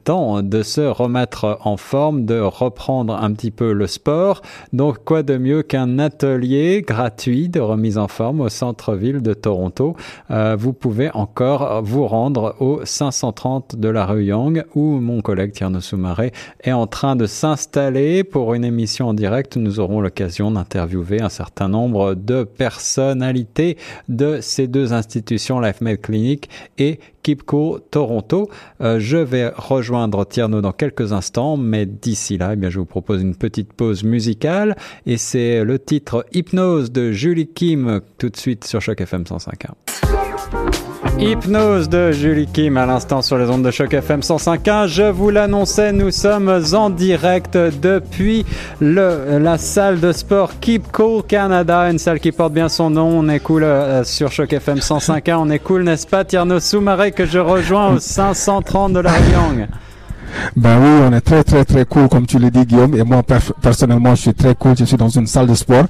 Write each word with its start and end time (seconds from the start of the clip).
temps 0.05 0.42
de 0.42 0.62
se 0.62 0.81
remettre 0.81 1.58
en 1.62 1.77
forme, 1.77 2.25
de 2.25 2.41
reprendre 2.41 3.14
un 3.14 3.31
petit 3.34 3.50
peu 3.50 3.75
le 3.75 3.86
sport. 3.86 4.41
Donc 4.72 5.05
quoi 5.05 5.22
de 5.22 5.36
mieux 5.36 5.62
qu'un 5.62 5.98
atelier 5.98 6.83
gratuit 6.86 7.50
de 7.50 7.61
remise 7.61 7.98
en 7.98 8.09
forme 8.09 8.41
au 8.41 8.48
centre-ville 8.48 9.20
de 9.20 9.34
Toronto? 9.34 9.97
Euh, 10.31 10.56
vous 10.59 10.72
pouvez 10.72 11.11
encore 11.12 11.83
vous 11.83 12.06
rendre 12.06 12.56
au 12.59 12.81
530 12.84 13.77
de 13.77 13.89
la 13.91 14.06
rue 14.06 14.25
Young 14.25 14.64
où 14.75 14.98
mon 14.98 15.20
collègue 15.20 15.53
Tierno 15.53 15.83
Soumaré 15.83 16.33
est 16.64 16.72
en 16.72 16.86
train 16.86 17.16
de 17.16 17.27
s'installer 17.27 18.25
pour 18.25 18.55
une 18.55 18.64
émission 18.64 19.09
en 19.09 19.14
direct. 19.14 19.59
Nous 19.59 19.78
aurons 19.78 20.00
l'occasion 20.00 20.50
d'interviewer 20.50 21.20
un 21.20 21.28
certain 21.28 21.69
nombre 21.69 22.14
de 22.14 22.44
personnalités 22.44 23.77
de 24.09 24.39
ces 24.41 24.69
deux 24.69 24.94
institutions, 24.94 25.61
LifeMed 25.61 26.00
Clinic 26.00 26.48
et 26.78 27.00
Keep 27.22 27.42
Cool 27.44 27.80
Toronto. 27.90 28.48
Euh, 28.80 28.98
je 28.98 29.18
vais 29.18 29.48
rejoindre 29.54 30.24
Tierno 30.24 30.60
dans 30.60 30.72
quelques 30.72 31.12
instants, 31.12 31.56
mais 31.56 31.86
d'ici 31.86 32.38
là, 32.38 32.54
eh 32.60 32.70
je 32.70 32.78
vous 32.78 32.86
propose 32.86 33.22
une 33.22 33.34
petite 33.34 33.72
pause 33.72 34.04
musicale 34.04 34.76
et 35.06 35.16
c'est 35.16 35.64
le 35.64 35.78
titre 35.78 36.25
Hypnose 36.32 36.91
de 36.91 37.12
Julie 37.12 37.48
Kim 37.48 38.00
tout 38.19 38.30
de 38.30 38.36
suite 38.36 38.64
sur 38.64 38.80
Choc 38.80 39.00
FM 39.00 39.22
105.1. 39.22 40.97
Hypnose 41.20 41.88
de 41.88 42.12
Julie 42.12 42.46
Kim 42.46 42.76
à 42.76 42.86
l'instant 42.86 43.22
sur 43.22 43.38
les 43.38 43.50
ondes 43.50 43.64
de 43.64 43.72
choc 43.72 43.92
FM 43.92 44.20
105.1. 44.20 44.86
Je 44.86 45.02
vous 45.02 45.30
l'annonçais, 45.30 45.90
nous 45.90 46.12
sommes 46.12 46.62
en 46.72 46.90
direct 46.90 47.56
depuis 47.56 48.46
le, 48.80 49.38
la 49.40 49.58
salle 49.58 49.98
de 49.98 50.12
sport 50.12 50.60
Keep 50.60 50.92
Cool 50.92 51.24
Canada, 51.24 51.90
une 51.90 51.98
salle 51.98 52.20
qui 52.20 52.30
porte 52.30 52.52
bien 52.52 52.68
son 52.68 52.90
nom. 52.90 53.08
On 53.18 53.28
est 53.28 53.40
cool 53.40 53.64
euh, 53.64 54.04
sur 54.04 54.30
choc 54.30 54.52
FM 54.52 54.78
105.1. 54.78 55.34
On 55.34 55.50
est 55.50 55.58
cool, 55.58 55.82
n'est-ce 55.82 56.06
pas, 56.06 56.24
Tierno 56.24 56.60
Soumaré 56.60 57.10
que 57.10 57.26
je 57.26 57.40
rejoins 57.40 57.94
au 57.94 57.98
530 57.98 58.92
de 58.92 59.00
la 59.00 59.10
Young? 59.10 59.66
Ben 60.56 60.78
oui, 60.81 61.06
on 61.09 61.12
est 61.12 61.21
très 61.21 61.44
très 61.44 61.65
très 61.65 61.84
cool 61.84 62.09
comme 62.09 62.27
tu 62.27 62.39
le 62.39 62.50
dis 62.50 62.65
Guillaume 62.65 62.94
et 62.94 63.03
moi 63.03 63.22
personnellement 63.61 64.15
je 64.15 64.22
suis 64.22 64.34
très 64.34 64.55
cool, 64.55 64.77
je 64.78 64.84
suis 64.84 64.97
dans 64.97 65.09
une 65.09 65.27
salle 65.27 65.47
de 65.47 65.55
sport. 65.55 65.84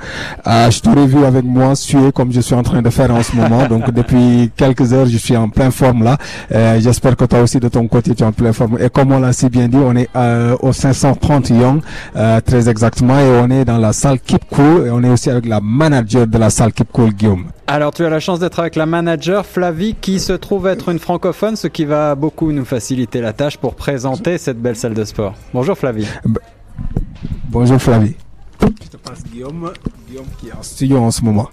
Euh, 0.46 0.70
je 0.70 0.80
t'aurais 0.80 1.06
vu 1.06 1.24
avec 1.24 1.44
moi 1.44 1.74
suer 1.74 2.12
comme 2.12 2.32
je 2.32 2.40
suis 2.40 2.54
en 2.54 2.62
train 2.62 2.82
de 2.82 2.90
faire 2.90 3.10
en 3.14 3.22
ce 3.22 3.34
moment. 3.36 3.66
Donc 3.66 3.90
depuis 3.92 4.50
quelques 4.56 4.92
heures 4.92 5.06
je 5.06 5.16
suis 5.16 5.36
en 5.36 5.48
pleine 5.48 5.72
forme 5.72 6.04
là. 6.04 6.16
Euh, 6.52 6.80
J'espère 6.80 7.16
que 7.16 7.24
toi 7.24 7.40
aussi 7.40 7.60
de 7.60 7.68
ton 7.68 7.86
côté 7.88 8.14
tu 8.14 8.22
es 8.22 8.26
en 8.26 8.32
pleine 8.32 8.52
forme. 8.52 8.78
Et 8.80 8.88
comme 8.90 9.12
on 9.12 9.20
l'a 9.20 9.32
si 9.32 9.48
bien 9.48 9.68
dit, 9.68 9.76
on 9.76 9.94
est 9.96 10.08
euh, 10.16 10.56
au 10.60 10.72
530 10.72 11.50
Young 11.50 11.80
euh, 12.16 12.40
très 12.40 12.68
exactement 12.68 13.18
et 13.18 13.40
on 13.40 13.50
est 13.50 13.64
dans 13.64 13.78
la 13.78 13.92
salle 13.92 14.18
Keep 14.20 14.44
Cool 14.50 14.86
et 14.86 14.90
on 14.90 15.02
est 15.02 15.10
aussi 15.10 15.30
avec 15.30 15.46
la 15.46 15.60
manager 15.60 16.26
de 16.26 16.38
la 16.38 16.50
salle 16.50 16.72
Keep 16.72 16.92
Cool 16.92 17.12
Guillaume. 17.12 17.44
Alors 17.70 17.92
tu 17.92 18.02
as 18.02 18.08
la 18.08 18.18
chance 18.18 18.40
d'être 18.40 18.60
avec 18.60 18.76
la 18.76 18.86
manager 18.86 19.44
Flavie 19.44 19.94
qui 19.94 20.20
se 20.20 20.32
trouve 20.32 20.66
être 20.68 20.88
une 20.88 20.98
francophone, 20.98 21.54
ce 21.54 21.66
qui 21.66 21.84
va 21.84 22.14
beaucoup 22.14 22.50
nous 22.50 22.64
faciliter 22.64 23.20
la 23.20 23.34
tâche 23.34 23.58
pour 23.58 23.74
présenter 23.74 24.38
cette 24.38 24.58
belle 24.58 24.74
salle 24.74 24.94
de 24.94 25.04
sport. 25.04 25.34
Bonjour 25.52 25.76
Flavie. 25.76 26.08
Bonjour 27.50 27.78
Flavie. 27.78 28.14
Je 28.62 28.88
te 28.88 28.96
passe 28.96 29.22
Guillaume, 29.22 29.70
Guillaume 30.08 30.24
qui 30.40 30.48
est 30.48 30.52
en 30.54 30.62
studio 30.62 30.96
en 30.96 31.10
ce 31.10 31.22
moment. 31.22 31.50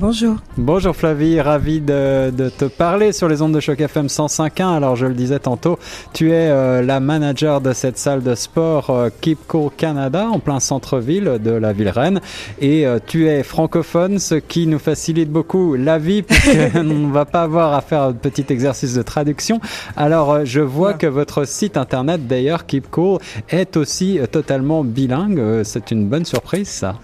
Bonjour. 0.00 0.36
Bonjour 0.56 0.94
Flavie, 0.94 1.40
ravi 1.40 1.80
de, 1.80 2.30
de, 2.30 2.48
te 2.50 2.66
parler 2.66 3.10
sur 3.10 3.26
les 3.26 3.42
ondes 3.42 3.52
de 3.52 3.58
choc 3.58 3.80
FM 3.80 4.06
105.1. 4.06 4.76
Alors 4.76 4.94
je 4.94 5.06
le 5.06 5.14
disais 5.14 5.40
tantôt, 5.40 5.76
tu 6.12 6.30
es 6.30 6.50
euh, 6.50 6.82
la 6.82 7.00
manager 7.00 7.60
de 7.60 7.72
cette 7.72 7.98
salle 7.98 8.22
de 8.22 8.36
sport 8.36 8.90
euh, 8.90 9.08
Keep 9.20 9.48
Cool 9.48 9.72
Canada 9.76 10.28
en 10.30 10.38
plein 10.38 10.60
centre-ville 10.60 11.40
de 11.42 11.50
la 11.50 11.72
ville 11.72 11.88
Rennes 11.88 12.20
et 12.60 12.86
euh, 12.86 13.00
tu 13.04 13.26
es 13.26 13.42
francophone, 13.42 14.20
ce 14.20 14.36
qui 14.36 14.68
nous 14.68 14.78
facilite 14.78 15.32
beaucoup 15.32 15.74
la 15.74 15.98
vie 15.98 16.22
puisqu'on 16.22 16.84
ne 16.84 17.12
va 17.12 17.24
pas 17.24 17.42
avoir 17.42 17.74
à 17.74 17.80
faire 17.80 18.02
un 18.02 18.12
petit 18.12 18.46
exercice 18.50 18.94
de 18.94 19.02
traduction. 19.02 19.60
Alors 19.96 20.30
euh, 20.30 20.44
je 20.44 20.60
vois 20.60 20.94
que 20.94 21.08
votre 21.08 21.44
site 21.44 21.76
internet 21.76 22.24
d'ailleurs 22.28 22.66
Keep 22.66 22.88
Cool 22.92 23.18
est 23.48 23.76
aussi 23.76 24.20
totalement 24.30 24.84
bilingue. 24.84 25.64
C'est 25.64 25.90
une 25.90 26.06
bonne 26.06 26.24
surprise 26.24 26.68
ça. 26.68 26.94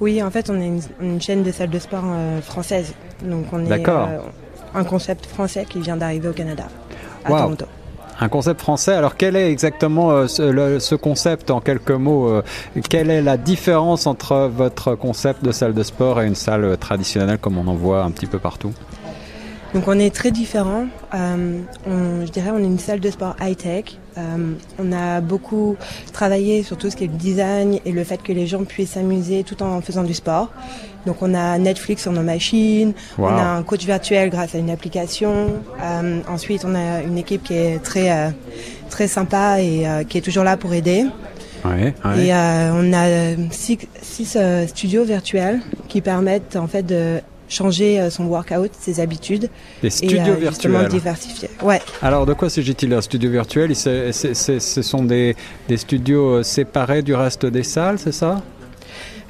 Oui, 0.00 0.22
en 0.22 0.30
fait, 0.30 0.50
on 0.50 0.60
est 0.60 0.66
une, 0.66 0.80
une 1.00 1.20
chaîne 1.20 1.42
de 1.42 1.52
salles 1.52 1.70
de 1.70 1.78
sport 1.78 2.02
euh, 2.04 2.40
française. 2.40 2.94
Donc, 3.22 3.46
on 3.52 3.64
est 3.64 3.88
euh, 3.88 4.18
un 4.74 4.84
concept 4.84 5.26
français 5.26 5.64
qui 5.68 5.80
vient 5.80 5.96
d'arriver 5.96 6.28
au 6.28 6.32
Canada, 6.32 6.64
à 7.24 7.30
Wow. 7.30 7.38
Toronto. 7.38 7.64
Un 8.20 8.28
concept 8.28 8.60
français. 8.60 8.94
Alors 8.94 9.16
quel 9.16 9.34
est 9.34 9.50
exactement 9.50 10.12
euh, 10.12 10.28
ce, 10.28 10.42
le- 10.42 10.78
ce 10.78 10.94
concept 10.94 11.50
en 11.50 11.60
quelques 11.60 11.90
mots 11.90 12.28
euh, 12.28 12.42
Quelle 12.88 13.10
est 13.10 13.20
la 13.22 13.36
différence 13.36 14.06
entre 14.06 14.48
votre 14.54 14.94
concept 14.94 15.44
de 15.44 15.50
salle 15.50 15.74
de 15.74 15.82
sport 15.82 16.20
et 16.22 16.26
une 16.26 16.36
salle 16.36 16.76
traditionnelle 16.78 17.38
comme 17.38 17.58
on 17.58 17.66
en 17.66 17.74
voit 17.74 18.02
un 18.04 18.12
petit 18.12 18.26
peu 18.26 18.38
partout? 18.38 18.72
Donc, 19.74 19.88
on 19.88 19.98
est 19.98 20.14
très 20.14 20.30
différents. 20.30 20.86
Euh, 21.12 21.58
on, 21.88 22.24
je 22.24 22.30
dirais, 22.30 22.50
on 22.52 22.58
est 22.58 22.62
une 22.66 22.78
salle 22.78 23.00
de 23.00 23.10
sport 23.10 23.34
high-tech. 23.40 23.98
Euh, 24.16 24.54
on 24.78 24.92
a 24.92 25.20
beaucoup 25.20 25.76
travaillé 26.12 26.62
sur 26.62 26.76
tout 26.76 26.90
ce 26.90 26.96
qui 26.96 27.04
est 27.04 27.08
le 27.08 27.14
design 27.14 27.80
et 27.84 27.92
le 27.92 28.04
fait 28.04 28.22
que 28.22 28.32
les 28.32 28.46
gens 28.46 28.64
puissent 28.64 28.92
s'amuser 28.92 29.44
tout 29.44 29.62
en 29.62 29.80
faisant 29.80 30.04
du 30.04 30.14
sport. 30.14 30.50
Donc, 31.06 31.16
on 31.20 31.34
a 31.34 31.58
Netflix 31.58 32.02
sur 32.02 32.12
nos 32.12 32.22
machines. 32.22 32.94
Wow. 33.18 33.26
On 33.26 33.36
a 33.36 33.44
un 33.44 33.62
coach 33.62 33.84
virtuel 33.84 34.30
grâce 34.30 34.54
à 34.54 34.58
une 34.58 34.70
application. 34.70 35.54
Euh, 35.82 36.20
ensuite, 36.28 36.64
on 36.64 36.74
a 36.74 37.02
une 37.02 37.18
équipe 37.18 37.42
qui 37.42 37.54
est 37.54 37.78
très, 37.82 38.10
euh, 38.10 38.30
très 38.88 39.08
sympa 39.08 39.60
et 39.60 39.86
qui 40.08 40.18
est 40.18 40.22
toujours 40.22 40.44
là 40.44 40.56
pour 40.56 40.72
aider. 40.72 41.04
Et 41.66 42.32
on 42.32 42.92
a 42.92 43.36
six, 43.50 43.78
six 44.00 44.38
studios 44.66 45.04
virtuels 45.04 45.60
qui 45.88 46.00
permettent 46.00 46.56
en 46.56 46.66
fait 46.66 46.82
de 46.82 47.20
changer 47.48 48.00
euh, 48.00 48.10
son 48.10 48.24
workout, 48.26 48.70
ses 48.78 49.00
habitudes 49.00 49.48
Des 49.82 49.88
et 49.88 49.90
studios 49.90 50.18
euh, 50.20 50.48
justement 50.48 50.78
virtuels. 50.80 50.88
diversifier. 51.00 51.50
Ouais. 51.62 51.80
Alors 52.02 52.26
de 52.26 52.32
quoi 52.34 52.48
s'agit-il 52.50 52.92
Un 52.92 53.00
studio 53.00 53.30
virtuel? 53.30 53.74
C'est- 53.76 54.12
Ce 54.12 54.82
sont 54.82 55.04
des, 55.04 55.36
des 55.68 55.76
studios 55.76 56.36
euh, 56.36 56.42
séparés 56.42 57.02
du 57.02 57.14
reste 57.14 57.46
des 57.46 57.62
salles, 57.62 57.98
c'est 57.98 58.12
ça? 58.12 58.42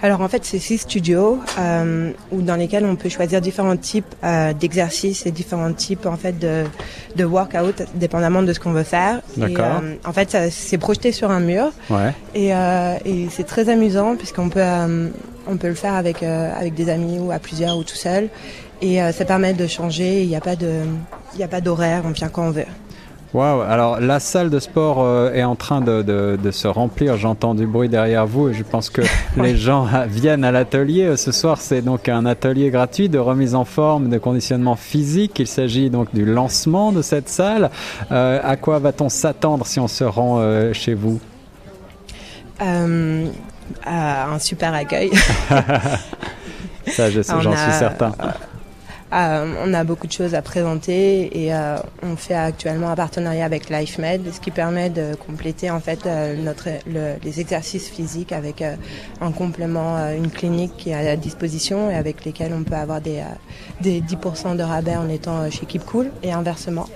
Alors 0.04 0.20
en 0.20 0.28
fait, 0.28 0.44
c'est 0.44 0.58
six 0.58 0.76
studios 0.78 1.38
euh, 1.58 2.10
où 2.30 2.42
dans 2.42 2.56
lesquels 2.56 2.84
on 2.84 2.94
peut 2.94 3.08
choisir 3.08 3.40
différents 3.40 3.78
types 3.78 4.04
euh, 4.22 4.52
d'exercices 4.52 5.24
et 5.24 5.30
différents 5.30 5.72
types 5.72 6.04
en 6.04 6.18
fait 6.18 6.38
de, 6.38 6.64
de 7.16 7.24
workout, 7.24 7.82
dépendamment 7.94 8.42
de 8.42 8.52
ce 8.52 8.60
qu'on 8.60 8.72
veut 8.72 8.82
faire. 8.82 9.22
Et, 9.38 9.40
D'accord. 9.40 9.80
euh, 9.82 9.94
en 10.04 10.12
fait, 10.12 10.30
ça- 10.30 10.50
c'est 10.50 10.76
projeté 10.76 11.10
sur 11.10 11.30
un 11.30 11.40
mur 11.40 11.72
Ouais. 11.88 12.12
et, 12.34 12.54
euh, 12.54 12.96
et 13.06 13.28
c'est 13.30 13.44
très 13.46 13.70
amusant 13.70 14.14
puisqu'on 14.16 14.50
peut 14.50 14.60
euh, 14.62 15.08
on 15.48 15.56
peut 15.56 15.68
le 15.68 15.74
faire 15.84 15.94
avec 15.94 16.22
euh, 16.22 16.52
avec 16.54 16.74
des 16.74 16.90
amis 16.90 17.18
ou 17.18 17.30
à 17.30 17.38
plusieurs 17.38 17.78
ou 17.78 17.82
tout 17.84 17.96
seul. 17.96 18.28
et 18.82 19.02
euh, 19.02 19.10
ça 19.12 19.24
permet 19.24 19.54
de 19.54 19.66
changer. 19.66 20.22
Il 20.22 20.28
n'y 20.28 20.36
a 20.36 20.40
pas 20.42 20.56
de, 20.56 20.70
il 21.32 21.38
n'y 21.38 21.44
a 21.44 21.48
pas 21.48 21.62
d'horaire. 21.62 22.02
On 22.04 22.10
vient 22.10 22.28
quand 22.28 22.46
on 22.46 22.50
veut. 22.50 22.66
Waouh 23.34 23.62
Alors 23.62 24.00
la 24.00 24.20
salle 24.20 24.48
de 24.48 24.60
sport 24.60 25.02
euh, 25.02 25.32
est 25.32 25.42
en 25.42 25.56
train 25.56 25.80
de, 25.80 26.02
de, 26.02 26.38
de 26.40 26.50
se 26.52 26.68
remplir. 26.68 27.16
J'entends 27.16 27.56
du 27.56 27.66
bruit 27.66 27.88
derrière 27.88 28.26
vous 28.26 28.50
et 28.50 28.54
je 28.54 28.62
pense 28.62 28.90
que 28.90 29.02
les 29.36 29.56
gens 29.56 29.88
euh, 29.92 30.06
viennent 30.06 30.44
à 30.44 30.52
l'atelier. 30.52 31.16
Ce 31.16 31.32
soir, 31.32 31.60
c'est 31.60 31.82
donc 31.82 32.08
un 32.08 32.26
atelier 32.26 32.70
gratuit 32.70 33.08
de 33.08 33.18
remise 33.18 33.56
en 33.56 33.64
forme, 33.64 34.08
de 34.08 34.18
conditionnement 34.18 34.76
physique. 34.76 35.40
Il 35.40 35.48
s'agit 35.48 35.90
donc 35.90 36.14
du 36.14 36.24
lancement 36.24 36.92
de 36.92 37.02
cette 37.02 37.28
salle. 37.28 37.70
Euh, 38.12 38.40
à 38.44 38.54
quoi 38.54 38.78
va-t-on 38.78 39.08
s'attendre 39.08 39.66
si 39.66 39.80
on 39.80 39.88
se 39.88 40.04
rend 40.04 40.38
euh, 40.38 40.72
chez 40.72 40.94
vous? 40.94 41.18
Euh, 42.62 43.26
à 43.84 44.30
un 44.30 44.38
super 44.38 44.72
accueil. 44.74 45.10
Ça, 46.86 47.10
je 47.10 47.20
sais, 47.20 47.32
On 47.32 47.40
j'en 47.40 47.56
suis 47.56 47.72
certain. 47.72 48.12
Euh, 49.14 49.54
on 49.64 49.72
a 49.74 49.84
beaucoup 49.84 50.08
de 50.08 50.12
choses 50.12 50.34
à 50.34 50.42
présenter 50.42 51.44
et 51.44 51.54
euh, 51.54 51.76
on 52.02 52.16
fait 52.16 52.34
actuellement 52.34 52.88
un 52.88 52.96
partenariat 52.96 53.44
avec 53.44 53.70
LifeMed, 53.70 54.22
ce 54.32 54.40
qui 54.40 54.50
permet 54.50 54.90
de 54.90 55.14
compléter 55.14 55.70
en 55.70 55.78
fait 55.78 56.04
euh, 56.06 56.34
notre 56.36 56.68
le- 56.86 57.14
les 57.22 57.38
exercices 57.40 57.88
physiques 57.88 58.32
avec 58.32 58.60
euh, 58.60 58.74
un 59.20 59.30
complément, 59.30 59.98
une 60.16 60.30
clinique 60.30 60.72
qui 60.76 60.90
est 60.90 61.08
à 61.08 61.14
disposition 61.16 61.90
et 61.90 61.94
avec 61.94 62.24
lesquels 62.24 62.52
on 62.52 62.64
peut 62.64 62.74
avoir 62.74 63.00
des 63.00 63.22
des 63.80 64.00
10% 64.00 64.56
de 64.56 64.62
rabais 64.64 64.96
en 64.96 65.08
étant 65.08 65.48
chez 65.48 65.64
Keep 65.64 65.84
Cool 65.84 66.10
et 66.24 66.32
inversement. 66.32 66.86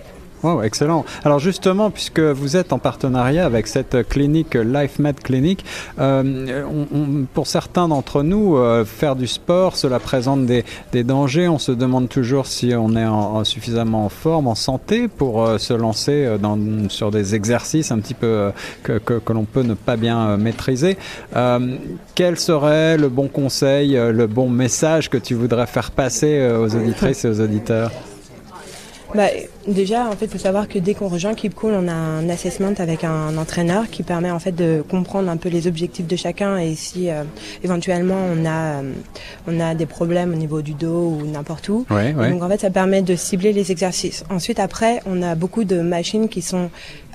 Wow, 0.42 0.62
excellent. 0.62 1.04
Alors 1.24 1.40
justement, 1.40 1.90
puisque 1.90 2.20
vous 2.20 2.56
êtes 2.56 2.72
en 2.72 2.78
partenariat 2.78 3.44
avec 3.44 3.66
cette 3.66 4.08
clinique 4.08 4.54
LifeMed 4.54 5.20
Clinic, 5.20 5.64
euh, 5.98 6.64
pour 7.34 7.46
certains 7.46 7.88
d'entre 7.88 8.22
nous, 8.22 8.56
euh, 8.56 8.84
faire 8.84 9.16
du 9.16 9.26
sport, 9.26 9.76
cela 9.76 9.98
présente 9.98 10.46
des, 10.46 10.64
dangers. 11.04 11.48
On 11.48 11.58
se 11.58 11.72
demande 11.72 12.08
toujours 12.08 12.46
si 12.46 12.72
on 12.76 12.94
est 12.96 13.04
en, 13.04 13.36
en 13.36 13.44
suffisamment 13.44 14.06
en 14.06 14.08
forme, 14.08 14.46
en 14.46 14.54
santé 14.54 15.08
pour 15.08 15.44
euh, 15.44 15.58
se 15.58 15.72
lancer 15.74 16.24
euh, 16.24 16.38
dans, 16.38 16.58
sur 16.88 17.10
des 17.10 17.34
exercices 17.34 17.90
un 17.90 17.98
petit 17.98 18.14
peu 18.14 18.50
que, 18.82 18.98
que, 18.98 19.32
l'on 19.32 19.44
peut 19.44 19.62
ne 19.62 19.74
pas 19.74 19.96
bien 19.96 20.36
maîtriser. 20.36 20.96
Quel 22.14 22.38
serait 22.38 22.96
le 22.96 23.08
bon 23.08 23.28
conseil, 23.28 23.92
le 23.92 24.26
bon 24.26 24.48
message 24.48 25.10
que 25.10 25.18
tu 25.18 25.34
voudrais 25.34 25.66
faire 25.66 25.90
passer 25.90 26.50
aux 26.50 26.74
auditrices 26.74 27.24
et 27.24 27.28
aux 27.28 27.40
auditeurs? 27.40 27.90
Bah, 29.14 29.28
déjà, 29.66 30.06
en 30.06 30.12
fait, 30.12 30.26
il 30.26 30.30
faut 30.30 30.38
savoir 30.38 30.68
que 30.68 30.78
dès 30.78 30.94
qu'on 30.94 31.08
rejoint 31.08 31.34
Keep 31.34 31.54
Cool, 31.54 31.72
on 31.72 31.88
a 31.88 31.92
un 31.92 32.28
assessment 32.28 32.74
avec 32.78 33.04
un 33.04 33.36
entraîneur 33.38 33.88
qui 33.90 34.02
permet 34.02 34.30
en 34.30 34.38
fait 34.38 34.52
de 34.52 34.84
comprendre 34.88 35.30
un 35.30 35.36
peu 35.36 35.48
les 35.48 35.66
objectifs 35.66 36.06
de 36.06 36.16
chacun 36.16 36.58
et 36.58 36.74
si 36.74 37.10
euh, 37.10 37.24
éventuellement 37.64 38.18
on 38.32 38.44
a 38.44 38.82
euh, 38.82 38.92
on 39.46 39.60
a 39.60 39.74
des 39.74 39.86
problèmes 39.86 40.32
au 40.32 40.36
niveau 40.36 40.60
du 40.60 40.74
dos 40.74 41.16
ou 41.20 41.26
n'importe 41.26 41.68
où. 41.70 41.86
Oui, 41.90 42.08
Et 42.08 42.14
oui. 42.14 42.30
Donc 42.30 42.42
en 42.42 42.48
fait, 42.48 42.60
ça 42.60 42.70
permet 42.70 43.02
de 43.02 43.16
cibler 43.16 43.52
les 43.52 43.72
exercices. 43.72 44.24
Ensuite, 44.30 44.60
après, 44.60 45.00
on 45.06 45.22
a 45.22 45.34
beaucoup 45.34 45.64
de 45.64 45.80
machines 45.80 46.28
qui 46.28 46.42
sont 46.42 46.70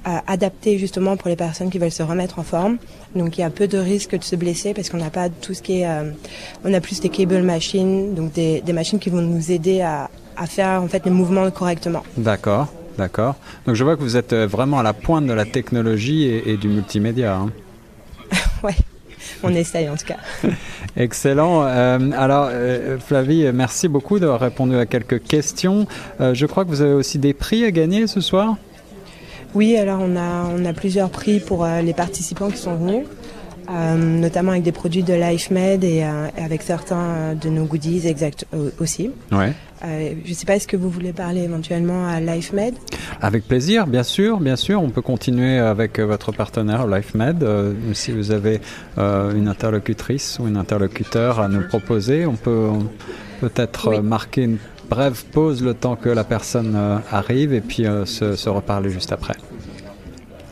euh, 0.07 0.17
adaptées 0.27 0.77
justement 0.79 1.15
pour 1.15 1.29
les 1.29 1.35
personnes 1.35 1.69
qui 1.69 1.77
veulent 1.77 1.91
se 1.91 2.03
remettre 2.03 2.39
en 2.39 2.43
forme. 2.43 2.77
Donc 3.15 3.37
il 3.37 3.41
y 3.41 3.43
a 3.43 3.49
peu 3.49 3.67
de 3.67 3.77
risques 3.77 4.17
de 4.17 4.23
se 4.23 4.35
blesser 4.35 4.73
parce 4.73 4.89
qu'on 4.89 4.97
n'a 4.97 5.09
pas 5.09 5.29
tout 5.29 5.53
ce 5.53 5.61
qui 5.61 5.81
est, 5.81 5.87
euh, 5.87 6.11
on 6.65 6.73
a 6.73 6.81
plus 6.81 6.99
des 6.99 7.09
cable 7.09 7.41
machines, 7.41 8.13
donc 8.15 8.33
des, 8.33 8.61
des 8.61 8.73
machines 8.73 8.99
qui 8.99 9.09
vont 9.09 9.21
nous 9.21 9.51
aider 9.51 9.81
à, 9.81 10.09
à 10.37 10.45
faire 10.47 10.81
en 10.83 10.87
fait 10.87 11.03
les 11.05 11.11
mouvements 11.11 11.49
correctement. 11.51 12.03
D'accord, 12.17 12.67
d'accord. 12.97 13.35
Donc 13.65 13.75
je 13.75 13.83
vois 13.83 13.95
que 13.95 14.01
vous 14.01 14.17
êtes 14.17 14.33
euh, 14.33 14.47
vraiment 14.47 14.79
à 14.79 14.83
la 14.83 14.93
pointe 14.93 15.25
de 15.25 15.33
la 15.33 15.45
technologie 15.45 16.23
et, 16.25 16.51
et 16.51 16.57
du 16.57 16.67
multimédia. 16.67 17.35
hein. 17.35 17.51
Ouais, 18.63 18.75
on 19.43 19.49
essaye 19.53 19.89
en 19.89 19.95
tout 19.95 20.05
cas. 20.05 20.17
Excellent. 20.95 21.63
Euh, 21.65 21.99
alors 22.17 22.47
euh, 22.51 22.97
Flavie, 22.99 23.51
merci 23.53 23.87
beaucoup 23.87 24.19
d'avoir 24.19 24.39
répondu 24.39 24.75
à 24.77 24.85
quelques 24.85 25.21
questions. 25.23 25.85
Euh, 26.21 26.33
je 26.33 26.45
crois 26.45 26.63
que 26.63 26.69
vous 26.69 26.81
avez 26.81 26.93
aussi 26.93 27.19
des 27.19 27.33
prix 27.33 27.65
à 27.65 27.71
gagner 27.71 28.07
ce 28.07 28.21
soir? 28.21 28.55
Oui, 29.53 29.77
alors 29.77 29.99
on 30.01 30.15
a, 30.15 30.45
on 30.57 30.65
a 30.65 30.73
plusieurs 30.73 31.09
prix 31.09 31.39
pour 31.39 31.65
les 31.65 31.93
participants 31.93 32.49
qui 32.49 32.57
sont 32.57 32.75
venus, 32.75 33.05
euh, 33.69 33.95
notamment 33.95 34.51
avec 34.51 34.63
des 34.63 34.71
produits 34.71 35.03
de 35.03 35.13
LifeMed 35.13 35.83
et, 35.83 36.03
euh, 36.03 36.27
et 36.37 36.41
avec 36.43 36.63
certains 36.63 36.95
euh, 36.97 37.33
de 37.35 37.49
nos 37.49 37.65
goodies 37.65 38.07
exact, 38.07 38.45
aussi. 38.79 39.11
Ouais. 39.31 39.53
Euh, 39.85 40.13
je 40.23 40.29
ne 40.29 40.33
sais 40.33 40.45
pas, 40.45 40.55
est-ce 40.55 40.67
que 40.67 40.77
vous 40.77 40.89
voulez 40.89 41.11
parler 41.11 41.41
éventuellement 41.41 42.07
à 42.07 42.19
LifeMed? 42.21 42.73
Avec 43.21 43.47
plaisir, 43.47 43.85
bien 43.85 44.03
sûr, 44.03 44.39
bien 44.39 44.55
sûr. 44.55 44.81
On 44.81 44.89
peut 44.89 45.01
continuer 45.01 45.57
avec 45.59 45.99
euh, 45.99 46.05
votre 46.05 46.31
partenaire 46.31 46.87
LifeMed. 46.87 47.43
Euh, 47.43 47.73
si 47.93 48.11
vous 48.11 48.31
avez 48.31 48.61
euh, 48.97 49.33
une 49.35 49.47
interlocutrice 49.49 50.39
ou 50.39 50.45
un 50.45 50.55
interlocuteur 50.55 51.39
à 51.41 51.49
nous 51.49 51.67
proposer, 51.67 52.25
on 52.25 52.35
peut 52.35 52.69
peut-être 53.41 53.89
Oui. 53.89 53.99
marquer 54.01 54.43
une 54.43 54.57
brève 54.89 55.23
pause 55.33 55.61
le 55.63 55.73
temps 55.73 55.95
que 55.97 56.09
la 56.09 56.23
personne 56.23 56.77
arrive 57.11 57.53
et 57.53 57.61
puis 57.61 57.85
se, 58.05 58.35
se 58.35 58.49
reparler 58.49 58.89
juste 58.89 59.11
après. 59.11 59.33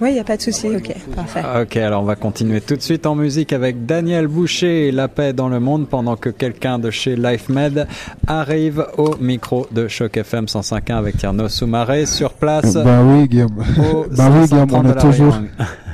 Oui, 0.02 0.10
il 0.10 0.14
n'y 0.14 0.20
a 0.20 0.24
pas 0.24 0.36
de 0.36 0.42
souci. 0.42 0.68
Ok, 0.68 0.96
parfait. 1.16 1.44
Ok, 1.62 1.78
alors 1.78 2.02
on 2.02 2.06
va 2.06 2.16
continuer 2.16 2.60
tout 2.60 2.76
de 2.76 2.82
suite 2.82 3.06
en 3.06 3.14
musique 3.14 3.54
avec 3.54 3.86
Daniel 3.86 4.28
Boucher 4.28 4.88
et 4.88 4.92
La 4.92 5.08
paix 5.08 5.32
dans 5.32 5.48
le 5.48 5.60
monde 5.60 5.88
pendant 5.88 6.16
que 6.16 6.30
quelqu'un 6.30 6.80
de 6.80 6.90
chez 6.90 7.16
LifeMed 7.16 7.88
arrive 8.26 8.88
au 8.98 9.16
micro 9.20 9.68
de 9.72 9.88
Choc 9.88 10.18
FM 10.18 10.46
105.1 10.46 10.96
avec 10.96 11.18
Tierno 11.18 11.48
Soumaré 11.50 12.08
sur 12.08 12.34
place. 12.34 12.74
Bah 12.74 13.04
oui, 13.04 13.28
Guillaume. 13.28 13.64
au 13.78 14.06
bah 14.16 14.32
oui, 14.34 14.48
Guillaume, 14.48 14.70
530 14.70 14.86
on 14.86 14.90
est 14.90 15.02
toujours. 15.02 15.38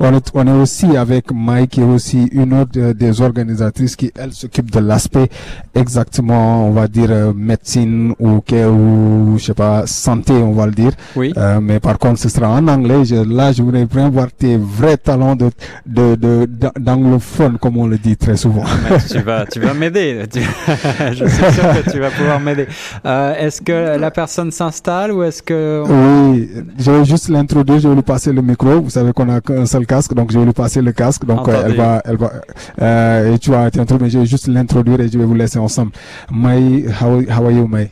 on 0.00 0.14
est, 0.14 0.30
on 0.34 0.46
est 0.46 0.60
aussi 0.62 0.96
avec 0.96 1.32
Mike 1.32 1.78
et 1.78 1.82
aussi 1.84 2.24
une 2.32 2.54
autre 2.54 2.72
euh, 2.78 2.94
des 2.94 3.20
organisatrices 3.20 3.96
qui, 3.96 4.12
elle, 4.18 4.32
s'occupe 4.32 4.70
de 4.70 4.80
l'aspect 4.80 5.28
exactement, 5.74 6.66
on 6.68 6.70
va 6.70 6.88
dire, 6.88 7.08
euh, 7.10 7.32
médecine 7.34 8.14
ou, 8.18 8.40
ou, 8.52 9.38
je 9.38 9.44
sais 9.44 9.54
pas, 9.54 9.86
santé, 9.86 10.32
on 10.32 10.52
va 10.52 10.66
le 10.66 10.72
dire. 10.72 10.92
Oui. 11.16 11.32
Euh, 11.36 11.60
mais 11.60 11.80
par 11.80 11.98
contre, 11.98 12.20
ce 12.20 12.28
sera 12.28 12.48
en 12.48 12.66
anglais. 12.68 13.04
Je, 13.04 13.16
là, 13.16 13.52
je 13.52 13.62
voudrais 13.62 13.84
vraiment 13.84 14.10
voir 14.10 14.28
tes 14.32 14.56
vrais 14.56 14.96
talents 14.96 15.36
de, 15.36 15.50
de, 15.86 16.14
de, 16.14 16.46
d'ang- 16.46 16.72
d'anglophone, 16.78 17.58
comme 17.60 17.76
on 17.76 17.86
le 17.86 17.98
dit 17.98 18.16
très 18.16 18.36
souvent. 18.36 18.64
Mais 18.88 18.98
tu 18.98 19.18
vas, 19.20 19.44
tu 19.46 19.60
vas 19.60 19.74
m'aider. 19.74 20.22
Je 20.34 21.24
suis 21.26 21.52
sûr 21.52 21.62
que 21.84 21.90
tu 21.90 21.98
vas 21.98 22.10
pouvoir 22.10 22.40
m'aider. 22.40 22.66
Euh, 23.04 23.34
est-ce 23.38 23.60
que 23.60 23.98
la 23.98 24.10
personne 24.10 24.50
s'installe 24.50 25.12
ou 25.12 25.22
est-ce 25.22 25.42
que 25.42 25.82
Oui, 25.86 26.48
je 26.78 26.90
vais 26.90 27.04
juste 27.04 27.28
l'introduire, 27.28 27.78
je 27.80 27.88
vais 27.88 27.94
lui 27.94 28.02
passer 28.02 28.32
le 28.32 28.42
micro. 28.42 28.80
Vous 28.80 28.90
savez 28.90 29.12
qu'on 29.12 29.28
a 29.28 29.40
qu'un 29.54 29.66
seul 29.66 29.86
casque, 29.86 30.14
donc 30.14 30.32
je 30.32 30.38
vais 30.38 30.44
lui 30.44 30.52
passer 30.52 30.82
le 30.82 30.92
casque. 30.92 31.24
Donc 31.24 31.48
euh, 31.48 31.62
elle 31.66 31.76
va, 31.76 32.02
elle 32.04 32.16
va, 32.16 32.32
euh, 32.80 33.34
et 33.34 33.38
tu 33.38 33.50
vas 33.50 33.70
t'introduire, 33.70 34.06
mais 34.06 34.10
je 34.10 34.18
vais 34.18 34.26
juste 34.26 34.46
l'introduire 34.48 35.00
et 35.00 35.08
je 35.08 35.18
vais 35.18 35.24
vous 35.24 35.34
laisser 35.34 35.58
ensemble. 35.58 35.92
May, 36.30 36.84
how, 37.00 37.22
how 37.28 37.44
are 37.44 37.52
you, 37.52 37.66
May? 37.66 37.90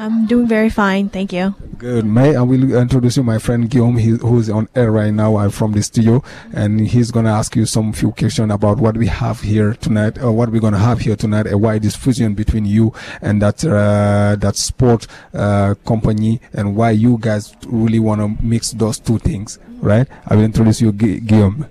I'm 0.00 0.24
doing 0.26 0.46
very 0.46 0.70
fine, 0.70 1.10
thank 1.10 1.30
you. 1.30 1.54
Good, 1.76 2.06
May. 2.06 2.34
I 2.34 2.40
will 2.40 2.74
introduce 2.74 3.18
you 3.18 3.22
my 3.22 3.38
friend 3.38 3.68
Guillaume, 3.68 3.98
he, 3.98 4.10
who's 4.16 4.48
on 4.48 4.66
air 4.74 4.90
right 4.90 5.12
now. 5.12 5.36
I'm 5.36 5.50
from 5.50 5.72
the 5.72 5.82
studio, 5.82 6.22
and 6.54 6.80
he's 6.88 7.10
gonna 7.10 7.32
ask 7.32 7.54
you 7.54 7.66
some 7.66 7.92
few 7.92 8.10
questions 8.12 8.50
about 8.50 8.78
what 8.78 8.96
we 8.96 9.08
have 9.08 9.40
here 9.40 9.74
tonight, 9.74 10.16
or 10.22 10.32
what 10.32 10.50
we're 10.50 10.60
gonna 10.60 10.78
have 10.78 11.00
here 11.00 11.16
tonight, 11.16 11.46
and 11.46 11.60
why 11.60 11.78
this 11.78 11.96
fusion 11.96 12.32
between 12.32 12.64
you 12.64 12.94
and 13.20 13.42
that 13.42 13.62
uh, 13.62 14.36
that 14.38 14.56
sport 14.56 15.06
uh, 15.34 15.74
company, 15.84 16.40
and 16.54 16.76
why 16.76 16.90
you 16.92 17.18
guys 17.20 17.54
really 17.66 17.98
wanna 17.98 18.28
mix 18.42 18.70
those 18.72 18.98
two 18.98 19.18
things, 19.18 19.58
right? 19.82 20.08
I 20.26 20.34
will 20.36 20.44
introduce 20.44 20.80
you, 20.80 20.92
Gu- 20.92 21.20
Guillaume. 21.20 21.66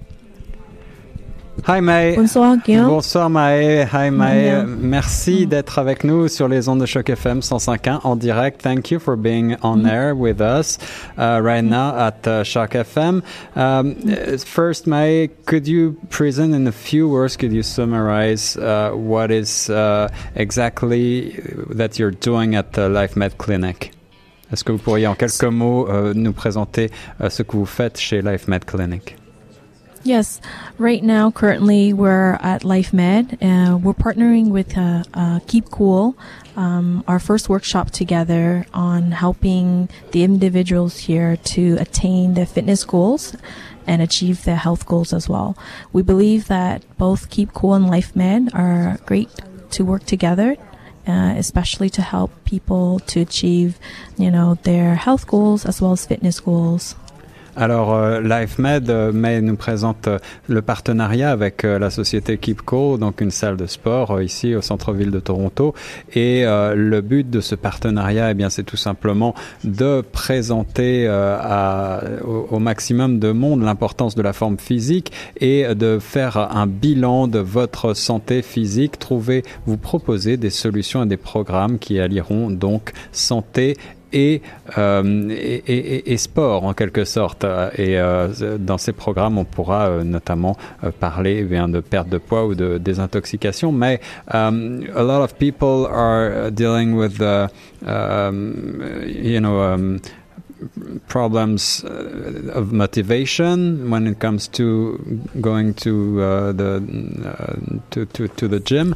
Hi 1.68 1.82
May. 1.82 2.16
Bonsoir, 2.16 2.58
Guillaume. 2.58 2.88
Bonsoir 2.88 3.30
Maë, 3.30 3.88
hi 3.92 4.10
Maë, 4.12 4.66
merci 4.66 5.46
d'être 5.46 5.80
avec 5.80 6.04
nous 6.04 6.28
sur 6.28 6.48
les 6.48 6.70
ondes 6.70 6.82
de 6.82 6.86
Choc 6.86 7.10
FM 7.10 7.40
105.1 7.40 8.00
en 8.04 8.16
direct. 8.16 8.62
Thank 8.62 8.92
you 8.92 9.00
for 9.00 9.16
being 9.16 9.56
on 9.62 9.86
air 9.86 10.16
with 10.16 10.42
us 10.42 10.78
uh, 11.18 11.40
right 11.42 11.64
now 11.64 11.96
at 11.96 12.28
uh, 12.28 12.44
Shock 12.44 12.74
FM. 12.74 13.22
Um, 13.56 13.96
first, 14.38 14.88
Maë, 14.88 15.30
could 15.46 15.68
you 15.68 15.98
present 16.10 16.54
in 16.54 16.68
a 16.68 16.72
few 16.72 17.08
words, 17.10 17.36
could 17.38 17.52
you 17.52 17.64
summarize 17.64 18.56
uh, 18.58 18.92
what 18.92 19.32
is 19.32 19.70
uh, 19.70 20.10
exactly 20.36 21.40
that 21.70 22.00
you're 22.00 22.12
doing 22.12 22.56
at 22.56 22.74
the 22.74 22.90
LifeMed 22.90 23.38
Clinic? 23.38 23.92
Est-ce 24.52 24.64
que 24.64 24.72
vous 24.72 24.80
pourriez 24.80 25.06
en 25.06 25.16
quelques 25.16 25.44
mots 25.44 25.88
euh, 25.90 26.14
nous 26.16 26.34
présenter 26.34 26.90
euh, 27.22 27.30
ce 27.30 27.44
que 27.44 27.56
vous 27.56 27.68
faites 27.68 28.00
chez 28.00 28.22
LifeMed 28.22 28.66
Clinic? 28.66 29.19
Yes, 30.04 30.40
right 30.78 31.04
now, 31.04 31.30
currently, 31.30 31.92
we're 31.92 32.36
at 32.36 32.62
LifeMed. 32.62 33.34
Uh, 33.42 33.78
we're 33.78 33.94
partnering 33.94 34.50
with 34.50 34.78
uh, 34.78 35.04
uh, 35.14 35.40
Keep 35.46 35.72
Cool, 35.72 36.18
um, 36.56 37.04
our 37.06 37.20
first 37.20 37.50
workshop 37.50 37.92
together 37.92 38.66
on 38.74 39.12
helping 39.12 39.90
the 40.12 40.24
individuals 40.24 41.00
here 41.00 41.36
to 41.36 41.76
attain 41.80 42.34
their 42.34 42.46
fitness 42.46 42.86
goals 42.86 43.36
and 43.86 44.02
achieve 44.02 44.46
their 44.46 44.56
health 44.56 44.86
goals 44.86 45.12
as 45.12 45.28
well. 45.28 45.58
We 45.92 46.02
believe 46.02 46.48
that 46.48 46.82
both 46.98 47.30
Keep 47.30 47.54
Cool 47.54 47.74
and 47.74 47.86
LifeMed 47.88 48.56
are 48.56 49.00
great 49.06 49.30
to 49.72 49.84
work 49.84 50.06
together. 50.06 50.56
Uh, 51.08 51.34
especially 51.38 51.90
to 51.90 52.04
help 52.04 52.30
people 52.46 53.00
to 53.00 53.20
achieve, 53.20 53.80
you 54.16 54.30
know, 54.30 54.56
their 54.62 54.94
health 54.94 55.26
goals 55.26 55.66
as 55.66 55.82
well 55.82 55.94
as 55.94 56.06
fitness 56.06 56.40
goals. 56.40 56.94
Alors, 57.56 57.94
euh, 57.94 58.22
LifeMed 58.22 58.90
euh, 58.90 59.42
nous 59.42 59.56
présente 59.56 60.08
euh, 60.08 60.20
le 60.48 60.62
partenariat 60.62 61.32
avec 61.32 61.64
euh, 61.64 61.80
la 61.80 61.90
société 61.90 62.38
Keep 62.38 62.62
Cool, 62.62 63.00
donc 63.00 63.22
une 63.22 63.32
salle 63.32 63.58
de 63.58 63.66
sport 63.66 64.22
ici 64.22 64.56
au 64.56 64.62
centre-ville 64.62 65.12
de 65.12 65.20
Toronto. 65.20 65.74
Et 66.14 66.44
le 66.44 67.02
but 67.02 67.30
de 67.30 67.42
ce 67.42 67.56
partenariat, 67.56 68.32
eh 68.32 68.34
bien, 68.34 68.50
c'est 68.50 68.64
tout 68.64 68.78
simplement 68.78 69.34
de 69.64 70.02
présenter 70.02 71.08
au 72.50 72.60
maximum 72.60 73.20
de 73.20 73.32
monde 73.32 73.64
l'importance 73.64 74.16
de 74.16 74.22
la 74.22 74.34
forme 74.34 74.58
physique 74.58 75.12
et 75.40 75.74
de 75.76 76.00
faire 76.00 76.38
un 76.38 76.68
bilan 76.68 77.28
de 77.28 77.40
votre 77.40 77.94
santé 77.94 78.42
physique. 78.42 79.00
Trouver, 79.00 79.44
vous 79.66 79.78
proposer 79.78 80.38
des 80.38 80.50
solutions 80.50 81.04
et 81.04 81.08
des 81.08 81.18
programmes 81.18 81.80
qui 81.80 82.00
allieront 82.00 82.50
donc 82.50 82.92
santé 83.12 83.76
et, 84.14 84.42
euh, 84.78 85.30
et, 85.30 86.18
sport 86.18 86.64
en 86.64 86.74
quelque 86.74 87.06
sorte. 87.06 87.44
Et 87.78 88.00
euh, 88.00 88.28
dans 88.58 88.78
ces 88.78 88.94
programmes, 88.94 89.38
on 89.38 89.46
pourra 89.46 89.88
euh, 89.88 90.04
notamment 90.04 90.58
parler 91.00 91.48
eh 91.50 91.72
de 91.72 91.80
perte 91.80 92.10
de 92.10 92.18
poids 92.18 92.46
ou 92.46 92.56
de 92.56 92.78
désintoxication. 92.78 93.72
Mais 93.72 94.00
um, 94.34 94.82
a 94.96 95.04
lot 95.04 95.24
of 95.24 95.36
people 95.36 95.88
are 95.92 96.52
dealing 96.52 96.94
with, 96.94 97.22
uh, 97.22 97.48
um, 97.86 98.82
you 99.06 99.40
know, 99.40 99.62
um, 99.62 100.00
problems 101.08 101.84
uh, 101.86 102.52
of 102.54 102.72
motivation 102.72 103.90
when 103.90 104.08
it 104.08 104.20
comes 104.20 104.48
to 104.48 104.98
going 105.40 105.74
to 105.74 106.22
uh, 106.22 106.52
the 106.52 106.84
uh, 107.26 107.56
to, 107.92 108.06
to, 108.08 108.28
to 108.28 108.48
the 108.48 108.60
gym. 108.60 108.96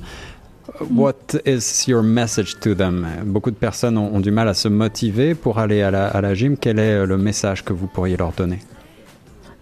Mm-hmm. 0.79 0.95
What 0.97 1.35
is 1.45 1.87
your 1.87 2.01
message 2.01 2.59
to 2.61 2.73
them? 2.73 3.05
Beaucoup 3.25 3.51
de 3.51 3.55
personnes 3.55 3.97
ont, 3.97 4.15
ont, 4.15 4.19
du 4.19 4.31
mal 4.31 4.47
à 4.47 4.53
se 4.53 4.67
motiver 4.67 5.35
pour 5.35 5.59
aller 5.59 5.81
à 5.81 5.91
la, 5.91 6.07
à 6.07 6.21
la 6.21 6.33
gym. 6.33 6.57
Quel 6.57 6.79
est 6.79 6.93
euh, 6.93 7.05
le 7.05 7.17
message 7.17 7.63
que 7.63 7.73
vous 7.73 7.87
pourriez 7.87 8.17
leur 8.17 8.31
donner? 8.31 8.59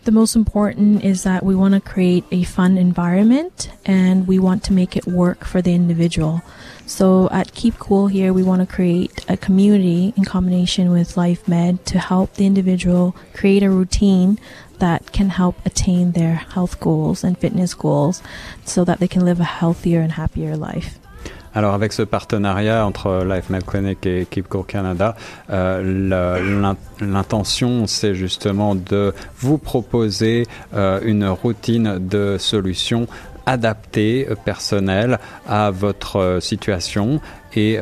The 0.03 0.11
most 0.11 0.35
important 0.35 1.03
is 1.03 1.23
that 1.23 1.43
we 1.43 1.53
want 1.53 1.75
to 1.75 1.79
create 1.79 2.23
a 2.31 2.43
fun 2.43 2.75
environment 2.77 3.69
and 3.85 4.25
we 4.25 4.39
want 4.39 4.63
to 4.63 4.73
make 4.73 4.97
it 4.97 5.05
work 5.05 5.45
for 5.45 5.61
the 5.61 5.75
individual. 5.75 6.41
So 6.87 7.29
at 7.31 7.53
Keep 7.53 7.77
Cool 7.77 8.07
here, 8.07 8.33
we 8.33 8.41
want 8.41 8.61
to 8.61 8.65
create 8.65 9.23
a 9.29 9.37
community 9.37 10.11
in 10.17 10.25
combination 10.25 10.91
with 10.91 11.15
LifeMed 11.15 11.83
to 11.85 11.99
help 11.99 12.33
the 12.33 12.47
individual 12.47 13.15
create 13.35 13.61
a 13.61 13.69
routine 13.69 14.39
that 14.79 15.11
can 15.11 15.29
help 15.29 15.63
attain 15.65 16.13
their 16.13 16.33
health 16.33 16.79
goals 16.79 17.23
and 17.23 17.37
fitness 17.37 17.75
goals 17.75 18.23
so 18.65 18.83
that 18.83 18.99
they 18.99 19.07
can 19.07 19.23
live 19.23 19.39
a 19.39 19.43
healthier 19.43 20.01
and 20.01 20.13
happier 20.13 20.57
life. 20.57 20.97
Alors 21.53 21.73
avec 21.73 21.91
ce 21.91 22.03
partenariat 22.03 22.85
entre 22.85 23.25
Life 23.25 23.49
Med 23.49 23.65
Clinic 23.65 24.05
et 24.05 24.25
Keep 24.29 24.47
Canada, 24.67 25.15
euh, 25.49 26.73
l'intention 27.01 27.87
c'est 27.87 28.15
justement 28.15 28.73
de 28.73 29.13
vous 29.37 29.57
proposer 29.57 30.47
euh, 30.73 31.01
une 31.03 31.27
routine 31.27 31.97
de 31.99 32.37
solutions 32.39 33.05
adaptée, 33.45 34.27
euh, 34.29 34.35
personnelle 34.35 35.19
à 35.45 35.71
votre 35.71 36.39
situation 36.41 37.19
et 37.53 37.77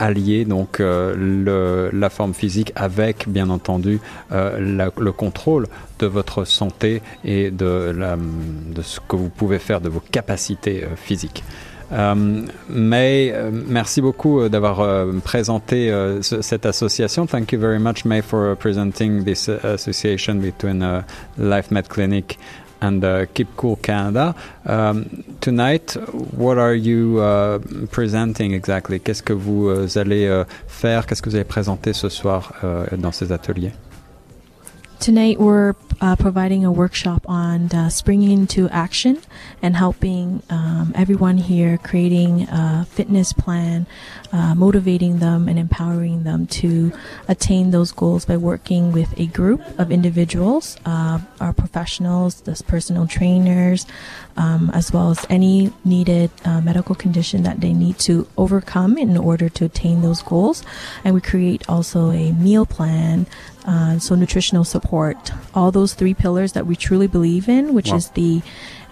allier 0.00 0.44
donc 0.44 0.80
la 0.80 2.10
forme 2.10 2.34
physique 2.34 2.72
avec 2.74 3.28
bien 3.28 3.50
entendu 3.50 4.00
la, 4.32 4.88
le 4.98 5.12
contrôle 5.12 5.68
de 6.00 6.06
votre 6.06 6.44
santé 6.44 7.02
et 7.24 7.52
de, 7.52 7.94
la, 7.96 8.16
de 8.16 8.82
ce 8.82 8.98
que 8.98 9.14
vous 9.14 9.28
pouvez 9.28 9.60
faire 9.60 9.80
de 9.80 9.88
vos 9.88 10.00
capacités 10.00 10.84
physiques. 10.96 11.44
Um, 11.92 12.46
May, 12.68 13.32
uh, 13.32 13.50
merci 13.50 14.00
beaucoup 14.00 14.48
d'avoir 14.48 14.80
uh, 14.80 15.20
présenté 15.20 15.90
uh, 15.90 16.22
cette 16.22 16.64
association. 16.64 17.26
Thank 17.26 17.52
you 17.52 17.58
very 17.58 17.78
much, 17.78 18.06
May, 18.06 18.22
for 18.22 18.56
presenting 18.56 19.24
this 19.24 19.48
association 19.48 20.40
between 20.40 20.82
Life 21.36 21.70
Med 21.70 21.88
Clinic 21.88 22.38
and 22.80 23.04
uh, 23.04 23.26
Keep 23.34 23.56
Cool 23.56 23.76
Canada. 23.76 24.34
Um, 24.64 25.04
tonight, 25.40 25.96
what 26.36 26.56
are 26.56 26.74
you 26.74 27.20
uh, 27.20 27.58
presenting 27.90 28.54
exactly? 28.54 28.98
Qu'est-ce 28.98 29.22
que 29.22 29.34
vous 29.34 29.68
uh, 29.68 29.98
allez 29.98 30.44
faire? 30.66 31.06
Qu'est-ce 31.06 31.20
que 31.20 31.28
vous 31.28 31.36
allez 31.36 31.44
présenter 31.44 31.92
ce 31.92 32.08
soir 32.08 32.52
dans 32.96 33.12
ces 33.12 33.32
ateliers? 33.32 33.72
Tonight, 35.02 35.40
we're 35.40 35.74
uh, 36.00 36.14
providing 36.14 36.64
a 36.64 36.70
workshop 36.70 37.28
on 37.28 37.72
uh, 37.72 37.88
springing 37.88 38.30
into 38.30 38.68
action 38.68 39.20
and 39.60 39.74
helping 39.74 40.44
um, 40.48 40.92
everyone 40.94 41.38
here 41.38 41.76
creating 41.76 42.42
a 42.48 42.86
fitness 42.88 43.32
plan, 43.32 43.88
uh, 44.32 44.54
motivating 44.54 45.18
them 45.18 45.48
and 45.48 45.58
empowering 45.58 46.22
them 46.22 46.46
to 46.46 46.92
attain 47.26 47.72
those 47.72 47.90
goals 47.90 48.26
by 48.26 48.36
working 48.36 48.92
with 48.92 49.12
a 49.18 49.26
group 49.26 49.60
of 49.76 49.90
individuals, 49.90 50.76
uh, 50.86 51.18
our 51.40 51.52
professionals, 51.52 52.42
the 52.42 52.62
personal 52.68 53.08
trainers, 53.08 53.86
um, 54.36 54.70
as 54.72 54.92
well 54.92 55.10
as 55.10 55.26
any 55.28 55.72
needed 55.84 56.30
uh, 56.44 56.60
medical 56.60 56.94
condition 56.94 57.42
that 57.42 57.60
they 57.60 57.72
need 57.72 57.98
to 57.98 58.28
overcome 58.36 58.96
in 58.96 59.16
order 59.16 59.48
to 59.48 59.64
attain 59.64 60.00
those 60.00 60.22
goals. 60.22 60.62
And 61.02 61.12
we 61.12 61.20
create 61.20 61.68
also 61.68 62.12
a 62.12 62.30
meal 62.34 62.66
plan 62.66 63.26
uh, 63.64 63.98
so 63.98 64.14
nutritional 64.14 64.64
support, 64.64 64.91
all 65.54 65.70
those 65.70 65.94
three 65.94 66.14
pillars 66.14 66.52
that 66.52 66.66
we 66.66 66.76
truly 66.76 67.06
believe 67.06 67.48
in, 67.48 67.74
which 67.74 67.90
wow. 67.90 67.96
is 67.96 68.10
the 68.10 68.42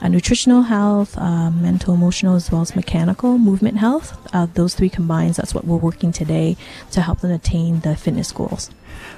uh, 0.00 0.09
nutritional 0.09 0.62
health, 0.62 1.16
uh, 1.19 1.50
mental, 1.50 1.95
emotional, 1.95 2.35
as 2.35 2.50
well 2.50 2.62
as 2.62 2.75
mechanical 2.75 3.38
movement 3.38 3.78
health. 3.78 4.16
Uh, 4.35 4.47
those 4.54 4.75
three 4.75 4.88
combines, 4.88 5.37
that's 5.37 5.54
what 5.54 5.66
we're 5.66 5.76
working 5.76 6.11
today 6.12 6.57
to 6.90 7.02
help 7.02 7.21
them 7.21 7.30
attain 7.30 7.80
the 7.80 7.95
fitness 7.95 8.33
goals. 8.33 8.71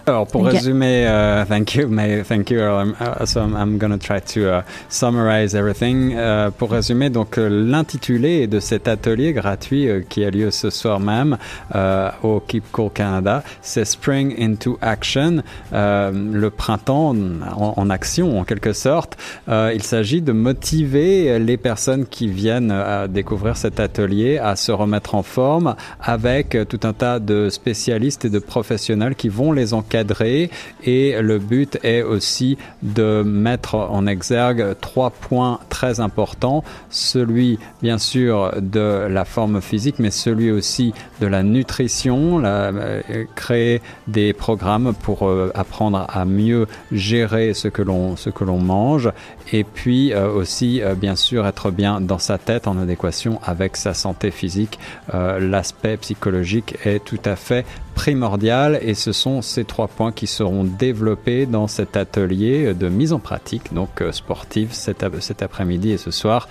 Alors 0.07 0.27
pour 0.27 0.47
résumer, 0.47 1.05
uh, 1.05 1.45
thank 1.47 1.75
you, 1.75 1.89
thank 2.25 2.51
you. 2.51 2.61
I'm, 2.61 2.95
uh, 3.01 3.25
so 3.25 3.41
I'm, 3.41 3.55
I'm 3.55 3.79
going 3.79 3.93
to 3.93 3.99
try 3.99 4.21
to 4.21 4.59
uh, 4.59 4.63
summarize 4.89 5.55
everything. 5.55 6.15
Uh, 6.15 6.51
pour 6.51 6.71
résumer, 6.71 7.11
donc 7.11 7.37
l'intitulé 7.37 8.47
de 8.47 8.61
cet 8.61 8.89
atelier 8.89 9.33
gratuit 9.33 9.89
euh, 9.89 10.03
qui 10.09 10.25
a 10.25 10.31
lieu 10.31 10.51
ce 10.51 10.71
soir 10.71 11.01
même 11.01 11.37
euh, 11.75 12.11
au 12.23 12.41
Keep 12.41 12.65
Cool 12.73 12.91
Canada, 12.91 13.43
c'est 13.61 13.85
Spring 13.85 14.35
into 14.39 14.79
Action, 14.81 15.43
euh, 15.73 16.11
le 16.13 16.51
printemps 16.51 17.11
en, 17.11 17.75
en, 17.77 17.91
action 17.91 18.39
en 18.39 18.45
quelque 18.45 18.73
sorte. 18.73 19.17
il 19.49 19.83
s'agit 19.83 20.23
de 20.23 20.33
motiver 20.33 21.39
les 21.39 21.57
personnes 21.57 22.07
qui 22.07 22.29
viennent 22.29 22.75
découvrir 23.09 23.57
cet 23.57 23.81
atelier 23.81 24.39
à 24.39 24.57
se 24.57 24.73
remettre 24.73 25.15
en 25.15 25.23
forme 25.23 25.75
avec 26.01 26.57
tout 26.69 26.81
un 26.85 26.93
tas 26.93 27.19
de 27.19 27.51
spécialistes 27.51 28.25
et 28.25 28.31
de 28.31 28.39
professionnels 28.39 29.15
qui 29.15 29.29
vont 29.29 29.53
les 29.53 29.72
encadrer 29.73 30.51
et 30.85 31.21
le 31.21 31.39
but 31.39 31.79
est 31.83 32.03
aussi 32.03 32.59
de 32.83 33.23
mettre 33.23 33.75
en 33.75 34.07
exergue 34.07 34.77
trois 34.81 35.11
points 35.11 35.61
très 35.69 36.01
importants. 36.01 36.65
Celui, 36.91 37.59
bien 37.83 37.99
sûr, 37.99 38.53
de 38.61 39.07
la 39.09 39.25
forme 39.25 39.61
physique, 39.61 39.97
mais 39.99 40.11
celui 40.11 40.51
aussi 40.51 40.93
de 41.21 41.27
la 41.27 41.43
nutrition, 41.43 42.43
euh, 42.45 43.25
créer 43.35 43.81
des 44.07 44.33
programmes 44.33 44.95
pour 45.03 45.29
euh, 45.29 45.51
apprendre 45.55 46.07
à 46.09 46.25
mieux 46.25 46.67
gérer 46.91 47.55
ce 47.55 47.69
que 47.69 47.83
l'on 47.83 48.17
ce 48.17 48.31
que 48.31 48.45
l'on 48.45 48.59
mange 48.59 49.11
et 49.53 49.65
puis 49.65 50.13
euh, 50.13 50.31
aussi 50.31 50.83
bien 50.97 51.17
sûr 51.17 51.47
être 51.47 51.71
bien 51.71 52.01
dans 52.01 52.19
sa 52.19 52.39
tête 52.39 52.67
en 52.67 52.79
adéquation 52.79 53.41
avec 53.45 53.77
sa 53.77 53.95
santé 53.95 54.31
physique. 54.31 54.79
L'aspect 55.13 55.97
psychologique 55.99 56.77
est 56.85 57.05
tout 57.05 57.21
à 57.25 57.37
fait 57.37 57.65
primordial 57.95 58.79
et 58.83 58.95
ce 58.95 59.13
sont 59.13 59.43
ces 59.43 59.65
trois 59.65 59.89
points 59.89 60.13
qui 60.13 60.27
seront 60.27 60.65
développés 60.65 61.47
dans 61.47 61.67
cet 61.67 61.97
atelier 61.97 62.75
de 62.75 62.89
mise 62.89 63.13
en 63.13 63.19
pratique 63.19 63.73
donc 63.73 64.01
euh, 64.01 64.13
sportive 64.13 64.73
cet, 64.73 65.03
après-midi 65.43 65.91
et 65.93 65.99
ce 65.99 66.11
soir 66.11 66.49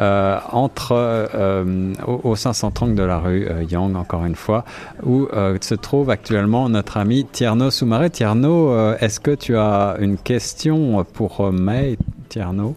euh, 0.00 0.38
entre 0.50 0.92
euh, 0.92 1.92
au, 2.06 2.30
au 2.30 2.36
530 2.36 2.94
de 2.94 3.02
la 3.02 3.18
rue 3.18 3.48
Young 3.70 3.96
encore 3.96 4.24
une 4.24 4.36
fois 4.36 4.64
où 5.02 5.28
se 5.60 5.74
trouve 5.74 6.10
actuellement 6.10 6.68
notre 6.68 6.96
ami 6.96 7.24
Tierno 7.24 7.70
Soumaré. 7.70 8.10
Tierno, 8.10 8.94
est-ce 8.94 9.20
que 9.20 9.34
tu 9.34 9.56
as 9.56 9.96
une 10.00 10.18
question 10.18 11.04
pour 11.12 11.52
May 11.52 11.96
Tierno? 12.28 12.74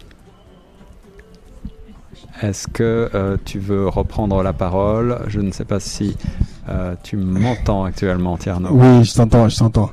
Est-ce 2.42 2.68
que 2.68 3.10
euh, 3.14 3.36
tu 3.44 3.58
veux 3.58 3.88
reprendre 3.88 4.42
la 4.42 4.52
parole? 4.52 5.20
Je 5.28 5.40
ne 5.40 5.50
sais 5.52 5.64
pas 5.64 5.80
si 5.80 6.16
euh, 6.68 6.94
tu 7.02 7.16
m'entends 7.16 7.84
actuellement, 7.84 8.36
Tierno. 8.36 8.70
Oui, 8.72 9.04
je 9.04 9.14
t'entends, 9.14 9.48
je 9.48 9.58
t'entends. 9.58 9.90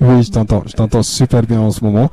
Oui, 0.00 0.22
je 0.22 0.30
t'entends, 0.30 0.62
je 0.66 0.72
t'entends 0.72 1.02
super 1.02 1.42
bien 1.42 1.60
en 1.60 1.70
ce 1.70 1.82
moment. 1.84 2.10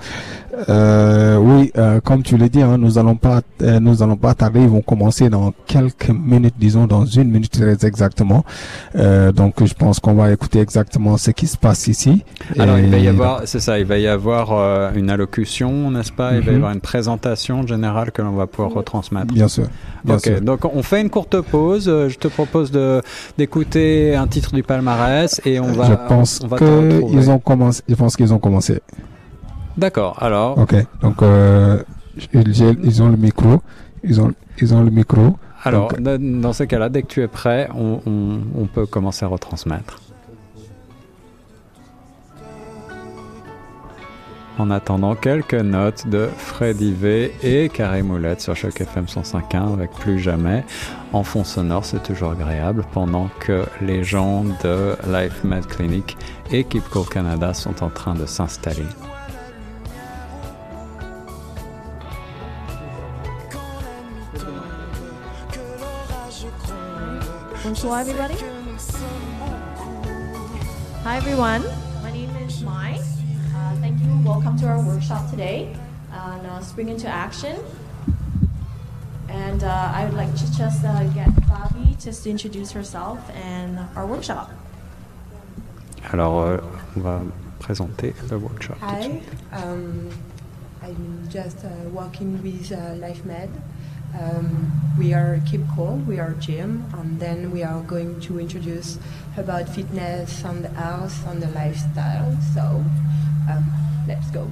Euh, 0.70 1.38
oui, 1.38 1.72
euh, 1.78 2.00
comme 2.02 2.24
tu 2.24 2.38
l'as 2.38 2.50
dit, 2.50 2.62
hein, 2.62 2.78
nous 2.78 2.98
allons 2.98 3.16
pas, 3.16 3.42
euh, 3.62 3.80
nous 3.80 4.04
allons 4.04 4.16
pas 4.18 4.34
tarder. 4.34 4.62
Ils 4.62 4.68
vont 4.68 4.82
commencer 4.82 5.30
dans 5.30 5.54
quelques 5.66 6.10
minutes, 6.10 6.56
disons 6.60 6.86
dans 6.86 7.06
une 7.06 7.30
minute 7.30 7.52
très 7.52 7.86
exactement. 7.86 8.44
Euh, 8.96 9.32
donc, 9.32 9.64
je 9.66 9.74
pense 9.74 10.00
qu'on 10.00 10.14
va 10.14 10.32
écouter 10.32 10.60
exactement 10.60 11.18
ce 11.18 11.32
qui 11.32 11.48
se 11.48 11.58
passe 11.58 11.88
ici. 11.88 12.24
Alors, 12.60 12.78
Et 12.78 12.84
il 12.84 12.90
va 12.90 12.98
y 12.98 13.08
avoir, 13.08 13.42
c'est 13.46 13.60
ça, 13.60 13.80
il 13.80 13.86
va 13.86 13.98
y 13.98 14.08
avoir 14.08 14.52
euh, 14.52 14.92
une 14.96 15.10
allocution, 15.10 15.92
n'est-ce 15.92 16.12
pas? 16.12 16.34
Il 16.34 16.38
mm 16.38 16.42
-hmm. 16.42 16.46
va 16.46 16.52
y 16.52 16.56
avoir 16.56 16.74
une 16.74 16.82
présentation 16.82 17.66
générale 17.68 18.12
que 18.12 18.22
l'on 18.22 18.36
va 18.36 18.48
pouvoir 18.48 18.74
retransmettre. 18.74 19.34
Bien 19.34 19.48
sûr. 19.48 19.68
Bien 20.06 20.16
ok, 20.16 20.22
sûr. 20.24 20.42
donc 20.42 20.60
on 20.66 20.84
fait 20.84 21.02
une 21.02 21.10
courte 21.10 21.38
pause. 21.42 21.86
Je 21.86 22.18
te 22.18 22.28
propose 22.28 22.72
de 22.72 23.02
d'écouter 23.38 24.16
un 24.16 24.28
titre 24.28 24.52
du 24.54 24.64
palmarès 24.64 25.42
et 25.46 25.60
on 25.60 25.72
va. 25.80 25.86
Je 25.86 25.98
pense 26.14 26.32
on, 26.44 26.56
que 26.56 27.02
ils 27.18 27.30
ont 27.30 27.40
commencé. 27.40 27.82
Je 27.88 27.96
pense 27.96 28.16
qu'ils 28.18 28.34
ont 28.34 28.40
commencé. 28.40 28.76
D'accord, 29.78 30.22
alors. 30.22 30.58
Ok, 30.58 30.76
donc 31.02 31.22
euh, 31.24 31.82
ils, 32.34 32.78
ils 32.84 33.02
ont 33.02 33.10
le 33.10 33.18
micro. 33.18 33.62
Ils 34.04 34.22
ont, 34.22 34.32
ils 34.60 34.74
ont 34.74 34.84
le 34.84 34.92
micro. 34.92 35.38
Alors, 35.64 35.88
Donc- 35.90 36.02
dans 36.02 36.42
dans 36.42 36.54
ce 36.54 36.64
cas-là, 36.64 36.90
dès 36.90 37.02
que 37.04 37.08
tu 37.08 37.22
es 37.22 37.28
prêt, 37.28 37.70
on, 37.76 38.00
on- 38.06 38.40
on 38.62 38.66
peut 38.68 38.86
commencer 38.86 39.24
à 39.26 39.30
retransmettre. 39.30 40.00
En 44.60 44.70
attendant, 44.70 45.16
quelques 45.16 45.56
notes 45.56 46.08
de 46.08 46.30
Freddy 46.38 46.94
V 46.94 47.34
et 47.42 47.70
Carré 47.70 48.04
Moulette 48.04 48.40
sur 48.40 48.56
Choc 48.56 48.80
FM 48.80 49.06
105.1 49.06 49.74
avec 49.74 49.90
Plus 49.94 50.20
Jamais. 50.20 50.64
En 51.12 51.24
fond 51.24 51.44
sonore, 51.44 51.86
c'est 51.86 52.04
toujours 52.04 52.32
agréable 52.34 52.86
pendant 52.94 53.30
que 53.40 53.66
les 53.82 54.04
gens 54.04 54.44
de 54.64 54.96
Life 55.12 55.44
Med 55.44 55.66
Clinic 55.66 56.16
et 56.52 56.66
Keep 56.66 56.88
Cool 56.90 57.08
Canada 57.08 57.56
sont 57.56 57.84
en 57.84 57.90
train 57.90 58.14
de 58.14 58.28
s'installer. 58.28 58.86
Bonjour, 67.84 68.00
everybody. 68.00 68.36
Hi, 71.04 71.18
everyone. 71.18 71.66
My 72.02 72.14
name 72.14 72.34
is 72.38 72.62
Mai. 72.62 72.94
Uh, 72.94 73.76
thank 73.82 74.00
you. 74.00 74.08
Welcome 74.24 74.58
to 74.60 74.68
our 74.68 74.82
workshop 74.82 75.30
today 75.30 75.76
on 76.10 76.46
uh, 76.46 76.62
Spring 76.62 76.88
into 76.88 77.10
Action. 77.10 77.58
And 79.28 79.66
uh, 79.66 79.92
I 79.94 80.06
would 80.06 80.14
like 80.14 80.34
to 80.34 80.46
just 80.56 80.86
uh, 80.86 81.04
get 81.10 81.28
Fabi 81.50 82.02
just 82.02 82.24
to 82.24 82.30
introduce 82.30 82.72
herself 82.72 83.20
and 83.32 83.78
our 83.98 84.08
workshop. 84.08 84.50
Alors, 86.14 86.40
euh, 86.40 86.58
on 86.96 87.02
va 87.02 87.22
présenter 87.60 88.14
le 88.32 88.38
workshop. 88.38 88.78
tout 88.80 88.86
Hi, 88.86 89.22
um, 89.52 90.10
I'm 90.82 91.28
just 91.30 91.66
uh, 91.66 91.90
working 91.92 92.42
with 92.42 92.72
uh, 92.72 92.96
LifeMed. 92.96 93.50
Um, 94.20 94.72
we 94.98 95.14
are 95.14 95.42
Keep 95.50 95.62
Cool, 95.76 95.98
we 96.08 96.20
are 96.20 96.32
gym, 96.34 96.86
and 96.94 97.20
then 97.20 97.52
we 97.52 97.64
are 97.64 97.82
going 97.82 98.20
to 98.22 98.40
introduce 98.40 99.00
about 99.38 99.68
fitness 99.70 100.44
and 100.44 100.64
the 100.64 100.70
health 100.70 101.26
and 101.28 101.42
the 101.42 101.50
lifestyle. 101.50 102.38
So 102.54 102.84
um, 103.50 103.66
let's 104.08 104.30
go. 104.30 104.48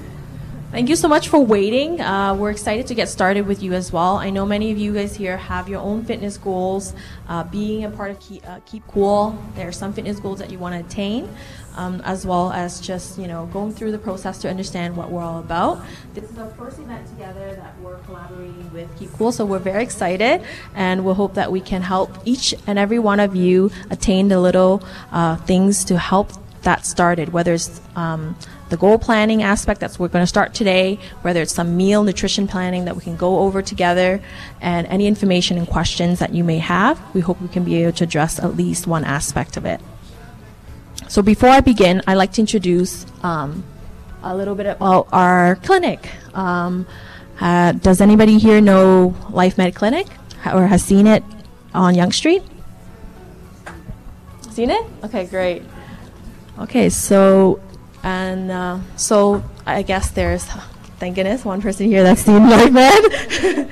Thank 0.72 0.88
you 0.88 0.96
so 0.96 1.06
much 1.06 1.28
for 1.28 1.38
waiting. 1.38 2.00
Uh, 2.00 2.34
we're 2.34 2.50
excited 2.50 2.88
to 2.88 2.94
get 2.94 3.08
started 3.08 3.46
with 3.46 3.62
you 3.62 3.72
as 3.72 3.92
well. 3.92 4.16
I 4.16 4.30
know 4.30 4.44
many 4.44 4.72
of 4.72 4.78
you 4.78 4.92
guys 4.92 5.14
here 5.14 5.36
have 5.36 5.68
your 5.68 5.80
own 5.80 6.04
fitness 6.04 6.36
goals. 6.36 6.92
Uh, 7.28 7.44
being 7.44 7.84
a 7.84 7.90
part 7.90 8.10
of 8.10 8.18
Keep, 8.18 8.46
uh, 8.48 8.58
Keep 8.66 8.86
Cool, 8.88 9.38
there 9.54 9.68
are 9.68 9.72
some 9.72 9.92
fitness 9.92 10.18
goals 10.18 10.40
that 10.40 10.50
you 10.50 10.58
want 10.58 10.74
to 10.74 10.80
attain, 10.80 11.28
um, 11.76 12.02
as 12.04 12.26
well 12.26 12.50
as 12.50 12.80
just 12.80 13.16
you 13.16 13.28
know 13.28 13.46
going 13.52 13.72
through 13.72 13.92
the 13.92 13.98
process 13.98 14.38
to 14.38 14.50
understand 14.50 14.96
what 14.96 15.10
we're 15.10 15.22
all 15.22 15.38
about. 15.38 15.80
This 16.14 16.28
is 16.28 16.36
our 16.36 16.50
first 16.50 16.80
event 16.80 17.06
together 17.10 17.54
that 17.54 17.78
we're 17.80 17.98
collaborating 17.98 18.68
with 18.72 18.88
Keep 18.98 19.12
Cool, 19.12 19.30
so 19.30 19.46
we're 19.46 19.60
very 19.60 19.84
excited, 19.84 20.42
and 20.74 21.04
we'll 21.04 21.14
hope 21.14 21.34
that 21.34 21.52
we 21.52 21.60
can 21.60 21.82
help 21.82 22.10
each 22.24 22.54
and 22.66 22.76
every 22.76 22.98
one 22.98 23.20
of 23.20 23.36
you 23.36 23.70
attain 23.90 24.26
the 24.28 24.40
little 24.40 24.82
uh, 25.12 25.36
things 25.36 25.84
to 25.84 25.96
help 25.96 26.32
that 26.62 26.84
started, 26.84 27.32
whether 27.32 27.54
it's 27.54 27.80
um, 27.94 28.36
the 28.68 28.76
goal 28.76 28.98
planning 28.98 29.42
aspect 29.42 29.80
that's 29.80 29.98
we're 29.98 30.08
going 30.08 30.22
to 30.22 30.26
start 30.26 30.54
today, 30.54 30.98
whether 31.22 31.40
it's 31.42 31.54
some 31.54 31.76
meal 31.76 32.02
nutrition 32.02 32.48
planning 32.48 32.84
that 32.86 32.96
we 32.96 33.02
can 33.02 33.16
go 33.16 33.40
over 33.40 33.62
together, 33.62 34.20
and 34.60 34.86
any 34.88 35.06
information 35.06 35.56
and 35.56 35.68
questions 35.68 36.18
that 36.18 36.34
you 36.34 36.42
may 36.42 36.58
have. 36.58 37.00
We 37.14 37.20
hope 37.20 37.40
we 37.40 37.48
can 37.48 37.64
be 37.64 37.76
able 37.76 37.92
to 37.92 38.04
address 38.04 38.38
at 38.38 38.56
least 38.56 38.86
one 38.86 39.04
aspect 39.04 39.56
of 39.56 39.64
it. 39.64 39.80
So 41.08 41.22
before 41.22 41.50
I 41.50 41.60
begin, 41.60 42.02
I'd 42.06 42.14
like 42.14 42.32
to 42.32 42.40
introduce 42.40 43.06
um, 43.22 43.62
a 44.22 44.34
little 44.36 44.56
bit 44.56 44.66
about 44.66 45.08
our 45.12 45.56
clinic. 45.56 46.10
Um, 46.34 46.86
uh, 47.40 47.72
does 47.72 48.00
anybody 48.00 48.38
here 48.38 48.60
know 48.60 49.14
LifeMed 49.28 49.74
Clinic 49.74 50.06
or 50.52 50.66
has 50.66 50.84
seen 50.84 51.06
it 51.06 51.22
on 51.74 51.94
Yonge 51.94 52.14
Street? 52.14 52.42
Seen 54.50 54.70
it? 54.70 54.84
Okay, 55.04 55.26
great. 55.26 55.62
Okay, 56.58 56.88
so 56.88 57.60
and 58.06 58.50
uh, 58.52 58.78
so 58.94 59.42
I 59.66 59.82
guess 59.82 60.12
there's 60.12 60.44
thank 61.00 61.16
goodness 61.16 61.44
one 61.44 61.60
person 61.60 61.86
here 61.86 62.04
that's 62.04 62.22
seen 62.22 62.42
LifeMed. 62.42 63.68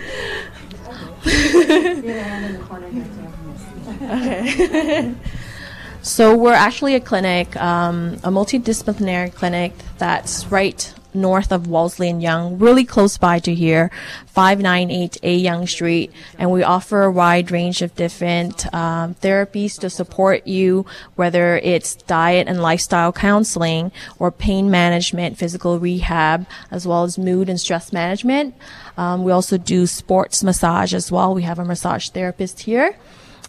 okay. 4.02 5.14
so 6.02 6.36
we're 6.36 6.52
actually 6.52 6.96
a 6.96 7.00
clinic, 7.00 7.54
um, 7.56 8.14
a 8.24 8.30
multidisciplinary 8.30 9.32
clinic 9.32 9.72
that's 9.98 10.50
right 10.50 10.92
north 11.14 11.52
of 11.52 11.66
Wellesley 11.66 12.08
and 12.10 12.22
Yonge, 12.22 12.60
really 12.60 12.84
close 12.84 13.16
by 13.18 13.38
to 13.40 13.54
here, 13.54 13.90
598A 14.36 15.42
Yonge 15.42 15.70
Street, 15.70 16.12
and 16.38 16.50
we 16.50 16.62
offer 16.62 17.02
a 17.02 17.10
wide 17.10 17.50
range 17.50 17.82
of 17.82 17.94
different 17.94 18.72
um, 18.74 19.14
therapies 19.16 19.78
to 19.80 19.90
support 19.90 20.46
you, 20.46 20.86
whether 21.14 21.56
it's 21.58 21.94
diet 21.94 22.48
and 22.48 22.60
lifestyle 22.60 23.12
counseling 23.12 23.92
or 24.18 24.30
pain 24.30 24.70
management, 24.70 25.38
physical 25.38 25.78
rehab, 25.78 26.46
as 26.70 26.86
well 26.86 27.04
as 27.04 27.18
mood 27.18 27.48
and 27.48 27.60
stress 27.60 27.92
management. 27.92 28.54
Um, 28.96 29.24
we 29.24 29.32
also 29.32 29.58
do 29.58 29.86
sports 29.86 30.42
massage 30.42 30.94
as 30.94 31.10
well. 31.10 31.34
We 31.34 31.42
have 31.42 31.58
a 31.58 31.64
massage 31.64 32.08
therapist 32.08 32.60
here. 32.60 32.96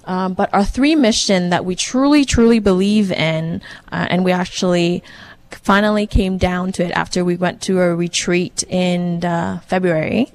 Um, 0.06 0.34
but 0.34 0.54
our 0.54 0.64
three 0.64 0.96
mission 0.96 1.50
that 1.50 1.66
we 1.66 1.76
truly, 1.76 2.26
truly 2.26 2.60
believe 2.60 3.12
in, 3.12 3.62
uh, 3.92 4.08
and 4.10 4.24
we 4.24 4.32
actually 4.32 5.04
finally 5.62 6.08
came 6.08 6.38
down 6.38 6.72
to 6.74 6.86
it 6.86 6.92
after 6.92 7.24
we 7.24 7.36
went 7.36 7.62
to 7.64 7.80
a 7.80 7.96
retreat 7.96 8.64
in 8.70 9.24
uh, 9.24 9.60
February. 9.68 10.32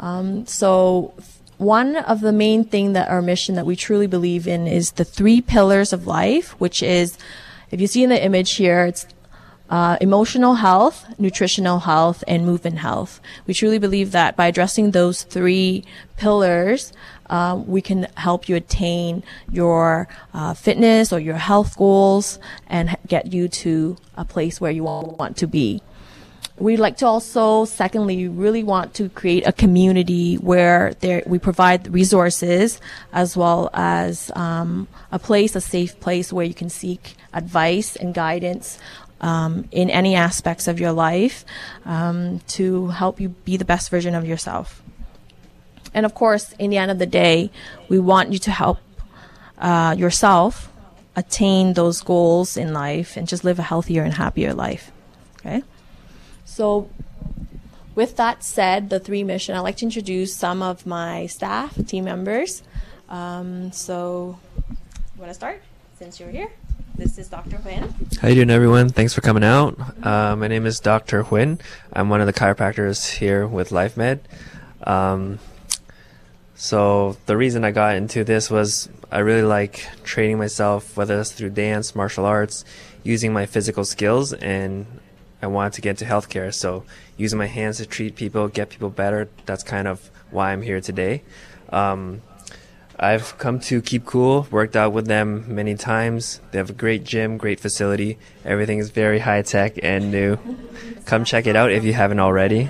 Um, 0.00 0.46
so 0.46 1.14
one 1.58 1.96
of 1.96 2.20
the 2.20 2.32
main 2.32 2.64
thing 2.64 2.92
that 2.92 3.08
our 3.08 3.20
mission 3.20 3.56
that 3.56 3.66
we 3.66 3.76
truly 3.76 4.06
believe 4.06 4.46
in 4.46 4.66
is 4.66 4.92
the 4.92 5.04
three 5.04 5.40
pillars 5.40 5.92
of 5.92 6.06
life, 6.06 6.52
which 6.60 6.82
is, 6.82 7.18
if 7.70 7.80
you 7.80 7.86
see 7.86 8.04
in 8.04 8.10
the 8.10 8.24
image 8.24 8.54
here, 8.54 8.86
it's 8.86 9.06
uh, 9.70 9.96
emotional 10.00 10.54
health, 10.54 11.04
nutritional 11.18 11.80
health, 11.80 12.24
and 12.26 12.46
movement 12.46 12.78
health. 12.78 13.20
We 13.46 13.54
truly 13.54 13.78
believe 13.78 14.12
that 14.12 14.36
by 14.36 14.46
addressing 14.46 14.92
those 14.92 15.22
three 15.22 15.84
pillars, 16.16 16.92
uh, 17.28 17.60
we 17.66 17.82
can 17.82 18.06
help 18.16 18.48
you 18.48 18.56
attain 18.56 19.22
your 19.50 20.08
uh, 20.32 20.54
fitness 20.54 21.12
or 21.12 21.20
your 21.20 21.36
health 21.36 21.76
goals 21.76 22.38
and 22.68 22.96
get 23.06 23.32
you 23.32 23.48
to 23.48 23.96
a 24.16 24.24
place 24.24 24.60
where 24.60 24.70
you 24.70 24.84
want 24.84 25.36
to 25.38 25.46
be. 25.46 25.82
We'd 26.56 26.78
like 26.78 26.96
to 26.98 27.06
also, 27.06 27.66
secondly, 27.66 28.26
really 28.26 28.64
want 28.64 28.92
to 28.94 29.08
create 29.10 29.46
a 29.46 29.52
community 29.52 30.36
where 30.36 30.92
there, 30.94 31.22
we 31.24 31.38
provide 31.38 31.86
resources 31.92 32.80
as 33.12 33.36
well 33.36 33.70
as 33.74 34.32
um, 34.34 34.88
a 35.12 35.20
place, 35.20 35.54
a 35.54 35.60
safe 35.60 36.00
place 36.00 36.32
where 36.32 36.44
you 36.44 36.54
can 36.54 36.68
seek 36.68 37.14
advice 37.32 37.94
and 37.94 38.12
guidance 38.12 38.76
um, 39.20 39.68
in 39.70 39.90
any 39.90 40.14
aspects 40.14 40.68
of 40.68 40.78
your 40.78 40.92
life 40.92 41.44
um, 41.84 42.40
to 42.48 42.88
help 42.88 43.20
you 43.20 43.30
be 43.30 43.56
the 43.56 43.64
best 43.64 43.90
version 43.90 44.14
of 44.14 44.26
yourself. 44.26 44.82
And 45.94 46.04
of 46.06 46.14
course, 46.14 46.52
in 46.58 46.70
the 46.70 46.76
end 46.76 46.90
of 46.90 46.98
the 46.98 47.06
day, 47.06 47.50
we 47.88 47.98
want 47.98 48.32
you 48.32 48.38
to 48.40 48.50
help 48.50 48.78
uh, 49.58 49.94
yourself 49.98 50.70
attain 51.16 51.72
those 51.74 52.00
goals 52.00 52.56
in 52.56 52.72
life 52.72 53.16
and 53.16 53.26
just 53.26 53.42
live 53.42 53.58
a 53.58 53.62
healthier 53.62 54.02
and 54.02 54.14
happier 54.14 54.54
life. 54.54 54.92
Okay? 55.40 55.62
So, 56.44 56.88
with 57.94 58.16
that 58.16 58.44
said, 58.44 58.90
the 58.90 59.00
three 59.00 59.24
mission, 59.24 59.56
I'd 59.56 59.60
like 59.60 59.78
to 59.78 59.84
introduce 59.84 60.34
some 60.36 60.62
of 60.62 60.86
my 60.86 61.26
staff, 61.26 61.74
team 61.86 62.04
members. 62.04 62.62
Um, 63.08 63.72
so, 63.72 64.38
you 64.68 65.20
want 65.20 65.30
to 65.30 65.34
start 65.34 65.62
since 65.98 66.20
you're 66.20 66.30
here? 66.30 66.52
This 66.98 67.16
is 67.16 67.28
Dr. 67.28 67.58
Huynh. 67.58 68.18
How 68.18 68.26
you 68.26 68.34
doing, 68.34 68.50
everyone? 68.50 68.88
Thanks 68.88 69.14
for 69.14 69.20
coming 69.20 69.44
out. 69.44 69.78
Uh, 70.04 70.34
my 70.34 70.48
name 70.48 70.66
is 70.66 70.80
Dr. 70.80 71.22
Huynh. 71.22 71.60
I'm 71.92 72.08
one 72.08 72.20
of 72.20 72.26
the 72.26 72.32
chiropractors 72.32 73.18
here 73.18 73.46
with 73.46 73.70
LifeMed. 73.70 74.18
Um, 74.82 75.38
so 76.56 77.16
the 77.26 77.36
reason 77.36 77.64
I 77.64 77.70
got 77.70 77.94
into 77.94 78.24
this 78.24 78.50
was 78.50 78.88
I 79.12 79.20
really 79.20 79.44
like 79.44 79.86
training 80.02 80.38
myself, 80.38 80.96
whether 80.96 81.16
that's 81.16 81.30
through 81.30 81.50
dance, 81.50 81.94
martial 81.94 82.24
arts, 82.24 82.64
using 83.04 83.32
my 83.32 83.46
physical 83.46 83.84
skills, 83.84 84.32
and 84.32 84.84
I 85.40 85.46
wanted 85.46 85.74
to 85.74 85.82
get 85.82 85.90
into 85.90 86.04
healthcare. 86.04 86.52
So 86.52 86.82
using 87.16 87.38
my 87.38 87.46
hands 87.46 87.76
to 87.76 87.86
treat 87.86 88.16
people, 88.16 88.48
get 88.48 88.70
people 88.70 88.90
better, 88.90 89.28
that's 89.46 89.62
kind 89.62 89.86
of 89.86 90.10
why 90.32 90.50
I'm 90.50 90.62
here 90.62 90.80
today. 90.80 91.22
Um, 91.68 92.22
I've 93.00 93.38
come 93.38 93.60
to 93.60 93.80
Keep 93.80 94.06
Cool, 94.06 94.48
worked 94.50 94.74
out 94.74 94.92
with 94.92 95.06
them 95.06 95.44
many 95.54 95.76
times. 95.76 96.40
They 96.50 96.58
have 96.58 96.70
a 96.70 96.72
great 96.72 97.04
gym, 97.04 97.38
great 97.38 97.60
facility. 97.60 98.18
Everything 98.44 98.78
is 98.78 98.90
very 98.90 99.20
high 99.20 99.42
tech 99.42 99.78
and 99.84 100.10
new. 100.10 100.36
Come 101.04 101.24
check 101.24 101.46
it 101.46 101.54
out 101.54 101.70
if 101.70 101.84
you 101.84 101.92
haven't 101.92 102.18
already. 102.18 102.68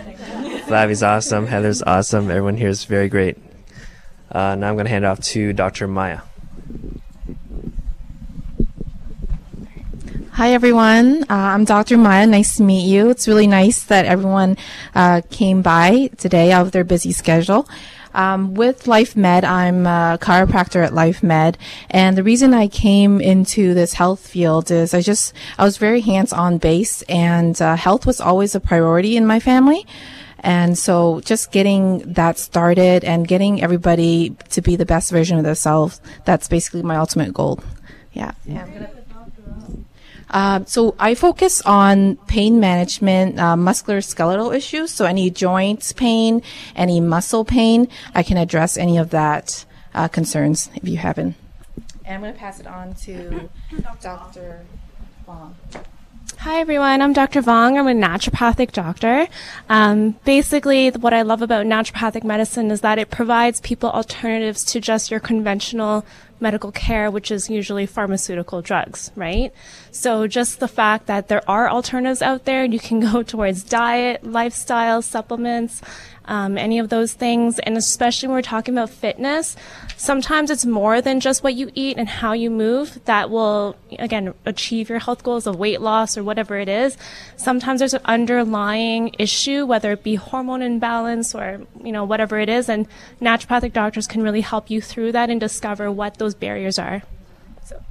Flavie's 0.66 1.02
awesome, 1.02 1.46
Heather's 1.46 1.82
awesome, 1.82 2.30
everyone 2.30 2.58
here 2.58 2.68
is 2.68 2.84
very 2.84 3.08
great. 3.08 3.38
Uh, 4.30 4.54
now 4.54 4.68
I'm 4.68 4.74
going 4.74 4.84
to 4.84 4.90
hand 4.90 5.06
off 5.06 5.20
to 5.20 5.54
Dr. 5.54 5.88
Maya. 5.88 6.20
Hi, 10.32 10.52
everyone. 10.52 11.22
Uh, 11.22 11.26
I'm 11.30 11.64
Dr. 11.64 11.96
Maya. 11.96 12.26
Nice 12.26 12.58
to 12.58 12.62
meet 12.62 12.86
you. 12.86 13.08
It's 13.10 13.26
really 13.26 13.46
nice 13.46 13.82
that 13.84 14.04
everyone 14.04 14.56
uh, 14.94 15.22
came 15.30 15.62
by 15.62 16.10
today 16.18 16.52
out 16.52 16.66
of 16.66 16.72
their 16.72 16.84
busy 16.84 17.12
schedule. 17.12 17.66
Um, 18.18 18.54
with 18.54 18.86
LifeMed, 18.86 19.44
I'm 19.44 19.86
a 19.86 20.18
chiropractor 20.20 20.84
at 20.84 20.90
LifeMed, 20.90 21.54
and 21.88 22.18
the 22.18 22.24
reason 22.24 22.52
I 22.52 22.66
came 22.66 23.20
into 23.20 23.74
this 23.74 23.92
health 23.92 24.26
field 24.26 24.72
is 24.72 24.92
I 24.92 25.02
just 25.02 25.32
I 25.56 25.62
was 25.62 25.76
very 25.76 26.00
hands-on 26.00 26.58
base, 26.58 27.02
and 27.02 27.62
uh, 27.62 27.76
health 27.76 28.06
was 28.06 28.20
always 28.20 28.56
a 28.56 28.60
priority 28.60 29.16
in 29.16 29.24
my 29.24 29.38
family. 29.38 29.86
And 30.40 30.76
so 30.76 31.20
just 31.20 31.52
getting 31.52 31.98
that 32.14 32.38
started 32.38 33.04
and 33.04 33.26
getting 33.26 33.62
everybody 33.62 34.30
to 34.50 34.62
be 34.62 34.74
the 34.74 34.86
best 34.86 35.12
version 35.12 35.38
of 35.38 35.44
themselves, 35.44 36.00
that's 36.24 36.48
basically 36.48 36.82
my 36.82 36.96
ultimate 36.96 37.32
goal. 37.32 37.60
Yeah. 38.14 38.32
yeah. 38.44 38.88
Uh, 40.30 40.64
so 40.66 40.94
I 40.98 41.14
focus 41.14 41.60
on 41.62 42.16
pain 42.26 42.60
management, 42.60 43.38
uh, 43.38 43.56
muscular 43.56 44.00
skeletal 44.00 44.52
issues. 44.52 44.90
So 44.90 45.04
any 45.04 45.30
joints 45.30 45.92
pain, 45.92 46.42
any 46.76 47.00
muscle 47.00 47.44
pain, 47.44 47.88
I 48.14 48.22
can 48.22 48.36
address 48.36 48.76
any 48.76 48.98
of 48.98 49.10
that 49.10 49.64
uh, 49.94 50.08
concerns 50.08 50.70
if 50.74 50.88
you 50.88 50.98
haven't. 50.98 51.34
And 52.04 52.14
I'm 52.14 52.20
going 52.20 52.32
to 52.32 52.38
pass 52.38 52.60
it 52.60 52.66
on 52.66 52.94
to 52.94 53.48
Dr. 54.00 54.64
Wong. 55.26 55.54
Hi 56.38 56.60
everyone, 56.60 57.02
I'm 57.02 57.12
Dr. 57.12 57.42
Vong. 57.42 57.76
I'm 57.76 57.88
a 57.88 58.06
naturopathic 58.06 58.70
doctor. 58.70 59.26
Um, 59.68 60.12
basically, 60.24 60.90
what 60.90 61.12
I 61.12 61.22
love 61.22 61.42
about 61.42 61.66
naturopathic 61.66 62.22
medicine 62.22 62.70
is 62.70 62.80
that 62.82 62.96
it 62.96 63.10
provides 63.10 63.60
people 63.60 63.90
alternatives 63.90 64.64
to 64.66 64.80
just 64.80 65.10
your 65.10 65.18
conventional 65.18 66.06
medical 66.40 66.72
care, 66.72 67.10
which 67.10 67.30
is 67.30 67.50
usually 67.50 67.86
pharmaceutical 67.86 68.62
drugs, 68.62 69.10
right? 69.16 69.52
So 69.90 70.26
just 70.26 70.60
the 70.60 70.68
fact 70.68 71.06
that 71.06 71.28
there 71.28 71.48
are 71.48 71.68
alternatives 71.68 72.22
out 72.22 72.44
there, 72.44 72.64
you 72.64 72.78
can 72.78 73.00
go 73.12 73.22
towards 73.22 73.62
diet, 73.62 74.24
lifestyle, 74.24 75.02
supplements, 75.02 75.82
um, 76.28 76.56
any 76.56 76.78
of 76.78 76.90
those 76.90 77.12
things. 77.14 77.58
And 77.58 77.76
especially 77.76 78.28
when 78.28 78.36
we're 78.36 78.42
talking 78.42 78.74
about 78.74 78.90
fitness, 78.90 79.56
sometimes 79.96 80.50
it's 80.50 80.64
more 80.64 81.00
than 81.00 81.18
just 81.18 81.42
what 81.42 81.54
you 81.54 81.70
eat 81.74 81.96
and 81.96 82.08
how 82.08 82.34
you 82.34 82.50
move 82.50 83.00
that 83.06 83.30
will, 83.30 83.74
again, 83.98 84.34
achieve 84.46 84.88
your 84.88 85.00
health 85.00 85.24
goals 85.24 85.46
of 85.46 85.56
weight 85.56 85.80
loss 85.80 86.16
or 86.16 86.22
whatever 86.22 86.56
it 86.56 86.68
is. 86.68 86.96
Sometimes 87.36 87.80
there's 87.80 87.94
an 87.94 88.02
underlying 88.04 89.14
issue, 89.18 89.66
whether 89.66 89.92
it 89.92 90.04
be 90.04 90.14
hormone 90.14 90.62
imbalance 90.62 91.34
or, 91.34 91.62
you 91.82 91.90
know, 91.90 92.04
whatever 92.04 92.38
it 92.38 92.48
is. 92.48 92.68
And 92.68 92.86
naturopathic 93.20 93.72
doctors 93.72 94.06
can 94.06 94.22
really 94.22 94.42
help 94.42 94.70
you 94.70 94.80
through 94.80 95.12
that 95.12 95.30
and 95.30 95.40
discover 95.40 95.90
what 95.90 96.18
those 96.18 96.34
barriers 96.34 96.78
are. 96.78 97.02
So. 97.64 97.82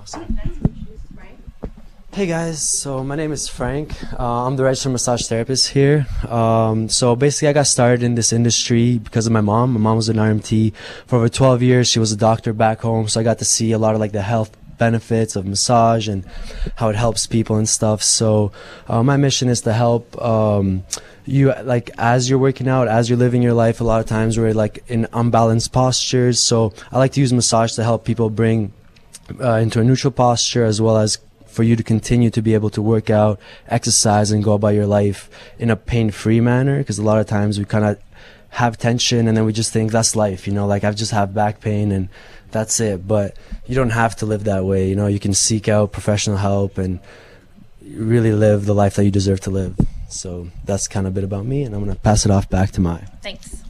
Awesome. 0.00 0.72
Hey 2.14 2.26
guys, 2.26 2.62
so 2.62 3.02
my 3.02 3.16
name 3.16 3.32
is 3.32 3.48
Frank. 3.48 3.90
Uh, 4.12 4.46
I'm 4.46 4.54
the 4.54 4.62
registered 4.62 4.92
massage 4.92 5.26
therapist 5.26 5.70
here. 5.70 6.06
Um, 6.28 6.88
so 6.88 7.16
basically, 7.16 7.48
I 7.48 7.52
got 7.52 7.66
started 7.66 8.04
in 8.04 8.14
this 8.14 8.32
industry 8.32 8.98
because 8.98 9.26
of 9.26 9.32
my 9.32 9.40
mom. 9.40 9.72
My 9.72 9.80
mom 9.80 9.96
was 9.96 10.08
an 10.08 10.18
RMT 10.18 10.76
for 11.08 11.16
over 11.16 11.28
12 11.28 11.60
years. 11.62 11.88
She 11.88 11.98
was 11.98 12.12
a 12.12 12.16
doctor 12.16 12.52
back 12.52 12.82
home, 12.82 13.08
so 13.08 13.18
I 13.18 13.24
got 13.24 13.40
to 13.40 13.44
see 13.44 13.72
a 13.72 13.78
lot 13.78 13.96
of 13.96 14.00
like 14.00 14.12
the 14.12 14.22
health 14.22 14.56
benefits 14.78 15.34
of 15.34 15.44
massage 15.44 16.06
and 16.06 16.24
how 16.76 16.88
it 16.88 16.94
helps 16.94 17.26
people 17.26 17.56
and 17.56 17.68
stuff. 17.68 18.00
So 18.00 18.52
uh, 18.86 19.02
my 19.02 19.16
mission 19.16 19.48
is 19.48 19.62
to 19.62 19.72
help. 19.72 20.16
Um, 20.22 20.84
you 21.26 21.52
like 21.64 21.90
as 21.98 22.30
you're 22.30 22.38
working 22.38 22.68
out 22.68 22.86
as 22.86 23.08
you're 23.10 23.18
living 23.18 23.40
your 23.40 23.54
life 23.54 23.80
a 23.80 23.84
lot 23.84 23.98
of 23.98 24.04
times 24.04 24.38
we're 24.38 24.52
like 24.52 24.84
in 24.88 25.08
unbalanced 25.14 25.72
postures 25.72 26.38
so 26.38 26.70
i 26.92 26.98
like 26.98 27.12
to 27.12 27.20
use 27.20 27.32
massage 27.32 27.72
to 27.72 27.82
help 27.82 28.04
people 28.04 28.28
bring 28.28 28.74
uh, 29.40 29.54
into 29.54 29.80
a 29.80 29.84
neutral 29.84 30.10
posture 30.10 30.66
as 30.66 30.82
well 30.82 30.98
as 30.98 31.16
for 31.54 31.62
you 31.62 31.76
to 31.76 31.82
continue 31.82 32.30
to 32.30 32.42
be 32.42 32.54
able 32.54 32.70
to 32.70 32.82
work 32.82 33.10
out, 33.10 33.38
exercise, 33.68 34.30
and 34.30 34.42
go 34.42 34.52
about 34.54 34.74
your 34.74 34.86
life 34.86 35.30
in 35.58 35.70
a 35.70 35.76
pain 35.76 36.10
free 36.10 36.40
manner. 36.40 36.78
Because 36.78 36.98
a 36.98 37.02
lot 37.02 37.20
of 37.20 37.26
times 37.26 37.58
we 37.58 37.64
kind 37.64 37.84
of 37.84 37.98
have 38.50 38.76
tension 38.76 39.26
and 39.28 39.36
then 39.36 39.44
we 39.44 39.52
just 39.52 39.72
think 39.72 39.90
that's 39.90 40.14
life, 40.14 40.46
you 40.46 40.52
know, 40.52 40.66
like 40.66 40.84
I've 40.84 40.96
just 40.96 41.12
have 41.12 41.34
back 41.34 41.60
pain 41.60 41.90
and 41.92 42.08
that's 42.50 42.78
it. 42.80 43.06
But 43.06 43.36
you 43.66 43.74
don't 43.74 43.90
have 43.90 44.16
to 44.16 44.26
live 44.26 44.44
that 44.44 44.64
way. 44.64 44.88
You 44.88 44.96
know, 44.96 45.06
you 45.06 45.20
can 45.20 45.34
seek 45.34 45.68
out 45.68 45.92
professional 45.92 46.36
help 46.36 46.78
and 46.78 47.00
really 47.82 48.32
live 48.32 48.64
the 48.64 48.74
life 48.74 48.96
that 48.96 49.04
you 49.04 49.10
deserve 49.10 49.40
to 49.40 49.50
live. 49.50 49.76
So 50.08 50.48
that's 50.64 50.86
kind 50.88 51.06
of 51.06 51.12
a 51.12 51.14
bit 51.14 51.24
about 51.24 51.44
me, 51.44 51.64
and 51.64 51.74
I'm 51.74 51.82
going 51.82 51.94
to 51.94 52.00
pass 52.00 52.24
it 52.24 52.30
off 52.30 52.48
back 52.48 52.70
to 52.72 52.80
Maya. 52.80 53.06
Thanks. 53.22 53.63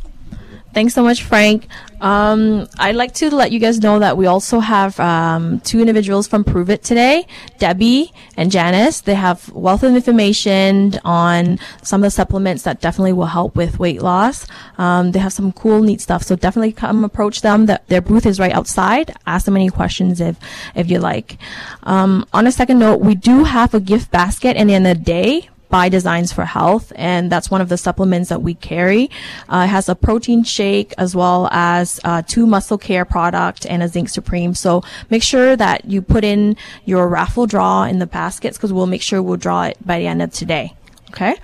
Thanks 0.74 0.92
so 0.92 1.04
much, 1.04 1.22
Frank. 1.22 1.68
Um, 2.00 2.66
I'd 2.80 2.96
like 2.96 3.14
to 3.14 3.32
let 3.32 3.52
you 3.52 3.60
guys 3.60 3.78
know 3.78 4.00
that 4.00 4.16
we 4.16 4.26
also 4.26 4.58
have 4.58 4.98
um, 4.98 5.60
two 5.60 5.78
individuals 5.78 6.26
from 6.26 6.42
Prove 6.42 6.68
It 6.68 6.82
today, 6.82 7.28
Debbie 7.58 8.12
and 8.36 8.50
Janice. 8.50 9.00
They 9.00 9.14
have 9.14 9.48
wealth 9.52 9.84
of 9.84 9.94
information 9.94 10.98
on 11.04 11.60
some 11.84 12.00
of 12.00 12.08
the 12.08 12.10
supplements 12.10 12.64
that 12.64 12.80
definitely 12.80 13.12
will 13.12 13.26
help 13.26 13.54
with 13.54 13.78
weight 13.78 14.02
loss. 14.02 14.48
Um, 14.76 15.12
they 15.12 15.20
have 15.20 15.32
some 15.32 15.52
cool, 15.52 15.80
neat 15.80 16.00
stuff. 16.00 16.24
So 16.24 16.34
definitely 16.34 16.72
come 16.72 17.04
approach 17.04 17.42
them. 17.42 17.66
The, 17.66 17.80
their 17.86 18.00
booth 18.00 18.26
is 18.26 18.40
right 18.40 18.52
outside. 18.52 19.14
Ask 19.28 19.44
them 19.44 19.54
any 19.54 19.70
questions 19.70 20.20
if 20.20 20.36
if 20.74 20.90
you 20.90 20.98
like. 20.98 21.38
Um, 21.84 22.26
on 22.32 22.48
a 22.48 22.52
second 22.52 22.80
note, 22.80 22.96
we 22.96 23.14
do 23.14 23.44
have 23.44 23.74
a 23.74 23.80
gift 23.80 24.10
basket 24.10 24.56
and 24.56 24.72
in 24.72 24.82
the 24.82 24.96
day 24.96 25.50
by 25.74 25.88
Designs 25.88 26.32
for 26.32 26.44
Health, 26.44 26.92
and 26.94 27.32
that's 27.32 27.50
one 27.50 27.60
of 27.60 27.68
the 27.68 27.76
supplements 27.76 28.28
that 28.28 28.40
we 28.40 28.54
carry. 28.54 29.10
Uh, 29.48 29.64
it 29.64 29.70
has 29.70 29.88
a 29.88 29.96
protein 29.96 30.44
shake 30.44 30.94
as 30.98 31.16
well 31.16 31.48
as 31.50 31.98
uh, 32.04 32.22
two 32.22 32.46
muscle 32.46 32.78
care 32.78 33.04
product 33.04 33.66
and 33.66 33.82
a 33.82 33.88
zinc 33.88 34.08
supreme. 34.08 34.54
So 34.54 34.84
make 35.10 35.24
sure 35.24 35.56
that 35.56 35.86
you 35.86 36.00
put 36.00 36.22
in 36.22 36.56
your 36.84 37.08
raffle 37.08 37.48
draw 37.48 37.82
in 37.82 37.98
the 37.98 38.06
baskets 38.06 38.56
because 38.56 38.72
we'll 38.72 38.86
make 38.86 39.02
sure 39.02 39.20
we'll 39.20 39.36
draw 39.36 39.64
it 39.64 39.76
by 39.84 39.98
the 39.98 40.06
end 40.06 40.22
of 40.22 40.32
today. 40.32 40.76
Okay. 41.10 41.34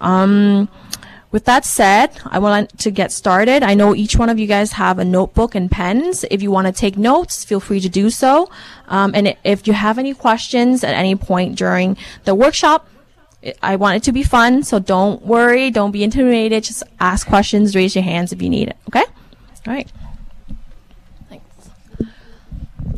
Um, 0.00 0.70
with 1.30 1.44
that 1.44 1.66
said, 1.66 2.18
I 2.24 2.38
want 2.38 2.78
to 2.78 2.90
get 2.90 3.12
started. 3.12 3.62
I 3.62 3.74
know 3.74 3.94
each 3.94 4.16
one 4.16 4.30
of 4.30 4.38
you 4.38 4.46
guys 4.46 4.72
have 4.72 4.98
a 4.98 5.04
notebook 5.04 5.54
and 5.54 5.70
pens. 5.70 6.24
If 6.30 6.40
you 6.40 6.50
want 6.50 6.68
to 6.68 6.72
take 6.72 6.96
notes, 6.96 7.44
feel 7.44 7.60
free 7.60 7.80
to 7.80 7.90
do 7.90 8.08
so. 8.08 8.48
Um, 8.88 9.12
and 9.14 9.36
if 9.44 9.66
you 9.66 9.74
have 9.74 9.98
any 9.98 10.14
questions 10.14 10.82
at 10.82 10.94
any 10.94 11.16
point 11.16 11.58
during 11.58 11.98
the 12.24 12.34
workshop, 12.34 12.88
I 13.62 13.76
want 13.76 13.96
it 13.96 14.02
to 14.04 14.12
be 14.12 14.22
fun, 14.22 14.62
so 14.62 14.78
don't 14.78 15.22
worry, 15.22 15.70
don't 15.70 15.90
be 15.90 16.02
intimidated. 16.02 16.64
Just 16.64 16.82
ask 17.00 17.26
questions, 17.26 17.74
raise 17.76 17.94
your 17.94 18.04
hands 18.04 18.32
if 18.32 18.40
you 18.40 18.48
need 18.48 18.68
it. 18.68 18.76
Okay? 18.88 19.04
All 19.66 19.72
right. 19.74 19.90
Thanks. 21.28 21.44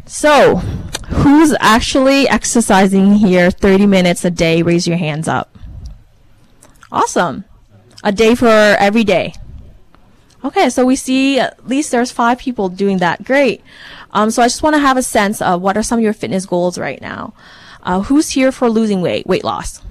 So, 0.06 0.56
who's 1.09 1.54
actually 1.61 2.28
exercising 2.28 3.14
here 3.14 3.50
30 3.50 3.87
minutes 3.87 4.24
a 4.24 4.30
day? 4.30 4.62
Raise 4.62 4.87
your 4.87 4.96
hands 4.96 5.28
up. 5.28 5.56
Awesome. 6.92 7.44
A 8.04 8.12
day 8.12 8.35
for 8.35 8.46
every 8.46 9.04
day. 9.04 9.35
Okay, 10.44 10.70
so 10.70 10.87
we 10.87 10.94
see 10.94 11.40
at 11.40 11.66
least 11.66 11.90
there's 11.90 12.12
five 12.12 12.38
people 12.38 12.68
doing 12.68 12.98
that. 12.98 13.24
Great. 13.24 13.62
Um, 14.12 14.30
so 14.30 14.42
I 14.42 14.46
just 14.46 14.62
want 14.62 14.74
to 14.74 14.80
have 14.80 14.96
a 14.96 15.02
sense 15.02 15.42
of 15.42 15.61
what 15.61 15.76
are 15.76 15.82
some 15.82 15.98
of 15.98 16.04
your 16.04 16.12
fitness 16.12 16.46
goals 16.46 16.78
right 16.78 17.00
now. 17.00 17.35
Uh, 17.82 18.02
who's 18.02 18.30
here 18.30 18.52
for 18.52 18.70
losing 18.70 19.00
weight, 19.00 19.26
weight 19.26 19.44
loss? 19.44 19.82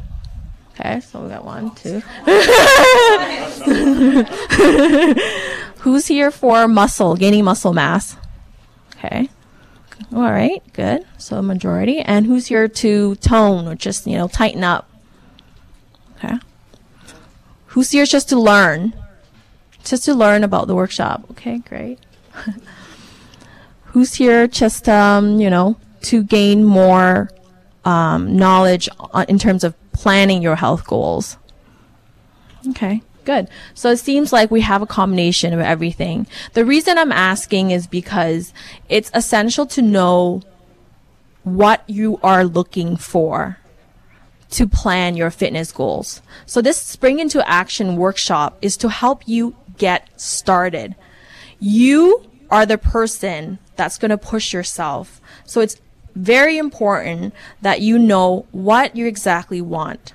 Okay, 0.77 0.99
so 0.99 1.21
we 1.21 1.29
got 1.29 1.45
one, 1.45 1.73
two. 1.75 2.01
Who's 5.79 6.07
here 6.07 6.31
for 6.31 6.67
muscle, 6.67 7.15
gaining 7.15 7.45
muscle 7.45 7.71
mass? 7.71 8.17
Okay. 8.97 9.29
All 10.13 10.21
right, 10.21 10.61
good. 10.73 11.05
So 11.17 11.41
majority. 11.41 11.99
And 11.99 12.25
who's 12.25 12.47
here 12.47 12.67
to 12.67 13.15
tone 13.15 13.67
or 13.67 13.75
just, 13.75 14.05
you 14.05 14.17
know, 14.17 14.27
tighten 14.27 14.65
up? 14.65 14.89
Okay. 16.17 16.35
Who's 17.67 17.91
here 17.91 18.05
just 18.05 18.27
to 18.29 18.39
learn? 18.39 18.93
Just 19.83 20.03
to 20.05 20.13
learn 20.13 20.43
about 20.43 20.67
the 20.67 20.75
workshop. 20.75 21.23
Okay, 21.31 21.59
great. 21.59 21.99
who's 23.83 24.15
here 24.15 24.47
just, 24.47 24.89
um, 24.89 25.39
you 25.39 25.49
know, 25.49 25.77
to 26.01 26.23
gain 26.23 26.65
more 26.65 27.29
um, 27.85 28.35
knowledge 28.35 28.89
in 29.29 29.39
terms 29.39 29.63
of 29.63 29.73
planning 29.95 30.41
your 30.41 30.55
health 30.55 30.85
goals. 30.85 31.37
Okay, 32.69 33.01
good. 33.23 33.47
So 33.73 33.91
it 33.91 33.97
seems 33.97 34.33
like 34.33 34.51
we 34.51 34.61
have 34.61 34.81
a 34.81 34.87
combination 34.87 35.53
of 35.53 35.59
everything. 35.59 36.27
The 36.53 36.65
reason 36.65 36.97
I'm 36.97 37.11
asking 37.11 37.71
is 37.71 37.87
because 37.87 38.53
it's 38.89 39.09
essential 39.13 39.65
to 39.67 39.81
know 39.81 40.41
what 41.43 41.83
you 41.87 42.19
are 42.21 42.43
looking 42.43 42.97
for 42.97 43.57
to 44.51 44.67
plan 44.67 45.15
your 45.15 45.31
fitness 45.31 45.71
goals. 45.71 46.21
So 46.45 46.61
this 46.61 46.81
spring 46.81 47.19
into 47.19 47.47
action 47.47 47.95
workshop 47.95 48.57
is 48.61 48.77
to 48.77 48.89
help 48.89 49.27
you 49.27 49.55
get 49.77 50.09
started. 50.19 50.95
You 51.59 52.29
are 52.51 52.65
the 52.65 52.77
person 52.77 53.59
that's 53.75 53.97
going 53.97 54.11
to 54.11 54.17
push 54.17 54.53
yourself. 54.53 55.21
So 55.45 55.61
it's 55.61 55.77
very 56.15 56.57
important 56.57 57.33
that 57.61 57.81
you 57.81 57.99
know 57.99 58.45
what 58.51 58.95
you 58.95 59.05
exactly 59.05 59.61
want. 59.61 60.13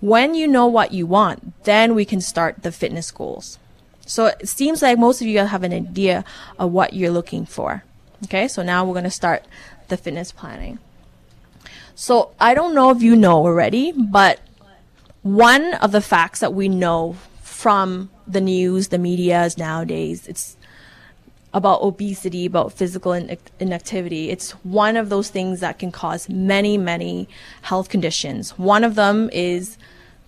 When 0.00 0.34
you 0.34 0.46
know 0.46 0.66
what 0.66 0.92
you 0.92 1.06
want, 1.06 1.64
then 1.64 1.94
we 1.94 2.04
can 2.04 2.20
start 2.20 2.62
the 2.62 2.70
fitness 2.70 3.10
goals. 3.10 3.58
So 4.06 4.26
it 4.26 4.48
seems 4.48 4.80
like 4.80 4.98
most 4.98 5.20
of 5.20 5.26
you 5.26 5.38
have 5.38 5.64
an 5.64 5.72
idea 5.72 6.24
of 6.58 6.72
what 6.72 6.92
you're 6.92 7.10
looking 7.10 7.44
for. 7.44 7.82
Okay, 8.24 8.48
so 8.48 8.62
now 8.62 8.84
we're 8.84 8.94
going 8.94 9.04
to 9.04 9.10
start 9.10 9.44
the 9.88 9.96
fitness 9.96 10.32
planning. 10.32 10.78
So 11.94 12.32
I 12.38 12.54
don't 12.54 12.74
know 12.74 12.90
if 12.90 13.02
you 13.02 13.16
know 13.16 13.44
already, 13.44 13.92
but 13.92 14.40
one 15.22 15.74
of 15.74 15.92
the 15.92 16.00
facts 16.00 16.40
that 16.40 16.54
we 16.54 16.68
know 16.68 17.16
from 17.42 18.10
the 18.26 18.40
news, 18.40 18.88
the 18.88 18.98
medias 18.98 19.58
nowadays, 19.58 20.28
it's 20.28 20.56
about 21.54 21.80
obesity, 21.80 22.46
about 22.46 22.72
physical 22.72 23.12
in- 23.12 23.36
inactivity. 23.58 24.30
It's 24.30 24.52
one 24.64 24.96
of 24.96 25.08
those 25.08 25.30
things 25.30 25.60
that 25.60 25.78
can 25.78 25.90
cause 25.90 26.28
many, 26.28 26.76
many 26.76 27.28
health 27.62 27.88
conditions. 27.88 28.58
One 28.58 28.84
of 28.84 28.94
them 28.94 29.30
is 29.32 29.78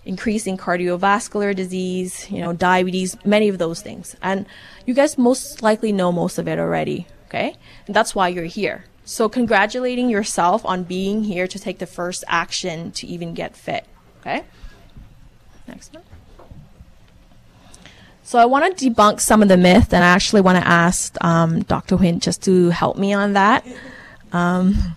increasing 0.03 0.57
cardiovascular 0.57 1.55
disease, 1.55 2.29
you 2.31 2.39
know, 2.39 2.53
diabetes, 2.53 3.15
many 3.23 3.49
of 3.49 3.59
those 3.59 3.81
things. 3.81 4.15
And 4.21 4.45
you 4.85 4.93
guys 4.93 5.17
most 5.17 5.61
likely 5.61 5.91
know 5.91 6.11
most 6.11 6.39
of 6.39 6.47
it 6.47 6.57
already, 6.57 7.05
okay? 7.27 7.55
And 7.85 7.95
that's 7.95 8.15
why 8.15 8.29
you're 8.29 8.45
here. 8.45 8.85
So 9.05 9.29
congratulating 9.29 10.09
yourself 10.09 10.65
on 10.65 10.83
being 10.83 11.23
here 11.23 11.47
to 11.47 11.59
take 11.59 11.79
the 11.79 11.85
first 11.85 12.23
action 12.27 12.91
to 12.93 13.07
even 13.07 13.33
get 13.33 13.55
fit, 13.55 13.85
okay? 14.21 14.43
Next 15.67 15.93
one. 15.93 16.03
So 18.31 18.39
I 18.39 18.45
want 18.45 18.77
to 18.77 18.89
debunk 18.89 19.19
some 19.19 19.41
of 19.41 19.49
the 19.49 19.57
myth, 19.57 19.93
and 19.93 20.05
I 20.05 20.07
actually 20.07 20.39
want 20.39 20.57
to 20.57 20.65
ask 20.65 21.21
um, 21.21 21.63
Dr. 21.63 21.97
Huynh 21.97 22.21
just 22.21 22.41
to 22.43 22.69
help 22.69 22.95
me 22.95 23.11
on 23.11 23.33
that. 23.33 23.67
Um, 24.31 24.95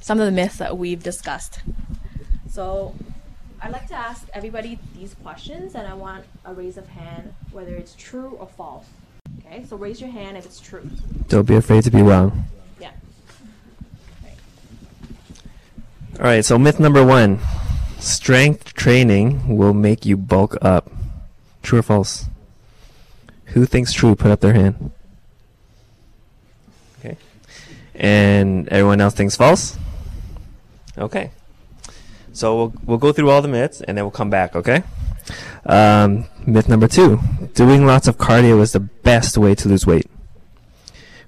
some 0.00 0.18
of 0.18 0.26
the 0.26 0.32
myths 0.32 0.56
that 0.56 0.76
we've 0.76 1.00
discussed. 1.00 1.60
So 2.50 2.96
I'd 3.62 3.70
like 3.70 3.86
to 3.86 3.94
ask 3.94 4.26
everybody 4.34 4.80
these 4.98 5.14
questions, 5.14 5.76
and 5.76 5.86
I 5.86 5.94
want 5.94 6.24
a 6.44 6.52
raise 6.52 6.76
of 6.76 6.88
hand 6.88 7.34
whether 7.52 7.76
it's 7.76 7.94
true 7.94 8.36
or 8.40 8.48
false. 8.48 8.86
Okay, 9.38 9.64
so 9.64 9.76
raise 9.76 10.00
your 10.00 10.10
hand 10.10 10.36
if 10.36 10.44
it's 10.44 10.58
true. 10.58 10.90
Don't 11.28 11.46
be 11.46 11.54
afraid 11.54 11.84
to 11.84 11.92
be 11.92 12.02
wrong. 12.02 12.46
Yeah. 12.80 12.90
All 16.18 16.24
right, 16.24 16.44
so 16.44 16.58
myth 16.58 16.80
number 16.80 17.06
one 17.06 17.38
strength 18.00 18.74
training 18.74 19.56
will 19.56 19.72
make 19.72 20.04
you 20.04 20.16
bulk 20.16 20.56
up. 20.62 20.90
True 21.62 21.78
or 21.78 21.82
false? 21.82 22.26
Who 23.46 23.66
thinks 23.66 23.92
true? 23.92 24.14
Put 24.14 24.30
up 24.30 24.40
their 24.40 24.52
hand. 24.52 24.90
Okay. 26.98 27.16
And 27.94 28.68
everyone 28.68 29.00
else 29.00 29.14
thinks 29.14 29.36
false? 29.36 29.78
Okay. 30.98 31.30
So 32.32 32.56
we'll, 32.56 32.72
we'll 32.84 32.98
go 32.98 33.12
through 33.12 33.30
all 33.30 33.42
the 33.42 33.48
myths 33.48 33.80
and 33.82 33.96
then 33.96 34.04
we'll 34.04 34.10
come 34.10 34.30
back, 34.30 34.56
okay? 34.56 34.82
Um, 35.66 36.26
myth 36.46 36.68
number 36.68 36.88
two 36.88 37.20
doing 37.54 37.86
lots 37.86 38.08
of 38.08 38.18
cardio 38.18 38.60
is 38.60 38.72
the 38.72 38.80
best 38.80 39.38
way 39.38 39.54
to 39.54 39.68
lose 39.68 39.86
weight. 39.86 40.10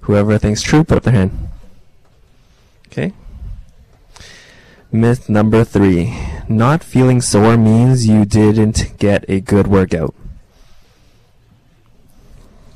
Whoever 0.01 0.37
thinks 0.37 0.61
true, 0.61 0.83
put 0.83 0.97
up 0.97 1.03
their 1.03 1.13
hand. 1.13 1.49
Okay. 2.87 3.13
Myth 4.91 5.29
number 5.29 5.63
three 5.63 6.17
not 6.47 6.83
feeling 6.83 7.21
sore 7.21 7.57
means 7.57 8.07
you 8.07 8.25
didn't 8.25 8.97
get 8.97 9.25
a 9.27 9.41
good 9.41 9.67
workout. 9.67 10.13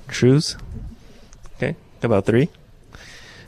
Trues? 0.10 0.58
Okay, 1.56 1.76
about 2.02 2.26
three. 2.26 2.50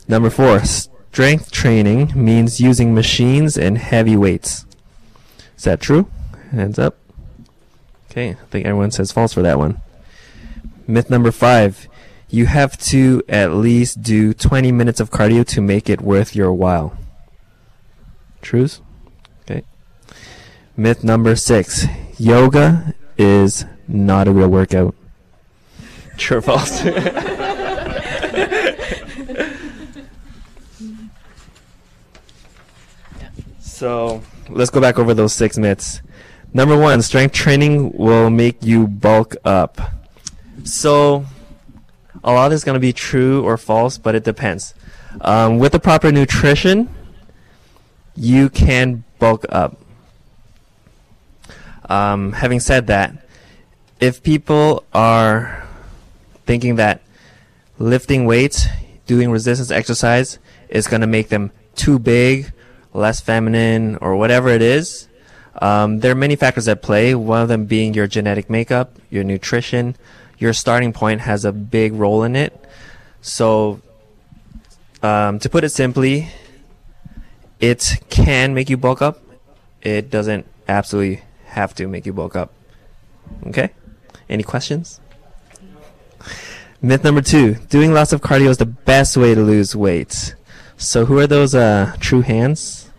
Number 0.07 0.29
four, 0.29 0.63
strength 0.63 1.51
training 1.51 2.11
means 2.15 2.59
using 2.59 2.93
machines 2.93 3.57
and 3.57 3.77
heavy 3.77 4.15
weights. 4.15 4.65
Is 5.57 5.63
that 5.63 5.79
true? 5.79 6.09
Hands 6.51 6.77
up. 6.79 6.97
Okay, 8.09 8.31
I 8.31 8.45
think 8.49 8.65
everyone 8.65 8.91
says 8.91 9.11
false 9.11 9.33
for 9.33 9.41
that 9.41 9.57
one. 9.57 9.81
Myth 10.87 11.09
number 11.09 11.31
five, 11.31 11.87
you 12.29 12.45
have 12.45 12.77
to 12.77 13.21
at 13.29 13.53
least 13.53 14.01
do 14.01 14.33
20 14.33 14.71
minutes 14.71 14.99
of 14.99 15.11
cardio 15.11 15.45
to 15.47 15.61
make 15.61 15.89
it 15.89 16.01
worth 16.01 16.35
your 16.35 16.51
while. 16.51 16.97
Trues? 18.41 18.81
Okay. 19.43 19.63
Myth 20.75 21.03
number 21.03 21.35
six, 21.35 21.85
yoga 22.17 22.95
is 23.17 23.65
not 23.87 24.27
a 24.27 24.31
real 24.31 24.49
workout. 24.49 24.95
True 26.21 26.37
or 26.37 26.41
false? 26.43 26.81
so 33.59 34.21
let's 34.47 34.69
go 34.69 34.79
back 34.79 34.99
over 34.99 35.15
those 35.15 35.33
six 35.33 35.57
myths. 35.57 36.03
Number 36.53 36.77
one, 36.77 37.01
strength 37.01 37.33
training 37.33 37.93
will 37.93 38.29
make 38.29 38.61
you 38.61 38.87
bulk 38.87 39.35
up. 39.43 39.81
So 40.63 41.25
a 42.23 42.31
lot 42.31 42.51
is 42.51 42.63
going 42.63 42.75
to 42.75 42.79
be 42.79 42.93
true 42.93 43.43
or 43.43 43.57
false, 43.57 43.97
but 43.97 44.13
it 44.13 44.23
depends. 44.23 44.75
Um, 45.21 45.57
with 45.57 45.71
the 45.71 45.79
proper 45.79 46.11
nutrition, 46.11 46.87
you 48.15 48.51
can 48.51 49.05
bulk 49.17 49.43
up. 49.49 49.75
Um, 51.89 52.33
having 52.33 52.59
said 52.59 52.85
that, 52.87 53.27
if 53.99 54.21
people 54.21 54.83
are 54.93 55.61
thinking 56.51 56.75
that 56.75 57.01
lifting 57.79 58.25
weights, 58.25 58.67
doing 59.05 59.31
resistance 59.31 59.71
exercise 59.71 60.37
is 60.67 60.85
going 60.85 60.99
to 60.99 61.07
make 61.07 61.29
them 61.29 61.49
too 61.75 61.97
big, 61.97 62.51
less 62.93 63.21
feminine, 63.21 63.95
or 64.01 64.17
whatever 64.17 64.49
it 64.49 64.61
is, 64.61 65.07
um, 65.61 66.01
there 66.01 66.11
are 66.11 66.15
many 66.25 66.35
factors 66.35 66.67
at 66.67 66.81
play. 66.81 67.15
One 67.15 67.41
of 67.41 67.47
them 67.47 67.67
being 67.67 67.93
your 67.93 68.05
genetic 68.05 68.49
makeup, 68.49 68.97
your 69.09 69.23
nutrition, 69.23 69.95
your 70.39 70.51
starting 70.51 70.91
point 70.91 71.21
has 71.21 71.45
a 71.45 71.53
big 71.53 71.93
role 71.93 72.21
in 72.23 72.35
it. 72.35 72.53
So, 73.21 73.81
um, 75.01 75.39
to 75.39 75.49
put 75.49 75.63
it 75.63 75.69
simply, 75.69 76.27
it 77.61 78.03
can 78.09 78.53
make 78.53 78.69
you 78.69 78.75
bulk 78.75 79.01
up. 79.01 79.21
It 79.81 80.09
doesn't 80.09 80.45
absolutely 80.67 81.23
have 81.45 81.73
to 81.75 81.87
make 81.87 82.05
you 82.05 82.11
bulk 82.11 82.35
up. 82.35 82.51
Okay? 83.47 83.69
Any 84.29 84.43
questions? 84.43 85.00
Myth 86.83 87.03
number 87.03 87.21
two 87.21 87.53
doing 87.69 87.93
lots 87.93 88.11
of 88.11 88.21
cardio 88.21 88.47
is 88.47 88.57
the 88.57 88.65
best 88.65 89.15
way 89.15 89.35
to 89.35 89.41
lose 89.43 89.75
weight. 89.75 90.33
So, 90.77 91.05
who 91.05 91.19
are 91.19 91.27
those 91.27 91.53
uh, 91.53 91.95
true 91.99 92.21
hands? 92.21 92.89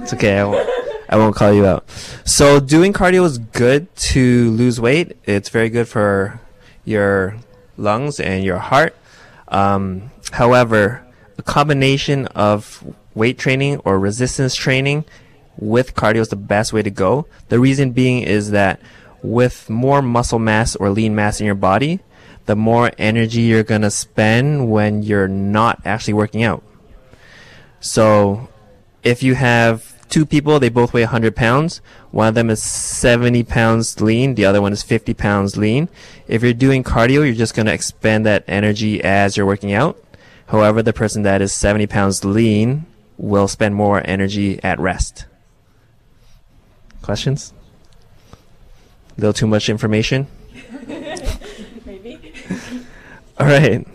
It's 0.00 0.12
okay. 0.14 0.40
I 0.40 0.44
won't, 0.44 0.68
I 1.08 1.16
won't 1.16 1.36
call 1.36 1.52
you 1.52 1.64
out. 1.64 1.88
So, 2.24 2.58
doing 2.58 2.92
cardio 2.92 3.24
is 3.24 3.38
good 3.38 3.94
to 4.10 4.50
lose 4.50 4.80
weight. 4.80 5.16
It's 5.22 5.48
very 5.48 5.68
good 5.68 5.86
for 5.86 6.40
your 6.84 7.36
lungs 7.76 8.18
and 8.18 8.42
your 8.42 8.58
heart. 8.58 8.96
Um, 9.46 10.10
however, 10.32 11.06
a 11.38 11.42
combination 11.42 12.26
of 12.26 12.82
weight 13.14 13.38
training 13.38 13.78
or 13.84 13.96
resistance 14.00 14.56
training 14.56 15.04
with 15.56 15.94
cardio 15.94 16.16
is 16.16 16.30
the 16.30 16.36
best 16.36 16.72
way 16.72 16.82
to 16.82 16.90
go. 16.90 17.26
The 17.48 17.60
reason 17.60 17.92
being 17.92 18.22
is 18.22 18.50
that 18.50 18.80
with 19.22 19.70
more 19.70 20.02
muscle 20.02 20.40
mass 20.40 20.74
or 20.74 20.90
lean 20.90 21.14
mass 21.14 21.38
in 21.38 21.46
your 21.46 21.54
body, 21.54 22.00
the 22.46 22.56
more 22.56 22.92
energy 22.98 23.42
you're 23.42 23.62
going 23.62 23.82
to 23.82 23.90
spend 23.90 24.70
when 24.70 25.02
you're 25.02 25.28
not 25.28 25.80
actually 25.84 26.14
working 26.14 26.42
out. 26.42 26.62
So 27.80 28.48
if 29.02 29.22
you 29.22 29.34
have 29.34 29.94
two 30.08 30.26
people, 30.26 30.60
they 30.60 30.68
both 30.68 30.92
weigh 30.92 31.02
100 31.02 31.34
pounds. 31.34 31.80
One 32.10 32.28
of 32.28 32.34
them 32.34 32.50
is 32.50 32.62
70 32.62 33.42
pounds 33.44 34.00
lean, 34.00 34.34
the 34.34 34.44
other 34.44 34.62
one 34.62 34.72
is 34.72 34.82
50 34.82 35.14
pounds 35.14 35.56
lean. 35.56 35.88
If 36.28 36.42
you're 36.42 36.52
doing 36.52 36.84
cardio, 36.84 37.24
you're 37.24 37.34
just 37.34 37.54
going 37.54 37.66
to 37.66 37.72
expend 37.72 38.24
that 38.26 38.44
energy 38.46 39.02
as 39.02 39.36
you're 39.36 39.46
working 39.46 39.72
out. 39.72 40.02
However, 40.46 40.82
the 40.82 40.92
person 40.92 41.22
that 41.22 41.42
is 41.42 41.52
70 41.52 41.86
pounds 41.86 42.24
lean 42.24 42.86
will 43.16 43.48
spend 43.48 43.74
more 43.74 44.02
energy 44.04 44.62
at 44.62 44.78
rest. 44.78 45.26
Questions? 47.02 47.52
A 49.16 49.20
little 49.20 49.32
too 49.32 49.46
much 49.46 49.68
information? 49.68 50.26
All 53.38 53.46
right. 53.46 53.86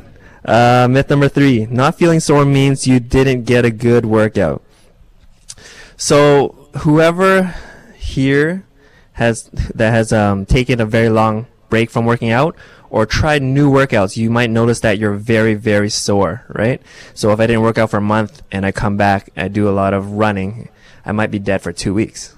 Uh, 0.43 0.87
myth 0.89 1.09
number 1.09 1.29
three 1.29 1.65
not 1.67 1.95
feeling 1.95 2.19
sore 2.19 2.45
means 2.45 2.87
you 2.87 2.99
didn't 2.99 3.43
get 3.43 3.63
a 3.63 3.71
good 3.71 4.05
workout. 4.05 4.61
So, 5.95 6.69
whoever 6.79 7.55
here 7.95 8.65
has 9.13 9.43
that 9.75 9.91
has 9.91 10.11
um, 10.11 10.45
taken 10.45 10.81
a 10.81 10.85
very 10.85 11.09
long 11.09 11.47
break 11.69 11.89
from 11.89 12.05
working 12.05 12.31
out 12.31 12.55
or 12.89 13.05
tried 13.05 13.41
new 13.41 13.71
workouts, 13.71 14.17
you 14.17 14.29
might 14.29 14.49
notice 14.49 14.79
that 14.79 14.97
you're 14.97 15.13
very, 15.13 15.53
very 15.53 15.89
sore, 15.89 16.45
right? 16.49 16.81
So, 17.13 17.31
if 17.31 17.39
I 17.39 17.47
didn't 17.47 17.61
work 17.61 17.77
out 17.77 17.91
for 17.91 17.97
a 17.97 18.01
month 18.01 18.41
and 18.51 18.65
I 18.65 18.71
come 18.71 18.97
back, 18.97 19.29
I 19.37 19.47
do 19.47 19.69
a 19.69 19.71
lot 19.71 19.93
of 19.93 20.13
running, 20.13 20.69
I 21.05 21.11
might 21.13 21.31
be 21.31 21.39
dead 21.39 21.61
for 21.61 21.71
two 21.71 21.93
weeks. 21.93 22.35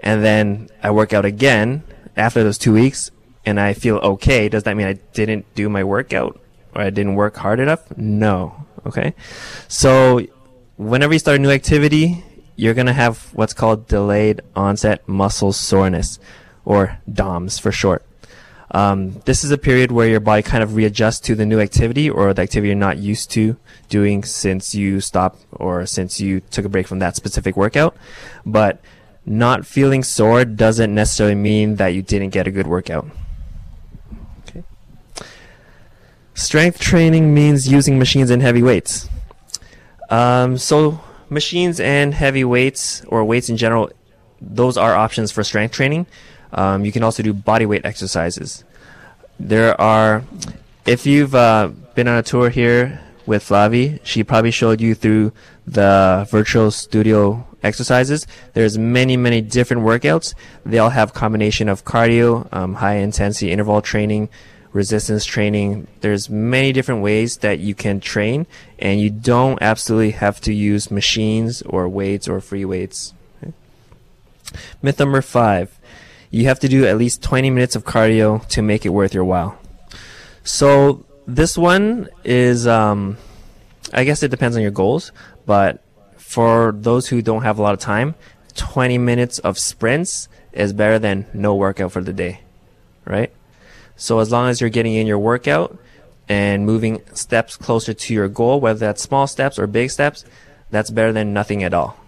And 0.00 0.24
then 0.24 0.70
I 0.82 0.90
work 0.90 1.12
out 1.12 1.24
again 1.24 1.82
after 2.16 2.42
those 2.42 2.58
two 2.58 2.72
weeks 2.72 3.10
and 3.50 3.60
I 3.60 3.74
feel 3.74 3.96
okay. 3.96 4.48
Does 4.48 4.62
that 4.62 4.76
mean 4.76 4.86
I 4.86 4.94
didn't 5.12 5.44
do 5.54 5.68
my 5.68 5.84
workout 5.84 6.40
or 6.74 6.82
I 6.82 6.90
didn't 6.90 7.16
work 7.16 7.36
hard 7.36 7.60
enough? 7.60 7.82
No. 7.96 8.66
Okay. 8.86 9.14
So 9.68 10.26
whenever 10.76 11.12
you 11.12 11.18
start 11.18 11.38
a 11.38 11.42
new 11.42 11.50
activity, 11.50 12.24
you're 12.56 12.74
going 12.74 12.86
to 12.86 12.92
have 12.92 13.34
what's 13.34 13.52
called 13.52 13.88
delayed 13.88 14.40
onset 14.54 15.06
muscle 15.08 15.52
soreness 15.52 16.18
or 16.64 16.98
DOMS 17.12 17.58
for 17.58 17.72
short. 17.72 18.06
Um, 18.72 19.20
this 19.24 19.42
is 19.42 19.50
a 19.50 19.58
period 19.58 19.90
where 19.90 20.06
your 20.06 20.20
body 20.20 20.42
kind 20.42 20.62
of 20.62 20.76
readjusts 20.76 21.20
to 21.22 21.34
the 21.34 21.44
new 21.44 21.58
activity 21.58 22.08
or 22.08 22.32
the 22.32 22.42
activity 22.42 22.68
you're 22.68 22.76
not 22.76 22.98
used 22.98 23.30
to 23.32 23.56
doing 23.88 24.22
since 24.22 24.74
you 24.74 25.00
stopped 25.00 25.44
or 25.50 25.86
since 25.86 26.20
you 26.20 26.40
took 26.40 26.64
a 26.64 26.68
break 26.68 26.86
from 26.86 27.00
that 27.00 27.16
specific 27.16 27.56
workout. 27.56 27.96
But 28.46 28.80
not 29.26 29.66
feeling 29.66 30.02
sore 30.02 30.44
doesn't 30.44 30.94
necessarily 30.94 31.34
mean 31.34 31.76
that 31.76 31.88
you 31.88 32.02
didn't 32.02 32.30
get 32.30 32.46
a 32.46 32.50
good 32.50 32.66
workout. 32.66 33.06
Okay. 34.48 34.62
Strength 36.40 36.80
training 36.80 37.34
means 37.34 37.68
using 37.68 37.98
machines 37.98 38.30
and 38.30 38.40
heavy 38.40 38.62
weights. 38.62 39.10
Um, 40.08 40.56
so 40.56 40.98
machines 41.28 41.78
and 41.78 42.14
heavy 42.14 42.44
weights 42.44 43.04
or 43.08 43.22
weights 43.24 43.50
in 43.50 43.58
general, 43.58 43.90
those 44.40 44.78
are 44.78 44.94
options 44.94 45.30
for 45.30 45.44
strength 45.44 45.72
training. 45.72 46.06
Um, 46.54 46.86
you 46.86 46.92
can 46.92 47.02
also 47.02 47.22
do 47.22 47.34
body 47.34 47.66
weight 47.66 47.84
exercises. 47.84 48.64
There 49.38 49.78
are, 49.78 50.24
if 50.86 51.04
you've 51.04 51.34
uh, 51.34 51.72
been 51.94 52.08
on 52.08 52.16
a 52.16 52.22
tour 52.22 52.48
here 52.48 53.02
with 53.26 53.44
Flavie, 53.44 54.00
she 54.02 54.24
probably 54.24 54.50
showed 54.50 54.80
you 54.80 54.94
through 54.94 55.32
the 55.66 56.26
virtual 56.30 56.70
studio 56.70 57.46
exercises. 57.62 58.26
There's 58.54 58.78
many, 58.78 59.18
many 59.18 59.42
different 59.42 59.82
workouts. 59.82 60.32
They 60.64 60.78
all 60.78 60.88
have 60.88 61.12
combination 61.12 61.68
of 61.68 61.84
cardio, 61.84 62.48
um, 62.50 62.76
high 62.76 62.94
intensity 62.94 63.52
interval 63.52 63.82
training, 63.82 64.30
resistance 64.72 65.24
training. 65.24 65.86
There's 66.00 66.30
many 66.30 66.72
different 66.72 67.02
ways 67.02 67.38
that 67.38 67.58
you 67.58 67.74
can 67.74 68.00
train, 68.00 68.46
and 68.78 69.00
you 69.00 69.10
don't 69.10 69.60
absolutely 69.60 70.12
have 70.12 70.40
to 70.42 70.54
use 70.54 70.90
machines 70.90 71.62
or 71.62 71.88
weights 71.88 72.28
or 72.28 72.40
free 72.40 72.64
weights. 72.64 73.14
Okay. 73.42 73.52
Myth 74.82 74.98
number 74.98 75.22
five 75.22 75.76
you 76.30 76.46
have 76.46 76.60
to 76.60 76.68
do 76.68 76.86
at 76.86 76.96
least 76.96 77.22
20 77.22 77.50
minutes 77.50 77.76
of 77.76 77.84
cardio 77.84 78.46
to 78.48 78.62
make 78.62 78.86
it 78.86 78.90
worth 78.90 79.12
your 79.12 79.24
while. 79.24 79.58
So 80.44 81.04
this 81.26 81.58
one 81.58 82.08
is, 82.24 82.66
um, 82.66 83.18
I 83.92 84.04
guess 84.04 84.22
it 84.22 84.30
depends 84.30 84.56
on 84.56 84.62
your 84.62 84.70
goals, 84.70 85.12
but 85.44 85.82
for 86.16 86.72
those 86.72 87.08
who 87.08 87.20
don't 87.20 87.42
have 87.42 87.58
a 87.58 87.62
lot 87.62 87.74
of 87.74 87.80
time, 87.80 88.14
20 88.54 88.98
minutes 88.98 89.38
of 89.40 89.58
sprints 89.58 90.28
is 90.52 90.72
better 90.72 90.98
than 90.98 91.26
no 91.34 91.54
workout 91.54 91.92
for 91.92 92.00
the 92.00 92.12
day, 92.12 92.40
right? 93.04 93.32
So 94.00 94.18
as 94.18 94.32
long 94.32 94.48
as 94.48 94.62
you're 94.62 94.70
getting 94.70 94.94
in 94.94 95.06
your 95.06 95.18
workout 95.18 95.78
and 96.26 96.64
moving 96.64 97.02
steps 97.12 97.58
closer 97.58 97.92
to 97.92 98.14
your 98.14 98.28
goal, 98.28 98.58
whether 98.58 98.78
that's 98.78 99.02
small 99.02 99.26
steps 99.26 99.58
or 99.58 99.66
big 99.66 99.90
steps, 99.90 100.24
that's 100.70 100.90
better 100.90 101.12
than 101.12 101.34
nothing 101.34 101.62
at 101.62 101.74
all. 101.74 101.98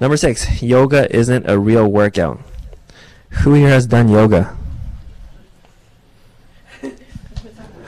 Number 0.00 0.16
six, 0.16 0.62
yoga 0.62 1.14
isn't 1.14 1.44
a 1.46 1.58
real 1.58 1.86
workout. 1.86 2.40
Who 3.42 3.52
here 3.52 3.68
has 3.68 3.86
done 3.86 4.08
yoga? 4.08 4.56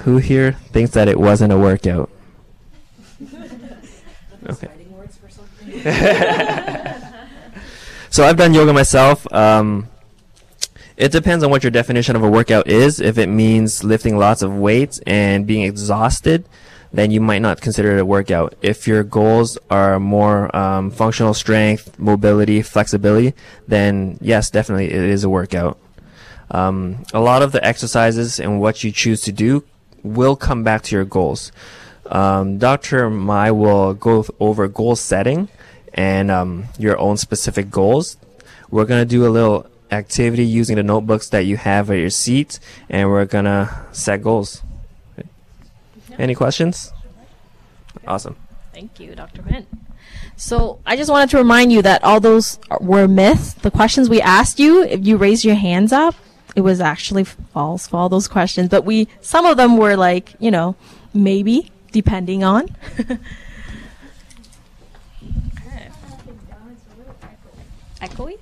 Who 0.05 0.19
here 0.19 0.53
thinks 0.53 0.91
that 0.93 1.09
it 1.09 1.19
wasn't 1.19 1.55
a 1.55 1.59
workout? 1.59 2.11
Okay. 4.49 4.69
so 8.11 8.25
I've 8.25 8.39
done 8.39 8.55
yoga 8.55 8.73
myself. 8.73 9.31
Um, 9.33 9.87
it 11.01 11.13
depends 11.13 11.43
on 11.43 11.51
what 11.51 11.65
your 11.65 11.71
definition 11.71 12.15
of 12.15 12.23
a 12.23 12.29
workout 12.29 12.67
is. 12.67 13.01
If 13.01 13.17
it 13.17 13.29
means 13.29 13.83
lifting 13.83 14.19
lots 14.19 14.43
of 14.43 14.55
weights 14.55 15.01
and 15.07 15.47
being 15.47 15.63
exhausted, 15.63 16.45
then 16.93 17.11
you 17.11 17.23
might 17.23 17.39
not 17.39 17.63
consider 17.63 17.97
it 17.97 18.01
a 18.01 18.05
workout. 18.05 18.55
If 18.61 18.87
your 18.87 19.03
goals 19.03 19.57
are 19.71 19.99
more 19.99 20.55
um, 20.55 20.91
functional 20.91 21.33
strength, 21.33 21.99
mobility, 21.99 22.61
flexibility, 22.61 23.33
then 23.67 24.19
yes, 24.21 24.51
definitely 24.51 24.93
it 24.93 25.03
is 25.03 25.25
a 25.25 25.31
workout. 25.31 25.79
Um, 26.51 27.03
a 27.15 27.21
lot 27.21 27.41
of 27.41 27.53
the 27.53 27.65
exercises 27.65 28.39
and 28.39 28.61
what 28.61 28.85
you 28.85 28.93
choose 28.93 29.23
to 29.23 29.33
do 29.33 29.65
will 30.03 30.37
come 30.37 30.65
back 30.65 30.83
to 30.83 30.97
your 30.97 31.07
goals. 31.07 31.51
Um, 32.05 32.59
Dr. 32.59 33.09
Mai 33.09 33.51
will 33.53 33.95
go 33.95 34.27
over 34.39 34.69
goal 34.69 34.97
setting 34.97 35.49
and 35.95 36.31
um, 36.31 36.65
your 36.79 36.99
own 36.99 37.17
specific 37.17 37.71
goals. 37.71 38.19
We're 38.69 38.85
going 38.85 39.01
to 39.01 39.09
do 39.09 39.27
a 39.27 39.31
little 39.31 39.70
activity 39.91 40.45
using 40.45 40.77
the 40.77 40.83
notebooks 40.83 41.29
that 41.31 41.41
you 41.41 41.57
have 41.57 41.91
at 41.91 41.99
your 41.99 42.11
seat, 42.11 42.59
and 42.89 43.09
we're 43.09 43.25
going 43.25 43.45
to 43.45 43.87
set 43.93 44.23
goals. 44.23 44.63
Any 46.19 46.35
questions? 46.35 46.93
Awesome. 48.07 48.37
Thank 48.73 49.01
you, 49.01 49.15
Dr. 49.15 49.43
Huynh. 49.43 49.67
So 50.37 50.81
I 50.87 50.97
just 50.97 51.11
wanted 51.11 51.31
to 51.31 51.39
remind 51.39 51.73
you 51.73 51.83
that 51.83 52.03
all 52.03 52.19
those 52.19 52.59
were 52.81 53.07
myths. 53.07 53.55
The 53.55 53.71
questions 53.71 54.09
we 54.09 54.21
asked 54.21 54.59
you, 54.59 54.83
if 54.83 55.07
you 55.07 55.17
raised 55.17 55.45
your 55.45 55.55
hands 55.55 55.93
up, 55.93 56.15
it 56.57 56.63
was 56.63 56.81
actually 56.81 57.25
false 57.25 57.87
for 57.87 57.99
all 57.99 58.09
those 58.09 58.27
questions. 58.27 58.69
But 58.69 58.85
we, 58.85 59.09
some 59.21 59.45
of 59.47 59.57
them 59.57 59.77
were 59.77 59.97
like, 59.97 60.35
you 60.39 60.51
know, 60.51 60.77
maybe, 61.13 61.71
depending 61.93 62.43
on. 62.43 62.75
okay. 62.99 63.19
Echoey? 68.01 68.39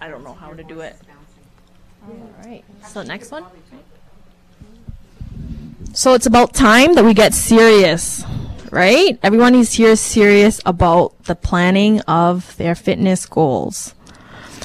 I 0.00 0.08
don't 0.08 0.24
know 0.24 0.34
how 0.34 0.52
to 0.52 0.62
do 0.62 0.80
it. 0.80 0.96
All 2.06 2.34
right. 2.44 2.64
So 2.88 3.02
next 3.02 3.30
one. 3.30 3.44
So 5.92 6.14
it's 6.14 6.26
about 6.26 6.54
time 6.54 6.94
that 6.94 7.04
we 7.04 7.14
get 7.14 7.34
serious, 7.34 8.24
right? 8.70 9.18
Everyone 9.22 9.54
is 9.54 9.72
here 9.74 9.96
serious 9.96 10.60
about 10.64 11.24
the 11.24 11.34
planning 11.34 12.00
of 12.02 12.56
their 12.56 12.74
fitness 12.74 13.26
goals. 13.26 13.94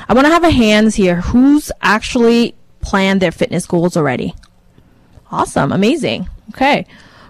I 0.08 0.14
want 0.14 0.28
to 0.28 0.32
have 0.32 0.44
a 0.44 0.52
hands 0.52 0.96
here. 0.96 1.22
Who's 1.22 1.72
actually 1.82 2.56
planned 2.82 3.22
their 3.22 3.32
fitness 3.32 3.66
goals 3.66 3.98
already? 3.98 4.36
Awesome. 5.32 5.72
Amazing. 5.72 6.30
Okay. 6.50 6.86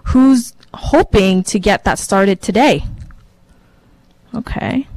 Who's 0.08 0.54
hoping 0.74 1.44
to 1.44 1.58
get 1.58 1.86
that 1.86 1.98
started 1.98 2.41
today? 2.41 2.84
Okay. 4.36 4.88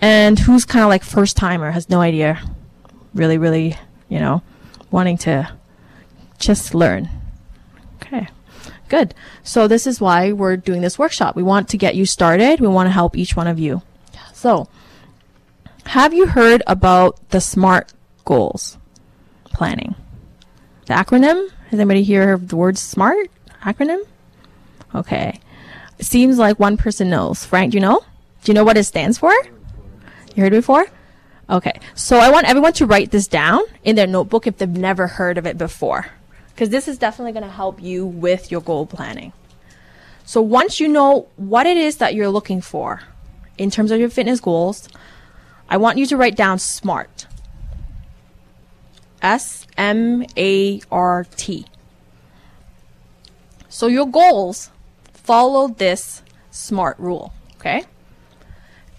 And 0.00 0.38
who's 0.38 0.64
kind 0.64 0.82
of 0.82 0.88
like 0.88 1.02
first 1.02 1.36
timer, 1.36 1.70
has 1.70 1.90
no 1.90 2.00
idea, 2.00 2.40
really, 3.14 3.38
really, 3.38 3.76
you 4.08 4.18
know, 4.18 4.42
wanting 4.90 5.18
to 5.18 5.52
just 6.38 6.74
learn. 6.74 7.08
Okay. 7.96 8.28
Good. 8.88 9.14
So 9.44 9.68
this 9.68 9.86
is 9.86 10.00
why 10.00 10.32
we're 10.32 10.56
doing 10.56 10.80
this 10.80 10.98
workshop. 10.98 11.36
We 11.36 11.42
want 11.42 11.68
to 11.68 11.78
get 11.78 11.94
you 11.94 12.06
started. 12.06 12.60
We 12.60 12.68
want 12.68 12.86
to 12.88 12.92
help 12.92 13.16
each 13.16 13.36
one 13.36 13.46
of 13.46 13.58
you. 13.58 13.82
So, 14.32 14.68
have 15.86 16.14
you 16.14 16.26
heard 16.26 16.62
about 16.66 17.28
the 17.30 17.40
SMART 17.40 17.92
goals 18.24 18.78
planning? 19.44 19.94
The 20.86 20.94
acronym? 20.94 21.50
Has 21.68 21.78
anybody 21.78 22.02
here 22.02 22.26
heard 22.26 22.48
the 22.48 22.56
word 22.56 22.78
SMART 22.78 23.28
acronym? 23.62 24.00
Okay. 24.94 25.38
Seems 26.00 26.38
like 26.38 26.58
one 26.58 26.76
person 26.76 27.10
knows. 27.10 27.44
Frank, 27.44 27.72
do 27.72 27.76
you 27.76 27.80
know? 27.80 28.00
Do 28.42 28.50
you 28.50 28.54
know 28.54 28.64
what 28.64 28.76
it 28.76 28.84
stands 28.84 29.18
for? 29.18 29.32
You 30.40 30.44
heard 30.44 30.52
before? 30.52 30.86
Okay. 31.50 31.78
So 31.94 32.18
I 32.18 32.30
want 32.30 32.48
everyone 32.48 32.72
to 32.74 32.86
write 32.86 33.10
this 33.10 33.26
down 33.26 33.60
in 33.84 33.94
their 33.94 34.06
notebook 34.06 34.46
if 34.46 34.56
they've 34.56 34.68
never 34.68 35.06
heard 35.06 35.36
of 35.36 35.46
it 35.46 35.58
before 35.58 36.06
because 36.48 36.70
this 36.70 36.88
is 36.88 36.96
definitely 36.96 37.32
going 37.32 37.44
to 37.44 37.50
help 37.50 37.82
you 37.82 38.06
with 38.06 38.50
your 38.50 38.62
goal 38.62 38.86
planning. 38.86 39.34
So 40.24 40.40
once 40.40 40.80
you 40.80 40.88
know 40.88 41.28
what 41.36 41.66
it 41.66 41.76
is 41.76 41.98
that 41.98 42.14
you're 42.14 42.30
looking 42.30 42.62
for 42.62 43.02
in 43.58 43.70
terms 43.70 43.90
of 43.90 44.00
your 44.00 44.08
fitness 44.08 44.40
goals, 44.40 44.88
I 45.68 45.76
want 45.76 45.98
you 45.98 46.06
to 46.06 46.16
write 46.16 46.36
down 46.36 46.58
SMART. 46.58 47.26
S 49.20 49.66
M 49.76 50.24
A 50.38 50.80
R 50.90 51.26
T. 51.36 51.66
So 53.68 53.88
your 53.88 54.06
goals 54.06 54.70
follow 55.12 55.68
this 55.68 56.22
SMART 56.50 56.98
rule, 56.98 57.34
okay? 57.56 57.84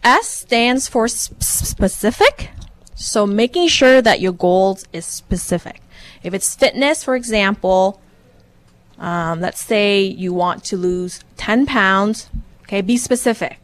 S 0.04 0.28
stands 0.28 0.88
for 0.88 1.08
sp- 1.08 1.42
specific. 1.42 2.50
So 2.96 3.26
making 3.26 3.68
sure 3.68 4.02
that 4.02 4.22
your 4.22 4.32
goals 4.32 4.86
is 4.94 5.06
specific. 5.06 5.82
If 6.24 6.34
it's 6.34 6.56
fitness, 6.56 7.04
for 7.04 7.16
example, 7.16 8.00
um, 9.00 9.42
let's 9.42 9.60
say 9.60 10.02
you 10.04 10.34
want 10.34 10.64
to 10.66 10.78
lose 10.78 11.24
10 11.38 11.66
pounds, 11.66 12.30
okay, 12.64 12.82
be 12.82 12.98
specific. 12.98 13.60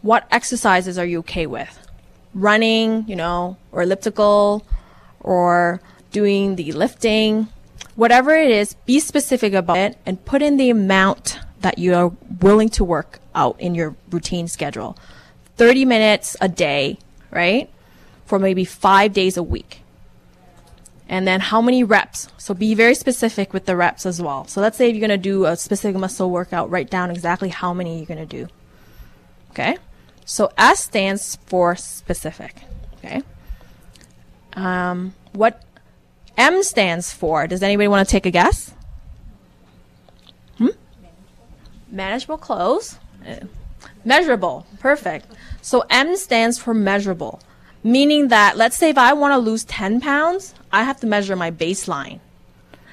What 0.00 0.26
exercises 0.30 0.98
are 0.98 1.04
you 1.04 1.18
okay 1.20 1.46
with? 1.46 1.78
Running, 2.32 3.04
you 3.06 3.16
know, 3.16 3.58
or 3.72 3.82
elliptical, 3.82 4.64
or 5.20 5.80
doing 6.10 6.56
the 6.56 6.72
lifting, 6.72 7.48
whatever 7.96 8.34
it 8.34 8.50
is, 8.50 8.74
be 8.86 9.00
specific 9.00 9.52
about 9.52 9.76
it 9.76 9.98
and 10.06 10.24
put 10.24 10.40
in 10.40 10.56
the 10.56 10.70
amount 10.70 11.38
that 11.60 11.78
you 11.78 11.94
are 11.94 12.12
willing 12.40 12.68
to 12.70 12.84
work 12.84 13.18
out 13.34 13.60
in 13.60 13.74
your 13.74 13.96
routine 14.10 14.48
schedule. 14.48 14.96
30 15.58 15.84
minutes 15.84 16.36
a 16.40 16.48
day, 16.48 16.98
right? 17.30 17.68
For 18.24 18.38
maybe 18.38 18.64
five 18.64 19.12
days 19.12 19.36
a 19.36 19.42
week 19.42 19.82
and 21.08 21.26
then 21.26 21.40
how 21.40 21.62
many 21.62 21.82
reps. 21.82 22.28
So 22.36 22.54
be 22.54 22.74
very 22.74 22.94
specific 22.94 23.52
with 23.52 23.64
the 23.64 23.76
reps 23.76 24.04
as 24.04 24.20
well. 24.20 24.46
So 24.46 24.60
let's 24.60 24.76
say 24.76 24.88
if 24.88 24.94
you're 24.94 25.06
going 25.06 25.18
to 25.18 25.22
do 25.22 25.46
a 25.46 25.56
specific 25.56 25.98
muscle 25.98 26.30
workout, 26.30 26.70
write 26.70 26.90
down 26.90 27.10
exactly 27.10 27.48
how 27.48 27.72
many 27.72 27.96
you're 27.96 28.06
going 28.06 28.18
to 28.18 28.26
do. 28.26 28.48
Okay? 29.50 29.78
So 30.26 30.50
S 30.58 30.84
stands 30.84 31.36
for 31.46 31.74
specific. 31.76 32.56
Okay? 32.98 33.22
Um, 34.52 35.14
what 35.32 35.62
M 36.36 36.62
stands 36.62 37.12
for. 37.12 37.46
Does 37.46 37.62
anybody 37.62 37.88
want 37.88 38.06
to 38.06 38.10
take 38.10 38.26
a 38.26 38.30
guess? 38.30 38.72
Hmm? 40.58 40.68
Manageable 41.90 42.38
clothes. 42.38 42.98
Uh, 43.26 43.46
Measurable. 44.04 44.66
Perfect. 44.78 45.26
So 45.68 45.84
M 45.90 46.16
stands 46.16 46.58
for 46.58 46.72
measurable, 46.72 47.40
meaning 47.84 48.28
that 48.28 48.56
let's 48.56 48.74
say 48.74 48.88
if 48.88 48.96
I 48.96 49.12
want 49.12 49.34
to 49.34 49.38
lose 49.38 49.64
10 49.64 50.00
pounds, 50.00 50.54
I 50.72 50.82
have 50.82 50.98
to 51.00 51.06
measure 51.06 51.36
my 51.36 51.50
baseline. 51.50 52.20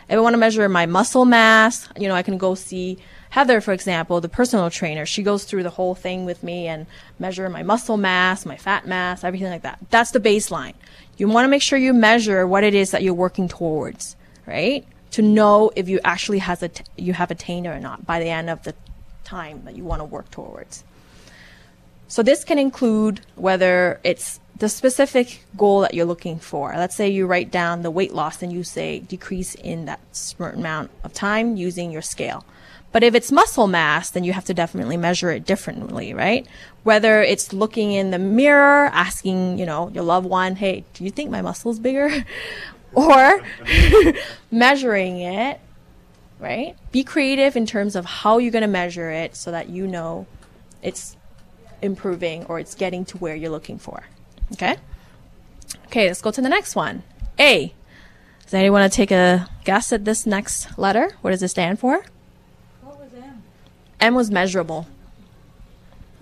If 0.10 0.18
I 0.18 0.20
want 0.20 0.34
to 0.34 0.38
measure 0.38 0.68
my 0.68 0.86
muscle 0.86 1.24
mass, 1.24 1.88
you 1.98 2.10
know, 2.10 2.16
I 2.16 2.22
can 2.22 2.38
go 2.38 2.54
see 2.54 2.98
Heather, 3.30 3.62
for 3.62 3.72
example, 3.72 4.20
the 4.20 4.28
personal 4.28 4.70
trainer. 4.70 5.06
She 5.06 5.24
goes 5.24 5.46
through 5.46 5.64
the 5.64 5.70
whole 5.70 5.96
thing 5.96 6.26
with 6.26 6.44
me 6.44 6.68
and 6.68 6.86
measure 7.18 7.48
my 7.50 7.64
muscle 7.64 7.96
mass, 7.96 8.46
my 8.46 8.58
fat 8.58 8.86
mass, 8.86 9.24
everything 9.24 9.52
like 9.52 9.62
that. 9.62 9.80
That's 9.90 10.12
the 10.12 10.20
baseline. 10.20 10.74
You 11.16 11.30
want 11.30 11.46
to 11.46 11.50
make 11.50 11.62
sure 11.62 11.80
you 11.80 11.94
measure 11.94 12.46
what 12.46 12.66
it 12.66 12.74
is 12.74 12.92
that 12.92 13.04
you're 13.04 13.14
working 13.14 13.48
towards, 13.48 14.18
right? 14.46 14.86
To 15.12 15.22
know 15.22 15.72
if 15.78 15.88
you 15.88 16.02
actually 16.04 16.40
has 16.40 16.62
a 16.62 16.70
you 16.98 17.14
have 17.14 17.32
attained 17.32 17.68
or 17.68 17.80
not 17.80 18.06
by 18.06 18.20
the 18.20 18.28
end 18.28 18.50
of 18.50 18.64
the 18.64 18.76
time 19.24 19.64
that 19.64 19.78
you 19.78 19.86
want 19.86 20.02
to 20.02 20.06
work 20.06 20.30
towards. 20.30 20.84
So 22.08 22.24
this 22.24 22.44
can 22.44 22.60
include 22.60 23.22
whether 23.36 24.00
it's 24.04 24.40
the 24.58 24.70
specific 24.70 25.44
goal 25.58 25.82
that 25.82 25.94
you're 25.94 26.06
looking 26.06 26.40
for. 26.40 26.74
Let's 26.76 26.96
say 26.96 27.10
you 27.10 27.28
write 27.28 27.52
down 27.52 27.82
the 27.82 27.92
weight 27.92 28.14
loss 28.14 28.42
and 28.42 28.54
you 28.54 28.64
say 28.64 29.00
decrease 29.00 29.56
in 29.56 29.86
that 29.86 30.00
certain 30.12 30.60
amount 30.60 30.92
of 31.04 31.14
time 31.14 31.58
using 31.58 31.92
your 31.92 32.02
scale. 32.02 32.46
But 32.92 33.04
if 33.04 33.14
it's 33.14 33.30
muscle 33.30 33.68
mass, 33.68 34.10
then 34.10 34.24
you 34.24 34.32
have 34.32 34.46
to 34.46 34.54
definitely 34.54 34.96
measure 34.96 35.30
it 35.30 35.46
differently, 35.46 36.14
right? 36.14 36.48
Whether 36.84 37.22
it's 37.22 37.52
looking 37.52 37.92
in 37.92 38.12
the 38.12 38.20
mirror, 38.20 38.86
asking, 38.94 39.60
you 39.60 39.66
know, 39.66 39.90
your 39.90 40.06
loved 40.06 40.28
one, 40.28 40.56
hey, 40.56 40.86
do 40.94 41.04
you 41.04 41.12
think 41.12 41.30
my 41.30 41.42
muscle's 41.42 41.78
bigger? 41.78 42.24
or 42.94 43.42
measuring 44.52 45.20
it, 45.20 45.60
right? 46.40 46.78
Be 46.94 47.04
creative 47.04 47.58
in 47.58 47.66
terms 47.66 47.98
of 47.98 48.06
how 48.06 48.38
you're 48.38 48.52
going 48.52 48.62
to 48.62 48.68
measure 48.68 49.12
it 49.12 49.36
so 49.36 49.52
that 49.52 49.68
you 49.68 49.88
know 49.88 50.26
it's 50.82 51.15
improving 51.86 52.46
or 52.46 52.60
it's 52.60 52.76
getting 52.76 53.06
to 53.06 53.18
where 53.18 53.36
you're 53.36 53.52
looking 53.52 53.78
for. 53.80 54.04
Okay? 54.54 54.76
Okay, 55.86 56.08
let's 56.08 56.22
go 56.22 56.32
to 56.32 56.42
the 56.42 56.50
next 56.50 56.76
one. 56.76 57.04
A. 57.40 57.74
Does 58.44 58.54
anyone 58.54 58.82
want 58.82 58.92
to 58.92 58.96
take 58.96 59.12
a 59.12 59.50
guess 59.64 59.92
at 59.92 60.06
this 60.06 60.26
next 60.26 60.78
letter? 60.78 61.12
What 61.22 61.32
does 61.32 61.42
it 61.42 61.48
stand 61.48 61.80
for? 61.80 62.04
What 62.82 63.00
was 63.00 63.14
M? 63.14 63.44
M 64.00 64.16
was 64.16 64.30
measurable. 64.30 64.88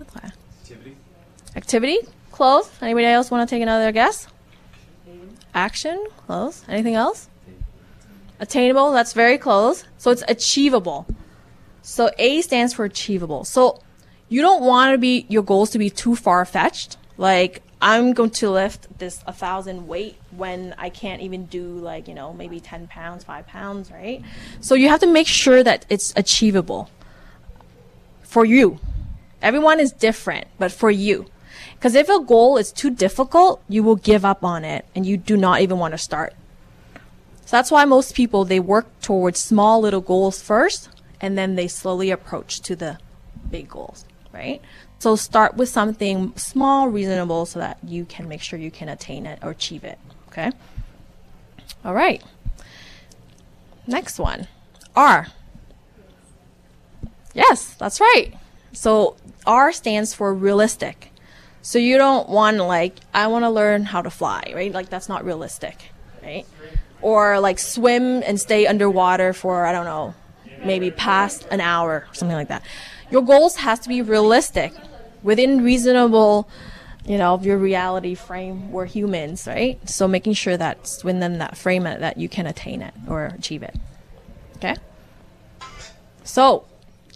Okay. 0.00 0.28
Activity. 0.62 0.96
Activity? 1.56 1.98
Close. 2.32 2.70
Anybody 2.80 3.06
else 3.06 3.30
want 3.30 3.48
to 3.48 3.54
take 3.54 3.62
another 3.62 3.92
guess? 3.92 4.26
Action? 5.54 6.04
Close. 6.26 6.64
Anything 6.68 6.94
else? 6.94 7.28
Attainable. 8.40 8.92
That's 8.92 9.12
very 9.12 9.38
close. 9.38 9.84
So 9.98 10.10
it's 10.10 10.24
achievable. 10.26 11.06
So 11.82 12.10
A 12.18 12.40
stands 12.40 12.72
for 12.72 12.84
achievable. 12.84 13.44
So 13.44 13.82
you 14.34 14.42
don't 14.42 14.64
want 14.64 14.92
to 14.92 14.98
be 14.98 15.26
your 15.28 15.44
goals 15.44 15.70
to 15.70 15.78
be 15.78 15.88
too 15.88 16.16
far 16.16 16.44
fetched. 16.44 16.96
Like 17.16 17.62
I'm 17.80 18.14
going 18.14 18.30
to 18.30 18.50
lift 18.50 18.98
this 18.98 19.22
a 19.28 19.32
thousand 19.32 19.86
weight 19.86 20.16
when 20.32 20.74
I 20.76 20.88
can't 20.88 21.22
even 21.22 21.46
do 21.46 21.64
like 21.78 22.08
you 22.08 22.14
know 22.14 22.32
maybe 22.32 22.58
ten 22.58 22.88
pounds, 22.88 23.22
five 23.22 23.46
pounds, 23.46 23.92
right? 23.92 24.24
So 24.60 24.74
you 24.74 24.88
have 24.88 24.98
to 25.00 25.06
make 25.06 25.28
sure 25.28 25.62
that 25.62 25.86
it's 25.88 26.12
achievable 26.16 26.90
for 28.24 28.44
you. 28.44 28.80
Everyone 29.40 29.78
is 29.78 29.92
different, 29.92 30.48
but 30.58 30.72
for 30.72 30.90
you. 30.90 31.26
Because 31.76 31.94
if 31.94 32.08
a 32.08 32.18
goal 32.18 32.56
is 32.56 32.72
too 32.72 32.90
difficult, 32.90 33.62
you 33.68 33.84
will 33.84 33.94
give 33.94 34.24
up 34.24 34.42
on 34.42 34.64
it 34.64 34.84
and 34.96 35.06
you 35.06 35.16
do 35.16 35.36
not 35.36 35.60
even 35.60 35.78
want 35.78 35.92
to 35.94 35.98
start. 35.98 36.34
So 37.46 37.56
that's 37.56 37.70
why 37.70 37.84
most 37.84 38.16
people 38.16 38.44
they 38.44 38.58
work 38.58 38.86
towards 39.00 39.38
small 39.38 39.80
little 39.80 40.00
goals 40.00 40.42
first 40.42 40.88
and 41.20 41.38
then 41.38 41.54
they 41.54 41.68
slowly 41.68 42.10
approach 42.10 42.60
to 42.62 42.74
the 42.74 42.98
big 43.48 43.68
goals 43.68 44.06
right? 44.34 44.60
So 44.98 45.16
start 45.16 45.56
with 45.56 45.68
something 45.68 46.36
small, 46.36 46.88
reasonable, 46.88 47.46
so 47.46 47.60
that 47.60 47.78
you 47.86 48.04
can 48.04 48.28
make 48.28 48.42
sure 48.42 48.58
you 48.58 48.70
can 48.70 48.88
attain 48.88 49.26
it 49.26 49.38
or 49.42 49.50
achieve 49.50 49.84
it. 49.84 49.98
Okay. 50.28 50.50
All 51.84 51.94
right. 51.94 52.22
Next 53.86 54.18
one, 54.18 54.48
R. 54.96 55.28
Yes, 57.34 57.74
that's 57.74 58.00
right. 58.00 58.34
So 58.72 59.16
R 59.46 59.72
stands 59.72 60.14
for 60.14 60.32
realistic. 60.34 61.10
So 61.62 61.78
you 61.78 61.96
don't 61.96 62.28
want 62.28 62.56
like 62.58 62.96
I 63.12 63.26
want 63.26 63.44
to 63.44 63.50
learn 63.50 63.84
how 63.84 64.02
to 64.02 64.10
fly, 64.10 64.52
right? 64.54 64.72
Like 64.72 64.88
that's 64.88 65.08
not 65.08 65.24
realistic, 65.24 65.90
right? 66.22 66.46
Or 67.02 67.40
like 67.40 67.58
swim 67.58 68.22
and 68.22 68.40
stay 68.40 68.66
underwater 68.66 69.32
for 69.32 69.66
I 69.66 69.72
don't 69.72 69.84
know, 69.84 70.14
maybe 70.64 70.90
past 70.90 71.46
an 71.50 71.60
hour, 71.60 72.06
something 72.12 72.36
like 72.36 72.48
that 72.48 72.62
your 73.10 73.22
goals 73.22 73.56
has 73.56 73.78
to 73.80 73.88
be 73.88 74.02
realistic 74.02 74.72
within 75.22 75.62
reasonable 75.62 76.48
you 77.06 77.18
know 77.18 77.34
of 77.34 77.44
your 77.44 77.58
reality 77.58 78.14
frame. 78.14 78.72
We're 78.72 78.86
humans 78.86 79.46
right? 79.46 79.78
So 79.88 80.08
making 80.08 80.34
sure 80.34 80.56
that 80.56 81.00
within 81.04 81.38
that 81.38 81.56
frame 81.56 81.84
that 81.84 82.16
you 82.16 82.28
can 82.28 82.46
attain 82.46 82.82
it 82.82 82.94
or 83.08 83.26
achieve 83.26 83.62
it. 83.62 83.76
Okay? 84.56 84.76
So 86.24 86.64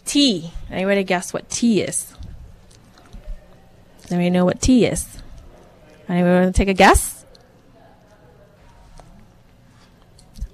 t. 0.05 0.51
Anybody 0.69 1.03
guess 1.03 1.33
what 1.33 1.49
t 1.49 1.81
is? 1.81 2.13
Anybody 4.09 4.29
know 4.29 4.45
what 4.45 4.61
t 4.61 4.85
is. 4.85 5.19
Anybody 6.07 6.43
want 6.43 6.55
to 6.55 6.59
take 6.59 6.69
a 6.69 6.73
guess? 6.73 7.25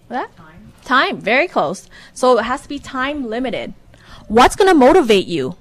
What? 0.08 0.36
Time. 0.36 0.74
Time. 0.84 1.20
Very 1.20 1.48
close. 1.48 1.90
So 2.14 2.38
it 2.38 2.44
has 2.44 2.62
to 2.62 2.70
be 2.70 2.80
time 2.80 3.28
limited 3.28 3.74
What's 4.28 4.56
going 4.56 4.70
to 4.70 4.76
motivate 4.76 5.28
you? 5.28 5.56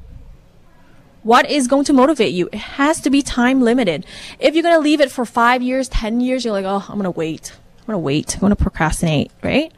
What 1.23 1.51
is 1.51 1.69
going 1.69 1.85
to 1.85 1.93
motivate 1.93 2.33
you? 2.33 2.49
It 2.53 2.59
has 2.59 3.01
to 3.03 3.11
be 3.11 3.21
time 3.23 3.61
limited. 3.61 4.07
If 4.39 4.55
you're 4.55 4.63
going 4.63 4.75
to 4.75 4.81
leave 4.81 5.01
it 5.01 5.11
for 5.11 5.25
five 5.25 5.63
years, 5.63 5.89
10 5.89 6.21
years, 6.21 6.45
you're 6.45 6.53
like, 6.53 6.65
oh, 6.65 6.85
I'm 6.89 6.95
going 6.95 7.05
to 7.05 7.11
wait. 7.11 7.53
I'm 7.81 7.87
going 7.87 7.95
to 7.95 7.99
wait. 7.99 8.35
I'm 8.35 8.41
going 8.41 8.57
to 8.57 8.63
procrastinate, 8.63 9.33
right? 9.43 9.73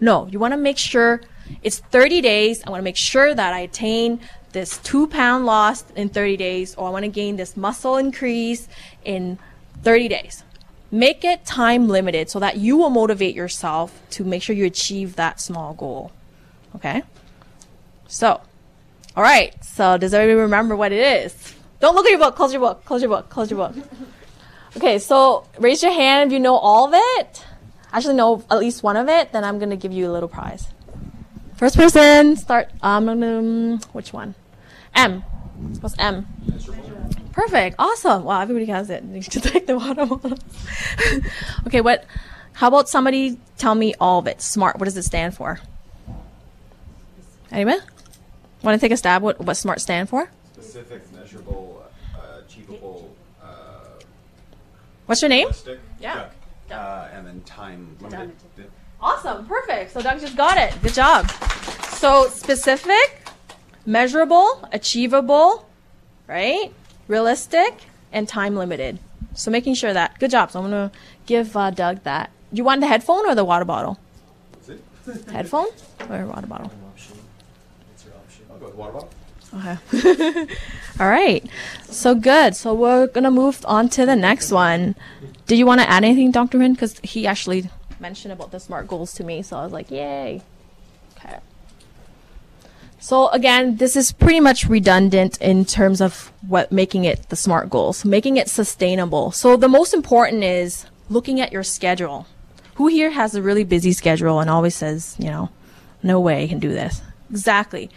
No, 0.00 0.26
you 0.26 0.38
want 0.40 0.52
to 0.52 0.58
make 0.58 0.78
sure 0.78 1.20
it's 1.62 1.78
30 1.78 2.20
days. 2.20 2.62
I 2.66 2.70
want 2.70 2.80
to 2.80 2.84
make 2.84 2.96
sure 2.96 3.32
that 3.32 3.52
I 3.52 3.60
attain 3.60 4.20
this 4.52 4.78
two 4.78 5.06
pound 5.06 5.46
loss 5.46 5.84
in 5.94 6.08
30 6.08 6.36
days, 6.36 6.74
or 6.74 6.88
I 6.88 6.90
want 6.90 7.04
to 7.04 7.10
gain 7.10 7.36
this 7.36 7.56
muscle 7.56 7.96
increase 7.96 8.68
in 9.04 9.38
30 9.82 10.08
days. 10.08 10.42
Make 10.90 11.24
it 11.24 11.46
time 11.46 11.88
limited 11.88 12.28
so 12.28 12.38
that 12.40 12.58
you 12.58 12.76
will 12.76 12.90
motivate 12.90 13.34
yourself 13.34 14.02
to 14.10 14.24
make 14.24 14.42
sure 14.42 14.54
you 14.54 14.66
achieve 14.66 15.16
that 15.16 15.40
small 15.40 15.72
goal. 15.74 16.12
Okay? 16.74 17.02
So, 18.12 18.42
all 19.16 19.22
right. 19.22 19.52
So, 19.64 19.96
does 19.96 20.12
everybody 20.12 20.42
remember 20.42 20.76
what 20.76 20.92
it 20.92 21.00
is? 21.00 21.54
Don't 21.80 21.94
look 21.94 22.04
at 22.04 22.10
your 22.10 22.18
book. 22.18 22.36
Close 22.36 22.52
your 22.52 22.60
book. 22.60 22.84
Close 22.84 23.00
your 23.00 23.08
book. 23.08 23.30
Close 23.30 23.50
your 23.50 23.68
book. 23.68 23.74
Okay. 24.74 24.98
So, 24.98 25.46
raise 25.58 25.82
your 25.82 25.92
hand 25.92 26.28
if 26.28 26.32
you 26.32 26.40
know 26.40 26.56
all 26.56 26.86
of 26.86 26.94
it. 26.94 27.44
Actually, 27.92 28.14
know 28.14 28.42
at 28.50 28.58
least 28.58 28.82
one 28.82 28.96
of 28.96 29.06
it. 29.06 29.30
Then 29.30 29.44
I'm 29.44 29.58
gonna 29.58 29.76
give 29.76 29.92
you 29.92 30.10
a 30.10 30.12
little 30.12 30.30
prize. 30.30 30.64
First 31.56 31.76
person. 31.76 32.36
Start. 32.36 32.70
Um. 32.82 33.06
um 33.10 33.80
which 33.92 34.14
one? 34.14 34.34
M. 34.94 35.20
What's 35.80 35.94
M? 35.98 36.26
Perfect. 37.32 37.76
Awesome. 37.78 38.24
Wow. 38.24 38.40
Everybody 38.40 38.64
has 38.66 38.88
it. 38.88 39.04
You 39.04 39.20
should 39.20 39.42
take 39.42 39.66
the 39.66 39.76
bottom 39.76 40.22
okay. 41.66 41.82
What? 41.82 42.06
How 42.54 42.68
about 42.68 42.88
somebody 42.88 43.38
tell 43.58 43.74
me 43.74 43.92
all 44.00 44.20
of 44.20 44.26
it? 44.26 44.40
Smart. 44.40 44.78
What 44.78 44.86
does 44.86 44.96
it 44.96 45.02
stand 45.02 45.36
for? 45.36 45.60
Anyone? 47.52 47.80
Want 48.62 48.80
to 48.80 48.84
take 48.84 48.92
a 48.92 48.96
stab? 48.96 49.22
What 49.22 49.40
what 49.40 49.56
SMART 49.56 49.80
stand 49.80 50.08
for? 50.08 50.28
Specific, 50.54 51.02
measurable, 51.12 51.82
uh, 52.14 52.40
achievable. 52.46 53.14
Uh, 53.42 53.46
What's 55.06 55.20
your 55.20 55.28
name? 55.28 55.46
realistic. 55.48 55.80
Yeah. 56.00 56.28
Uh, 56.70 57.08
and 57.12 57.26
then 57.26 57.40
time 57.42 57.96
limited. 58.00 58.32
Awesome, 59.00 59.46
perfect. 59.46 59.92
So 59.92 60.00
Doug 60.00 60.20
just 60.20 60.36
got 60.36 60.56
it. 60.56 60.80
Good 60.80 60.94
job. 60.94 61.28
So 61.90 62.28
specific, 62.28 63.22
measurable, 63.84 64.68
achievable, 64.72 65.68
right? 66.28 66.72
Realistic, 67.08 67.82
and 68.12 68.28
time 68.28 68.54
limited. 68.54 68.98
So 69.34 69.50
making 69.50 69.74
sure 69.74 69.92
that. 69.92 70.18
Good 70.20 70.30
job. 70.30 70.52
So 70.52 70.60
I'm 70.60 70.66
gonna 70.66 70.92
give 71.26 71.56
uh, 71.56 71.70
Doug 71.70 72.04
that. 72.04 72.30
You 72.52 72.62
want 72.62 72.80
the 72.80 72.86
headphone 72.86 73.26
or 73.26 73.34
the 73.34 73.44
water 73.44 73.64
bottle? 73.64 73.98
Headphone 75.32 75.66
or 76.08 76.26
water 76.26 76.46
bottle? 76.46 76.70
Okay. 79.54 80.46
All 81.00 81.08
right. 81.08 81.44
So 81.84 82.14
good. 82.14 82.56
So 82.56 82.72
we're 82.74 83.06
gonna 83.06 83.30
move 83.30 83.64
on 83.66 83.88
to 83.90 84.06
the 84.06 84.16
next 84.16 84.50
one. 84.50 84.94
Did 85.46 85.58
you 85.58 85.66
want 85.66 85.80
to 85.80 85.88
add 85.88 86.04
anything, 86.04 86.30
Dr. 86.30 86.58
Min? 86.58 86.72
Because 86.72 86.98
he 87.00 87.26
actually 87.26 87.68
mentioned 88.00 88.32
about 88.32 88.50
the 88.50 88.60
SMART 88.60 88.88
goals 88.88 89.12
to 89.14 89.24
me, 89.24 89.42
so 89.42 89.56
I 89.56 89.64
was 89.64 89.72
like, 89.72 89.90
yay. 89.90 90.42
Okay. 91.16 91.38
So 92.98 93.28
again, 93.28 93.76
this 93.76 93.96
is 93.96 94.12
pretty 94.12 94.40
much 94.40 94.68
redundant 94.68 95.40
in 95.40 95.64
terms 95.64 96.00
of 96.00 96.32
what 96.46 96.70
making 96.70 97.04
it 97.04 97.28
the 97.30 97.36
SMART 97.36 97.68
goals, 97.68 98.04
making 98.04 98.36
it 98.36 98.48
sustainable. 98.48 99.32
So 99.32 99.56
the 99.56 99.68
most 99.68 99.92
important 99.92 100.44
is 100.44 100.86
looking 101.10 101.40
at 101.40 101.52
your 101.52 101.62
schedule. 101.62 102.26
Who 102.76 102.86
here 102.86 103.10
has 103.10 103.34
a 103.34 103.42
really 103.42 103.64
busy 103.64 103.92
schedule 103.92 104.40
and 104.40 104.48
always 104.48 104.74
says, 104.74 105.16
you 105.18 105.26
know, 105.26 105.50
no 106.02 106.20
way 106.20 106.44
I 106.44 106.48
can 106.48 106.58
do 106.58 106.70
this? 106.70 107.02
Exactly. 107.28 107.90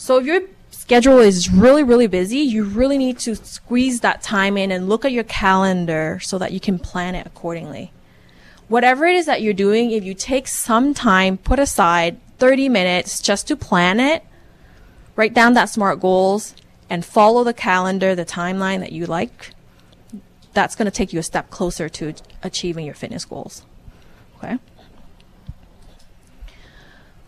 So 0.00 0.16
if 0.16 0.24
your 0.24 0.40
schedule 0.70 1.18
is 1.18 1.52
really, 1.52 1.82
really 1.82 2.06
busy, 2.06 2.38
you 2.38 2.64
really 2.64 2.96
need 2.96 3.18
to 3.18 3.36
squeeze 3.36 4.00
that 4.00 4.22
time 4.22 4.56
in 4.56 4.72
and 4.72 4.88
look 4.88 5.04
at 5.04 5.12
your 5.12 5.24
calendar 5.24 6.18
so 6.22 6.38
that 6.38 6.52
you 6.52 6.58
can 6.58 6.78
plan 6.78 7.14
it 7.14 7.26
accordingly. 7.26 7.92
Whatever 8.68 9.04
it 9.04 9.14
is 9.14 9.26
that 9.26 9.42
you're 9.42 9.52
doing, 9.52 9.90
if 9.90 10.02
you 10.02 10.14
take 10.14 10.48
some 10.48 10.94
time, 10.94 11.36
put 11.36 11.58
aside 11.58 12.18
30 12.38 12.70
minutes 12.70 13.20
just 13.20 13.46
to 13.48 13.56
plan 13.56 14.00
it, 14.00 14.24
write 15.16 15.34
down 15.34 15.52
that 15.52 15.66
SMART 15.66 16.00
goals, 16.00 16.54
and 16.88 17.04
follow 17.04 17.44
the 17.44 17.52
calendar, 17.52 18.14
the 18.14 18.24
timeline 18.24 18.80
that 18.80 18.92
you 18.92 19.04
like, 19.04 19.50
that's 20.54 20.74
going 20.74 20.86
to 20.86 20.90
take 20.90 21.12
you 21.12 21.18
a 21.18 21.22
step 21.22 21.50
closer 21.50 21.90
to 21.90 22.14
achieving 22.42 22.86
your 22.86 22.94
fitness 22.94 23.26
goals. 23.26 23.64
Okay. 24.38 24.58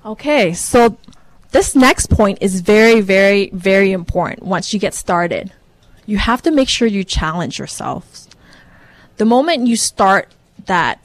Okay, 0.06 0.54
so 0.54 0.96
this 1.52 1.76
next 1.76 2.06
point 2.06 2.38
is 2.40 2.60
very, 2.60 3.00
very, 3.00 3.50
very 3.52 3.92
important 3.92 4.42
once 4.42 4.72
you 4.72 4.80
get 4.80 4.94
started. 4.94 5.52
You 6.06 6.16
have 6.16 6.42
to 6.42 6.50
make 6.50 6.68
sure 6.68 6.88
you 6.88 7.04
challenge 7.04 7.58
yourselves. 7.58 8.28
The 9.18 9.24
moment 9.26 9.66
you 9.66 9.76
start 9.76 10.28
that 10.64 10.98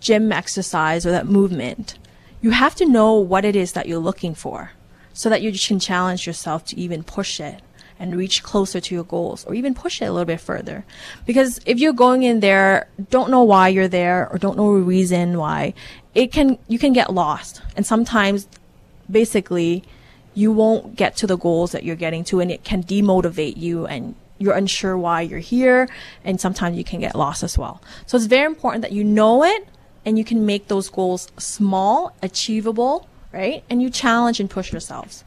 gym 0.00 0.30
exercise 0.30 1.06
or 1.06 1.10
that 1.10 1.26
movement, 1.26 1.98
you 2.42 2.50
have 2.50 2.74
to 2.76 2.86
know 2.86 3.14
what 3.14 3.44
it 3.44 3.56
is 3.56 3.72
that 3.72 3.88
you're 3.88 3.98
looking 3.98 4.34
for 4.34 4.72
so 5.14 5.30
that 5.30 5.40
you 5.40 5.50
can 5.52 5.80
challenge 5.80 6.26
yourself 6.26 6.64
to 6.66 6.78
even 6.78 7.02
push 7.02 7.40
it 7.40 7.62
and 7.98 8.16
reach 8.16 8.42
closer 8.42 8.80
to 8.80 8.94
your 8.94 9.04
goals 9.04 9.44
or 9.46 9.54
even 9.54 9.72
push 9.72 10.02
it 10.02 10.06
a 10.06 10.12
little 10.12 10.26
bit 10.26 10.40
further. 10.40 10.84
Because 11.24 11.60
if 11.64 11.78
you're 11.78 11.92
going 11.94 12.24
in 12.24 12.40
there, 12.40 12.88
don't 13.10 13.30
know 13.30 13.42
why 13.42 13.68
you're 13.68 13.88
there 13.88 14.28
or 14.30 14.36
don't 14.36 14.58
know 14.58 14.74
a 14.74 14.80
reason 14.80 15.38
why, 15.38 15.72
it 16.14 16.32
can, 16.32 16.58
you 16.68 16.78
can 16.78 16.92
get 16.92 17.14
lost. 17.14 17.62
And 17.76 17.86
sometimes 17.86 18.48
basically 19.10 19.84
you 20.34 20.52
won't 20.52 20.96
get 20.96 21.16
to 21.16 21.26
the 21.26 21.36
goals 21.36 21.72
that 21.72 21.84
you're 21.84 21.96
getting 21.96 22.24
to 22.24 22.40
and 22.40 22.50
it 22.50 22.64
can 22.64 22.82
demotivate 22.82 23.56
you 23.56 23.86
and 23.86 24.14
you're 24.38 24.54
unsure 24.54 24.98
why 24.98 25.20
you're 25.20 25.38
here 25.38 25.88
and 26.24 26.40
sometimes 26.40 26.76
you 26.76 26.84
can 26.84 27.00
get 27.00 27.14
lost 27.14 27.42
as 27.42 27.56
well. 27.56 27.80
So 28.06 28.16
it's 28.16 28.26
very 28.26 28.46
important 28.46 28.82
that 28.82 28.92
you 28.92 29.04
know 29.04 29.44
it 29.44 29.66
and 30.04 30.18
you 30.18 30.24
can 30.24 30.44
make 30.44 30.68
those 30.68 30.88
goals 30.88 31.28
small, 31.38 32.14
achievable, 32.22 33.08
right? 33.32 33.64
And 33.70 33.80
you 33.80 33.90
challenge 33.90 34.40
and 34.40 34.50
push 34.50 34.72
yourselves. 34.72 35.24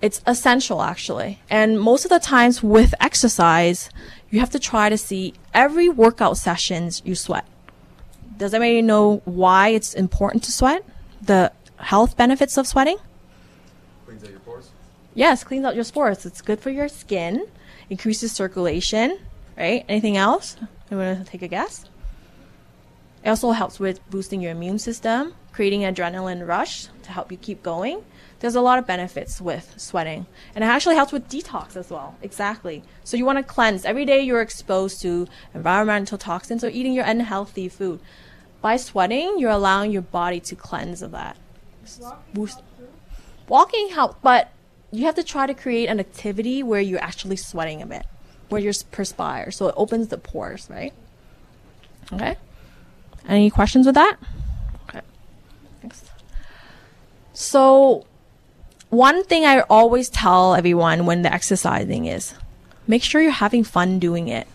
It's 0.00 0.20
essential 0.26 0.82
actually. 0.82 1.40
And 1.48 1.80
most 1.80 2.04
of 2.04 2.10
the 2.10 2.20
times 2.20 2.62
with 2.62 2.94
exercise, 3.00 3.88
you 4.30 4.40
have 4.40 4.50
to 4.50 4.58
try 4.58 4.88
to 4.88 4.98
see 4.98 5.34
every 5.54 5.88
workout 5.88 6.36
sessions 6.36 7.00
you 7.04 7.14
sweat. 7.14 7.46
Does 8.36 8.52
anybody 8.52 8.82
know 8.82 9.22
why 9.24 9.68
it's 9.68 9.94
important 9.94 10.42
to 10.44 10.52
sweat? 10.52 10.84
The 11.22 11.52
health 11.76 12.16
benefits 12.16 12.56
of 12.56 12.66
sweating? 12.66 12.96
Cleans 14.06 14.24
out 14.24 14.30
your 14.30 14.40
pores. 14.40 14.70
Yes, 15.14 15.44
cleans 15.44 15.64
out 15.64 15.74
your 15.74 15.84
spores. 15.84 16.26
It's 16.26 16.42
good 16.42 16.60
for 16.60 16.70
your 16.70 16.88
skin, 16.88 17.46
increases 17.88 18.32
circulation, 18.32 19.18
right? 19.56 19.84
Anything 19.88 20.16
else? 20.16 20.56
You 20.90 20.96
want 20.96 21.24
to 21.24 21.30
take 21.30 21.42
a 21.42 21.48
guess? 21.48 21.84
It 23.24 23.30
also 23.30 23.52
helps 23.52 23.80
with 23.80 24.08
boosting 24.10 24.40
your 24.40 24.52
immune 24.52 24.78
system, 24.78 25.34
creating 25.52 25.84
an 25.84 25.94
adrenaline 25.94 26.46
rush 26.46 26.88
to 27.04 27.10
help 27.10 27.30
you 27.30 27.38
keep 27.38 27.62
going 27.62 28.02
there's 28.44 28.54
a 28.54 28.60
lot 28.60 28.78
of 28.78 28.86
benefits 28.86 29.40
with 29.40 29.72
sweating. 29.78 30.26
And 30.54 30.62
it 30.62 30.66
actually 30.66 30.96
helps 30.96 31.12
with 31.12 31.30
detox 31.30 31.76
as 31.76 31.88
well. 31.88 32.14
Exactly. 32.20 32.82
So 33.02 33.16
you 33.16 33.24
want 33.24 33.38
to 33.38 33.42
cleanse. 33.42 33.86
Every 33.86 34.04
day 34.04 34.20
you're 34.20 34.42
exposed 34.42 35.00
to 35.00 35.26
environmental 35.54 36.18
toxins 36.18 36.62
or 36.62 36.68
eating 36.68 36.92
your 36.92 37.06
unhealthy 37.06 37.70
food. 37.70 38.00
By 38.60 38.76
sweating, 38.76 39.36
you're 39.38 39.50
allowing 39.50 39.92
your 39.92 40.02
body 40.02 40.40
to 40.40 40.54
cleanse 40.54 41.00
of 41.00 41.12
that. 41.12 41.38
Walking, 42.34 42.64
Walking 43.48 43.88
helps, 43.88 44.16
but 44.22 44.50
you 44.94 45.06
have 45.06 45.16
to 45.16 45.24
try 45.24 45.46
to 45.46 45.54
create 45.54 45.88
an 45.88 45.98
activity 45.98 46.62
where 46.62 46.80
you're 46.80 47.02
actually 47.02 47.36
sweating 47.36 47.82
a 47.82 47.86
bit, 47.86 48.06
where 48.48 48.60
you're 48.60 48.72
perspire. 48.92 49.50
So 49.50 49.66
it 49.66 49.74
opens 49.76 50.08
the 50.08 50.18
pores, 50.18 50.68
right? 50.70 50.92
Okay. 52.12 52.36
Any 53.28 53.50
questions 53.50 53.86
with 53.86 53.96
that? 53.96 54.16
Okay. 54.88 55.00
Thanks. 55.80 56.04
So 57.32 58.06
one 58.90 59.24
thing 59.24 59.44
I 59.44 59.62
always 59.62 60.08
tell 60.08 60.54
everyone 60.54 61.06
when 61.06 61.22
they're 61.22 61.32
exercising 61.32 62.06
is 62.06 62.34
make 62.86 63.02
sure 63.02 63.20
you're 63.20 63.32
having 63.32 63.64
fun 63.64 63.98
doing 63.98 64.28
it. 64.28 64.46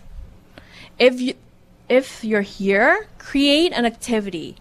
If 0.98 1.20
you, 1.20 1.34
if 1.90 2.24
you're 2.24 2.40
here, 2.40 3.08
create 3.18 3.72
an 3.72 3.84
activity. 3.84 4.56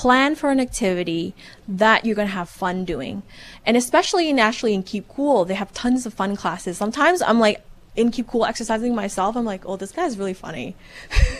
Plan 0.00 0.34
for 0.34 0.50
an 0.50 0.60
activity 0.60 1.34
that 1.68 2.06
you're 2.06 2.14
going 2.14 2.28
to 2.28 2.32
have 2.32 2.48
fun 2.48 2.86
doing. 2.86 3.22
And 3.66 3.76
especially 3.76 4.30
in 4.30 4.38
Ashley 4.38 4.74
and 4.74 4.86
Keep 4.86 5.08
Cool, 5.08 5.44
they 5.44 5.52
have 5.52 5.74
tons 5.74 6.06
of 6.06 6.14
fun 6.14 6.36
classes. 6.36 6.78
Sometimes 6.78 7.20
I'm 7.20 7.38
like 7.38 7.62
in 7.96 8.10
Keep 8.10 8.28
Cool 8.28 8.46
exercising 8.46 8.94
myself. 8.94 9.36
I'm 9.36 9.44
like, 9.44 9.66
oh, 9.66 9.76
this 9.76 9.92
guy's 9.92 10.16
really 10.16 10.32
funny. 10.32 10.74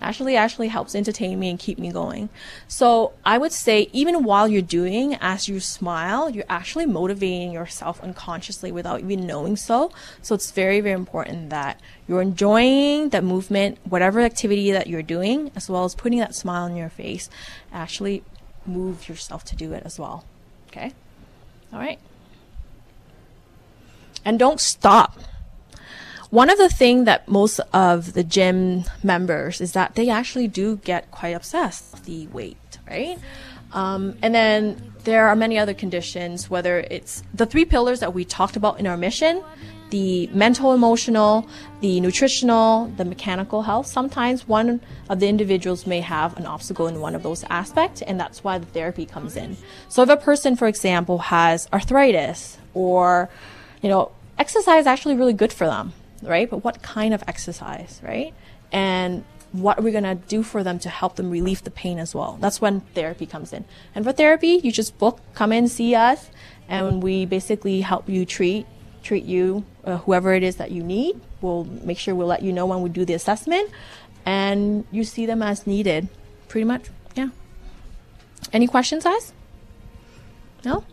actually 0.00 0.36
actually 0.36 0.68
helps 0.68 0.94
entertain 0.94 1.38
me 1.38 1.50
and 1.50 1.58
keep 1.58 1.78
me 1.78 1.90
going. 1.92 2.28
So 2.68 3.12
I 3.24 3.38
would 3.38 3.52
say 3.52 3.88
even 3.92 4.24
while 4.24 4.48
you're 4.48 4.62
doing, 4.62 5.16
as 5.20 5.48
you 5.48 5.60
smile, 5.60 6.30
you're 6.30 6.44
actually 6.48 6.86
motivating 6.86 7.52
yourself 7.52 8.02
unconsciously 8.02 8.72
without 8.72 9.00
even 9.00 9.26
knowing 9.26 9.56
so. 9.56 9.92
So 10.22 10.34
it's 10.34 10.50
very, 10.50 10.80
very 10.80 10.94
important 10.94 11.50
that 11.50 11.80
you're 12.08 12.22
enjoying 12.22 13.10
that 13.10 13.24
movement, 13.24 13.78
whatever 13.84 14.20
activity 14.20 14.70
that 14.72 14.86
you're 14.86 15.02
doing, 15.02 15.50
as 15.54 15.68
well 15.68 15.84
as 15.84 15.94
putting 15.94 16.18
that 16.18 16.34
smile 16.34 16.64
on 16.64 16.76
your 16.76 16.90
face. 16.90 17.28
Actually 17.72 18.22
move 18.66 19.08
yourself 19.08 19.44
to 19.44 19.56
do 19.56 19.72
it 19.72 19.82
as 19.84 19.98
well. 19.98 20.24
Okay? 20.68 20.92
All 21.72 21.78
right. 21.78 21.98
And 24.24 24.38
don't 24.38 24.60
stop 24.60 25.18
one 26.30 26.48
of 26.48 26.58
the 26.58 26.68
things 26.68 27.06
that 27.06 27.28
most 27.28 27.60
of 27.72 28.12
the 28.12 28.22
gym 28.22 28.84
members 29.02 29.60
is 29.60 29.72
that 29.72 29.96
they 29.96 30.08
actually 30.08 30.46
do 30.46 30.76
get 30.76 31.10
quite 31.10 31.30
obsessed 31.30 31.92
with 31.92 32.04
the 32.04 32.28
weight, 32.28 32.78
right? 32.88 33.18
Um, 33.72 34.16
and 34.22 34.34
then 34.34 34.92
there 35.04 35.28
are 35.28 35.34
many 35.34 35.58
other 35.58 35.74
conditions, 35.74 36.48
whether 36.48 36.80
it's 36.90 37.22
the 37.34 37.46
three 37.46 37.64
pillars 37.64 38.00
that 38.00 38.14
we 38.14 38.24
talked 38.24 38.56
about 38.56 38.78
in 38.78 38.86
our 38.86 38.96
mission 38.96 39.42
the 39.90 40.28
mental, 40.28 40.72
emotional, 40.72 41.48
the 41.80 42.00
nutritional, 42.00 42.86
the 42.96 43.04
mechanical 43.04 43.62
health. 43.62 43.88
Sometimes 43.88 44.46
one 44.46 44.80
of 45.08 45.18
the 45.18 45.28
individuals 45.28 45.84
may 45.84 46.00
have 46.00 46.36
an 46.36 46.46
obstacle 46.46 46.86
in 46.86 47.00
one 47.00 47.16
of 47.16 47.24
those 47.24 47.42
aspects, 47.50 48.00
and 48.02 48.20
that's 48.20 48.44
why 48.44 48.56
the 48.56 48.66
therapy 48.66 49.04
comes 49.04 49.36
in. 49.36 49.56
So 49.88 50.02
if 50.02 50.08
a 50.08 50.16
person, 50.16 50.54
for 50.54 50.68
example, 50.68 51.18
has 51.18 51.68
arthritis 51.72 52.56
or, 52.72 53.28
you 53.82 53.88
know, 53.88 54.12
exercise 54.38 54.82
is 54.82 54.86
actually 54.86 55.16
really 55.16 55.32
good 55.32 55.52
for 55.52 55.66
them 55.66 55.92
right? 56.22 56.48
But 56.48 56.64
what 56.64 56.82
kind 56.82 57.14
of 57.14 57.22
exercise, 57.26 58.00
right? 58.02 58.34
And 58.72 59.24
what 59.52 59.78
are 59.78 59.82
we 59.82 59.90
going 59.90 60.04
to 60.04 60.14
do 60.14 60.42
for 60.42 60.62
them 60.62 60.78
to 60.80 60.88
help 60.88 61.16
them 61.16 61.30
relieve 61.30 61.64
the 61.64 61.70
pain 61.70 61.98
as 61.98 62.14
well? 62.14 62.38
That's 62.40 62.60
when 62.60 62.80
therapy 62.94 63.26
comes 63.26 63.52
in. 63.52 63.64
And 63.94 64.04
for 64.04 64.12
therapy, 64.12 64.60
you 64.62 64.70
just 64.70 64.96
book, 64.98 65.20
come 65.34 65.52
in, 65.52 65.68
see 65.68 65.94
us, 65.94 66.30
and 66.68 67.02
we 67.02 67.26
basically 67.26 67.80
help 67.80 68.08
you 68.08 68.24
treat 68.24 68.66
treat 69.02 69.24
you 69.24 69.64
uh, 69.84 69.96
whoever 69.98 70.34
it 70.34 70.42
is 70.42 70.56
that 70.56 70.70
you 70.70 70.82
need. 70.82 71.18
We'll 71.40 71.64
make 71.64 71.98
sure 71.98 72.14
we'll 72.14 72.26
let 72.26 72.42
you 72.42 72.52
know 72.52 72.66
when 72.66 72.82
we 72.82 72.90
do 72.90 73.04
the 73.04 73.14
assessment, 73.14 73.70
and 74.26 74.84
you 74.90 75.04
see 75.04 75.26
them 75.26 75.42
as 75.42 75.66
needed. 75.66 76.08
Pretty 76.48 76.64
much, 76.64 76.86
yeah. 77.14 77.30
Any 78.52 78.66
questions, 78.66 79.04
guys? 79.04 79.32
No. 80.64 80.84